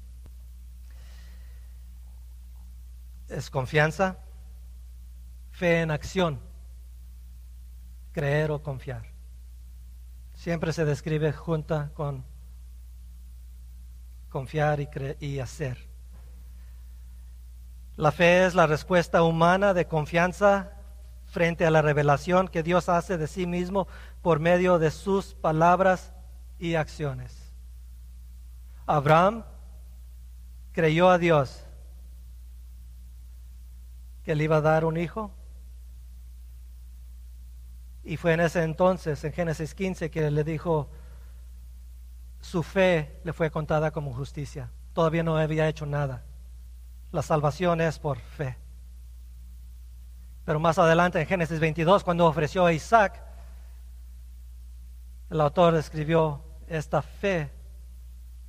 Es 3.29 3.51
confianza, 3.51 4.19
fe 5.53 5.83
en 5.83 5.93
acción, 5.93 6.41
creer 8.11 8.51
o 8.51 8.61
confiar. 8.65 9.13
Siempre 10.35 10.73
se 10.73 10.85
describe 10.85 11.33
junta 11.33 11.93
con 11.95 12.25
confiar 14.29 14.81
y, 14.81 14.89
y 15.21 15.39
hacer. 15.39 15.79
La 17.95 18.11
fe 18.11 18.45
es 18.45 18.57
la 18.57 18.67
respuesta 18.67 19.23
humana 19.23 19.73
de 19.73 19.87
confianza 19.87 20.73
frente 21.35 21.67
a 21.67 21.71
la 21.73 21.83
revelación 21.83 22.47
que 22.47 22.63
Dios 22.63 22.89
hace 22.89 23.19
de 23.19 23.27
sí 23.27 23.45
mismo 23.45 23.89
por 24.23 24.39
medio 24.39 24.79
de 24.79 24.93
sus 24.93 25.35
palabras 25.35 26.13
y 26.61 26.77
acciones. 26.77 27.53
Abraham 28.87 29.45
creyó 30.71 31.11
a 31.11 31.19
Dios 31.19 31.67
que 34.23 34.37
le 34.37 34.45
iba 34.45 34.59
a 34.59 34.61
dar 34.61 34.85
un 34.85 34.97
hijo. 34.97 35.33
Y 38.05 38.17
fue 38.17 38.35
en 38.35 38.41
ese 38.41 38.63
entonces, 38.63 39.25
en 39.25 39.33
Génesis 39.33 39.75
15, 39.75 40.13
que 40.13 40.31
le 40.31 40.45
dijo, 40.45 40.89
su 42.41 42.63
fe 42.63 43.21
le 43.25 43.33
fue 43.33 43.51
contada 43.51 43.91
como 43.91 44.15
justicia. 44.15 44.71
Todavía 44.93 45.25
no 45.25 45.37
había 45.37 45.69
hecho 45.69 45.85
nada. 45.85 46.23
La 47.11 47.23
salvación 47.23 47.81
es 47.81 47.99
por 47.99 48.19
fe. 48.19 48.57
Pero 50.45 50.61
más 50.61 50.79
adelante 50.79 51.21
en 51.21 51.27
Génesis 51.27 51.59
22, 51.59 52.05
cuando 52.05 52.27
ofreció 52.27 52.67
a 52.67 52.73
Isaac, 52.73 53.23
el 55.31 55.41
autor 55.41 55.75
escribió, 55.77 56.43
esta 56.69 57.03
fe 57.03 57.51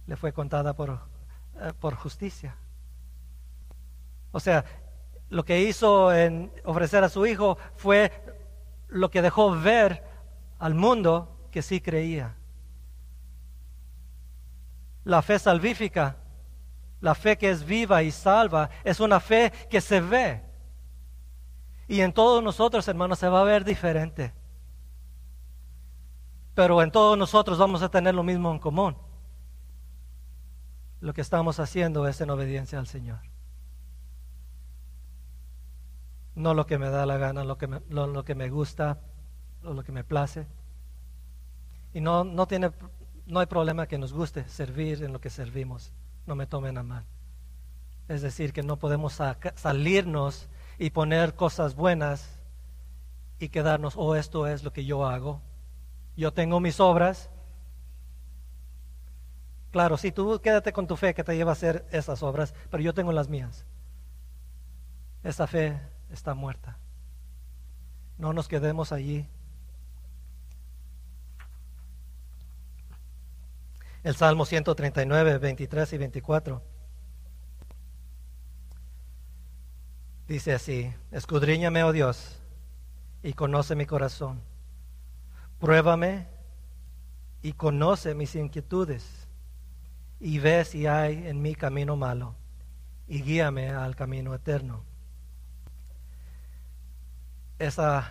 le 0.07 0.15
fue 0.15 0.33
contada 0.33 0.73
por, 0.73 0.99
eh, 1.59 1.73
por 1.79 1.95
justicia. 1.95 2.55
O 4.31 4.39
sea, 4.39 4.65
lo 5.29 5.45
que 5.45 5.61
hizo 5.61 6.13
en 6.13 6.51
ofrecer 6.65 7.03
a 7.03 7.09
su 7.09 7.25
hijo 7.25 7.57
fue 7.75 8.11
lo 8.89 9.09
que 9.09 9.21
dejó 9.21 9.51
ver 9.51 10.03
al 10.59 10.75
mundo 10.75 11.47
que 11.51 11.61
sí 11.61 11.79
creía. 11.79 12.35
La 15.05 15.21
fe 15.21 15.39
salvífica, 15.39 16.17
la 16.99 17.15
fe 17.15 17.37
que 17.37 17.49
es 17.49 17.63
viva 17.63 18.03
y 18.03 18.11
salva, 18.11 18.69
es 18.83 18.99
una 18.99 19.19
fe 19.19 19.51
que 19.69 19.79
se 19.79 20.01
ve. 20.01 20.41
Y 21.87 22.01
en 22.01 22.13
todos 22.13 22.43
nosotros, 22.43 22.87
hermanos, 22.87 23.19
se 23.19 23.29
va 23.29 23.41
a 23.41 23.43
ver 23.43 23.63
diferente. 23.63 24.33
Pero 26.55 26.81
en 26.81 26.91
todos 26.91 27.17
nosotros 27.17 27.57
vamos 27.57 27.81
a 27.81 27.89
tener 27.89 28.15
lo 28.15 28.23
mismo 28.23 28.51
en 28.51 28.59
común. 28.59 28.95
Lo 31.01 31.13
que 31.13 31.21
estamos 31.21 31.59
haciendo 31.59 32.07
es 32.07 32.21
en 32.21 32.29
obediencia 32.29 32.79
al 32.79 32.87
Señor. 32.87 33.19
No 36.33 36.53
lo 36.53 36.65
que 36.65 36.77
me 36.77 36.89
da 36.89 37.05
la 37.05 37.17
gana, 37.17 37.43
lo 37.43 37.57
que 37.57 37.67
me, 37.67 37.81
lo, 37.89 38.25
que 38.25 38.35
me 38.35 38.49
gusta, 38.49 38.99
o 39.63 39.73
lo 39.73 39.83
que 39.83 39.91
me 39.91 40.03
place. 40.03 40.47
Y 41.93 42.01
no, 42.01 42.23
no, 42.23 42.47
tiene, 42.47 42.71
no 43.27 43.39
hay 43.39 43.45
problema 43.45 43.87
que 43.87 43.97
nos 43.97 44.13
guste 44.13 44.47
servir 44.49 45.03
en 45.03 45.13
lo 45.13 45.21
que 45.21 45.29
servimos. 45.29 45.93
No 46.25 46.35
me 46.35 46.47
tomen 46.47 46.77
a 46.77 46.83
mal. 46.83 47.05
Es 48.07 48.21
decir, 48.21 48.53
que 48.53 48.63
no 48.63 48.77
podemos 48.77 49.19
salirnos 49.55 50.47
y 50.77 50.89
poner 50.89 51.35
cosas 51.35 51.75
buenas 51.75 52.39
y 53.39 53.49
quedarnos, 53.49 53.95
oh, 53.97 54.15
esto 54.15 54.47
es 54.47 54.63
lo 54.63 54.71
que 54.71 54.85
yo 54.85 55.05
hago. 55.05 55.41
Yo 56.15 56.33
tengo 56.33 56.59
mis 56.59 56.79
obras. 56.79 57.29
Claro, 59.71 59.97
si 59.97 60.11
tú 60.11 60.39
quédate 60.41 60.71
con 60.71 60.87
tu 60.87 60.95
fe 60.95 61.13
que 61.13 61.23
te 61.23 61.35
lleva 61.35 61.51
a 61.51 61.53
hacer 61.53 61.85
esas 61.91 62.23
obras, 62.23 62.53
pero 62.69 62.81
yo 62.81 62.93
tengo 62.93 63.11
las 63.11 63.27
mías. 63.27 63.65
Esa 65.23 65.47
fe 65.47 65.79
está 66.09 66.33
muerta. 66.33 66.77
No 68.17 68.31
nos 68.31 68.47
quedemos 68.47 68.91
allí. 68.91 69.27
El 74.03 74.15
Salmo 74.15 74.45
139, 74.45 75.39
23 75.39 75.93
y 75.93 75.97
24. 75.97 76.74
Dice 80.27 80.53
así, 80.53 80.91
escudriñame, 81.11 81.83
oh 81.83 81.91
Dios, 81.91 82.39
y 83.21 83.33
conoce 83.33 83.75
mi 83.75 83.85
corazón. 83.85 84.41
Pruébame 85.59 86.27
y 87.43 87.53
conoce 87.53 88.15
mis 88.15 88.33
inquietudes, 88.35 89.27
y 90.19 90.39
ve 90.39 90.65
si 90.65 90.87
hay 90.87 91.27
en 91.27 91.43
mí 91.43 91.53
camino 91.53 91.95
malo, 91.95 92.33
y 93.07 93.21
guíame 93.21 93.69
al 93.69 93.95
camino 93.95 94.33
eterno. 94.33 94.83
Esa 97.59 98.09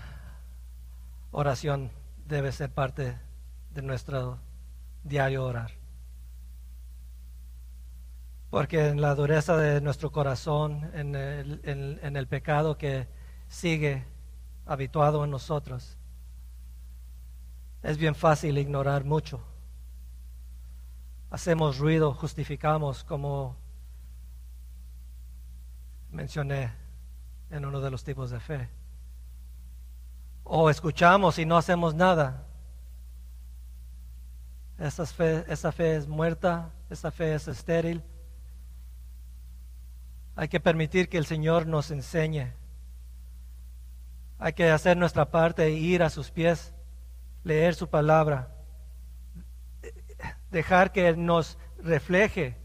oración 1.33 1.91
debe 2.29 2.53
ser 2.53 2.71
parte 2.71 3.19
de 3.75 3.83
nuestro 3.83 4.39
diario 5.03 5.45
orar. 5.45 5.84
Porque 8.55 8.87
en 8.87 9.01
la 9.01 9.17
dureza 9.17 9.57
de 9.57 9.81
nuestro 9.81 10.13
corazón, 10.13 10.89
en 10.95 11.17
el, 11.17 12.27
pecado 12.29 12.79
que 12.79 13.09
sigue 13.49 14.05
habituado 14.65 15.25
en 15.25 15.33
nosotros, 15.33 15.99
es 17.83 17.99
bien 17.99 18.15
fácil 18.15 18.57
ignorar 18.57 19.03
mucho. 19.03 19.41
Hacemos 21.31 21.79
ruido, 21.79 22.15
justificamos 22.15 23.03
como 23.03 23.57
mencioné 26.13 26.73
en 27.51 27.65
uno 27.65 27.81
de 27.81 27.91
los 27.91 28.05
tipos 28.05 28.31
de 28.31 28.39
fe. 28.39 28.69
O 30.45 30.71
escuchamos 30.71 31.41
y 31.41 31.45
no 31.45 31.57
hacemos 31.57 31.93
nada. 31.93 32.47
Esa 34.79 35.05
fe, 35.07 35.45
esa 35.49 35.73
fe 35.73 35.97
es 35.97 36.07
muerta, 36.07 36.71
esa 36.89 37.11
fe 37.11 37.35
es 37.35 37.49
estéril. 37.49 38.01
Hay 40.37 40.49
que 40.49 40.61
permitir 40.61 41.09
que 41.09 41.19
el 41.19 41.27
Señor 41.27 41.67
nos 41.67 41.91
enseñe. 41.91 42.53
Hay 44.39 44.53
que 44.53 44.71
hacer 44.71 44.97
nuestra 44.97 45.31
parte 45.31 45.65
e 45.65 45.71
ir 45.71 46.03
a 46.03 46.11
sus 46.11 46.31
pies, 46.31 46.75
leer 47.45 47.75
su 47.75 47.89
palabra, 47.89 48.55
dejar 50.51 50.93
que 50.93 51.17
nos 51.17 51.59
refleje, 51.79 52.57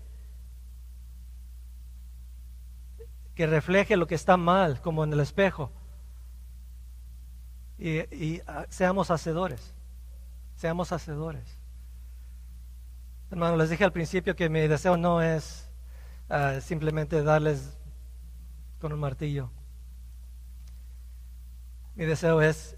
que 3.36 3.46
refleje 3.46 3.98
lo 3.98 4.08
que 4.08 4.16
está 4.16 4.36
mal, 4.36 4.82
como 4.82 5.04
en 5.04 5.14
el 5.14 5.20
espejo. 5.20 5.72
Y, 7.78 8.42
ah, 8.46 8.66
seamos 8.70 9.10
hacedores, 9.12 9.74
seamos 10.56 10.92
hacedores. 10.92 11.58
Hermano, 13.32 13.56
les 13.58 13.70
dije 13.70 13.86
al 13.86 13.94
principio 13.94 14.36
que 14.36 14.50
mi 14.50 14.68
deseo 14.68 14.98
no 14.98 15.22
es 15.22 15.69
simplemente 16.62 17.24
darles 17.24 17.78
con 18.80 18.94
un 18.94 19.00
martillo. 19.00 19.50
Mi 21.96 22.06
deseo 22.06 22.42
es 22.42 22.76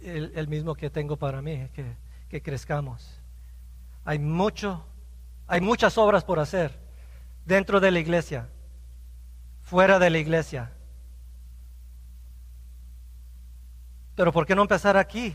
el, 0.00 0.48
mismo 0.48 0.74
que 0.74 0.90
tengo 0.90 1.16
para 1.16 1.40
mí, 1.40 1.68
que, 1.72 1.96
que, 2.28 2.42
crezcamos. 2.42 3.18
Hay 4.04 4.18
mucho, 4.18 4.84
hay 5.46 5.60
muchas 5.60 5.96
obras 5.96 6.24
por 6.24 6.38
hacer 6.38 6.78
dentro 7.46 7.80
de 7.80 7.90
la 7.90 7.98
iglesia, 7.98 8.48
fuera 9.62 9.98
de 9.98 10.10
la 10.10 10.18
iglesia. 10.18 10.72
Pero 14.14 14.32
¿por 14.32 14.44
qué 14.44 14.54
no 14.54 14.62
empezar 14.62 14.96
aquí? 14.96 15.34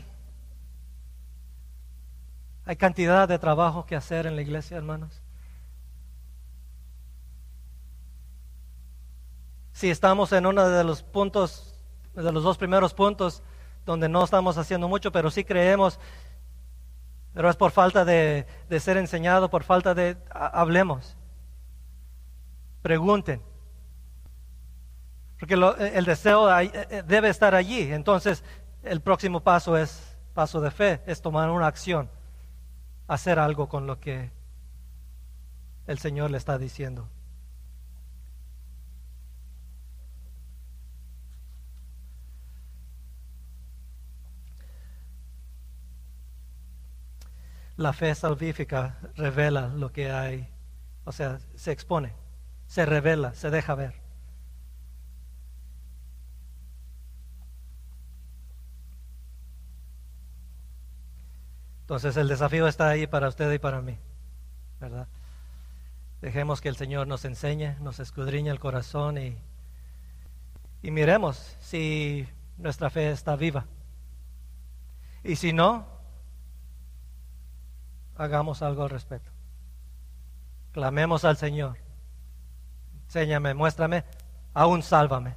Hay 2.66 2.76
cantidad 2.76 3.26
de 3.26 3.38
trabajo 3.38 3.84
que 3.84 3.96
hacer 3.96 4.26
en 4.26 4.36
la 4.36 4.42
iglesia, 4.42 4.76
hermanos. 4.76 5.23
Si 9.74 9.90
estamos 9.90 10.32
en 10.32 10.46
uno 10.46 10.70
de 10.70 10.84
los 10.84 11.02
puntos, 11.02 11.74
de 12.14 12.30
los 12.30 12.44
dos 12.44 12.56
primeros 12.56 12.94
puntos, 12.94 13.42
donde 13.84 14.08
no 14.08 14.22
estamos 14.22 14.56
haciendo 14.56 14.88
mucho, 14.88 15.10
pero 15.10 15.32
sí 15.32 15.42
creemos, 15.44 15.98
pero 17.34 17.50
es 17.50 17.56
por 17.56 17.72
falta 17.72 18.04
de, 18.04 18.46
ser 18.78 18.96
enseñado, 18.96 19.50
por 19.50 19.64
falta 19.64 19.92
de, 19.92 20.16
hablemos, 20.30 21.16
pregunten, 22.82 23.42
porque 25.40 25.54
el 25.54 26.04
deseo 26.04 26.56
eh, 26.56 26.70
eh, 26.72 27.02
debe 27.04 27.28
estar 27.28 27.56
allí, 27.56 27.92
entonces 27.92 28.44
el 28.84 29.00
próximo 29.00 29.40
paso 29.40 29.76
es 29.76 30.16
paso 30.34 30.60
de 30.60 30.70
fe, 30.70 31.02
es 31.04 31.20
tomar 31.20 31.50
una 31.50 31.66
acción, 31.66 32.08
hacer 33.08 33.40
algo 33.40 33.68
con 33.68 33.88
lo 33.88 33.98
que 33.98 34.30
el 35.88 35.98
Señor 35.98 36.30
le 36.30 36.38
está 36.38 36.58
diciendo. 36.58 37.08
La 47.76 47.92
fe 47.92 48.14
salvífica 48.14 48.98
revela 49.16 49.68
lo 49.68 49.90
que 49.92 50.10
hay, 50.10 50.48
o 51.04 51.12
sea, 51.12 51.38
se 51.54 51.72
expone, 51.72 52.12
se 52.66 52.86
revela, 52.86 53.34
se 53.34 53.50
deja 53.50 53.74
ver. 53.74 53.94
Entonces 61.80 62.16
el 62.16 62.28
desafío 62.28 62.66
está 62.66 62.88
ahí 62.88 63.06
para 63.06 63.28
usted 63.28 63.52
y 63.52 63.58
para 63.58 63.82
mí, 63.82 63.98
¿verdad? 64.80 65.08
Dejemos 66.22 66.60
que 66.60 66.68
el 66.68 66.76
Señor 66.76 67.06
nos 67.06 67.24
enseñe, 67.24 67.76
nos 67.80 68.00
escudriñe 68.00 68.50
el 68.50 68.58
corazón 68.58 69.18
y 69.18 69.36
y 70.84 70.90
miremos 70.90 71.56
si 71.60 72.28
nuestra 72.58 72.90
fe 72.90 73.10
está 73.10 73.36
viva. 73.36 73.64
Y 75.22 75.36
si 75.36 75.54
no, 75.54 75.86
hagamos 78.16 78.62
algo 78.62 78.82
al 78.82 78.90
respecto. 78.90 79.30
Clamemos 80.72 81.24
al 81.24 81.36
Señor. 81.36 81.78
Enséñame, 83.04 83.54
muéstrame, 83.54 84.04
aún 84.52 84.82
sálvame. 84.82 85.34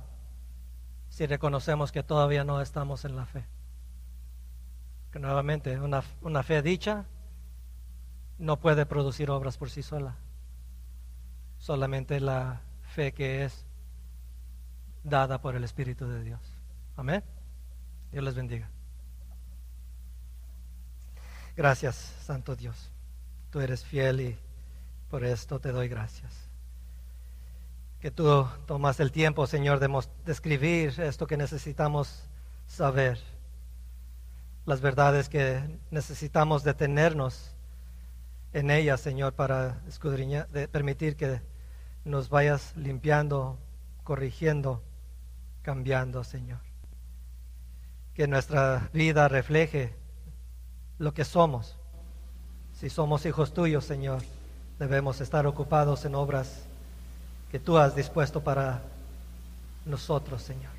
Si 1.09 1.25
reconocemos 1.25 1.91
que 1.91 2.03
todavía 2.03 2.43
no 2.43 2.61
estamos 2.61 3.05
en 3.05 3.15
la 3.15 3.25
fe. 3.25 3.45
Que 5.11 5.19
nuevamente, 5.19 5.79
una, 5.79 6.03
una 6.21 6.43
fe 6.43 6.61
dicha 6.61 7.05
no 8.39 8.59
puede 8.59 8.85
producir 8.85 9.29
obras 9.29 9.57
por 9.57 9.69
sí 9.69 9.83
sola. 9.83 10.15
Solamente 11.57 12.19
la 12.19 12.61
fe 12.81 13.13
que 13.13 13.43
es 13.43 13.65
dada 15.03 15.41
por 15.41 15.55
el 15.55 15.63
Espíritu 15.63 16.07
de 16.07 16.23
Dios. 16.23 16.41
Amén. 16.95 17.23
Dios 18.11 18.23
les 18.23 18.35
bendiga. 18.35 18.69
Gracias, 21.57 22.13
Santo 22.23 22.55
Dios. 22.55 22.91
Tú 23.49 23.59
eres 23.61 23.83
fiel 23.83 24.21
y 24.21 24.37
por 25.09 25.23
esto 25.23 25.59
te 25.59 25.71
doy 25.71 25.87
gracias. 25.87 26.31
Que 27.99 28.11
tú 28.11 28.47
tomas 28.67 28.99
el 28.99 29.11
tiempo, 29.11 29.47
Señor, 29.47 29.79
de, 29.79 30.31
escribir 30.31 30.99
esto 30.99 31.25
que 31.25 31.35
necesitamos 31.35 32.29
saber. 32.67 33.19
Las 34.67 34.81
verdades 34.81 35.29
que 35.29 35.79
necesitamos 35.89 36.63
detenernos 36.63 37.55
en 38.53 38.69
ellas, 38.69 39.01
Señor, 39.01 39.33
para 39.33 39.81
escudriñar, 39.87 40.47
de 40.49 40.67
permitir 40.67 41.15
que 41.15 41.41
nos 42.05 42.29
vayas 42.29 42.77
limpiando, 42.77 43.57
corrigiendo, 44.03 44.83
cambiando, 45.63 46.23
Señor. 46.23 46.59
Que 48.13 48.27
nuestra 48.27 48.91
vida 48.93 49.27
refleje 49.27 49.95
lo 50.99 51.13
que 51.13 51.25
somos. 51.25 51.75
Si 52.79 52.89
somos 52.89 53.25
hijos 53.25 53.53
tuyos, 53.53 53.85
Señor, 53.85 54.21
debemos 54.79 55.21
estar 55.21 55.47
ocupados 55.47 56.05
en 56.05 56.15
obras 56.15 56.61
que 57.51 57.59
tú 57.59 57.77
has 57.77 57.95
dispuesto 57.95 58.41
para 58.41 58.81
nosotros, 59.85 60.41
Señor. 60.41 60.71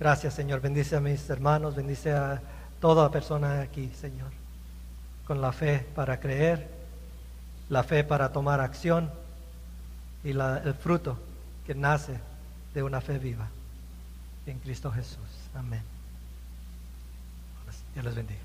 Gracias, 0.00 0.34
Señor. 0.34 0.60
Bendice 0.60 0.96
a 0.96 1.00
mis 1.00 1.28
hermanos, 1.30 1.76
bendice 1.76 2.12
a 2.12 2.42
toda 2.80 3.10
persona 3.10 3.60
aquí, 3.60 3.92
Señor, 3.94 4.30
con 5.26 5.40
la 5.40 5.52
fe 5.52 5.86
para 5.94 6.18
creer, 6.18 6.68
la 7.68 7.84
fe 7.84 8.02
para 8.02 8.32
tomar 8.32 8.60
acción 8.60 9.10
y 10.24 10.30
el 10.30 10.74
fruto 10.74 11.16
que 11.66 11.74
nace 11.74 12.18
de 12.74 12.82
una 12.82 13.00
fe 13.00 13.18
viva 13.18 13.48
en 14.46 14.58
Cristo 14.58 14.90
Jesús. 14.90 15.18
Amén. 15.54 16.01
Dios 17.94 18.04
les 18.04 18.14
bendiga. 18.14 18.42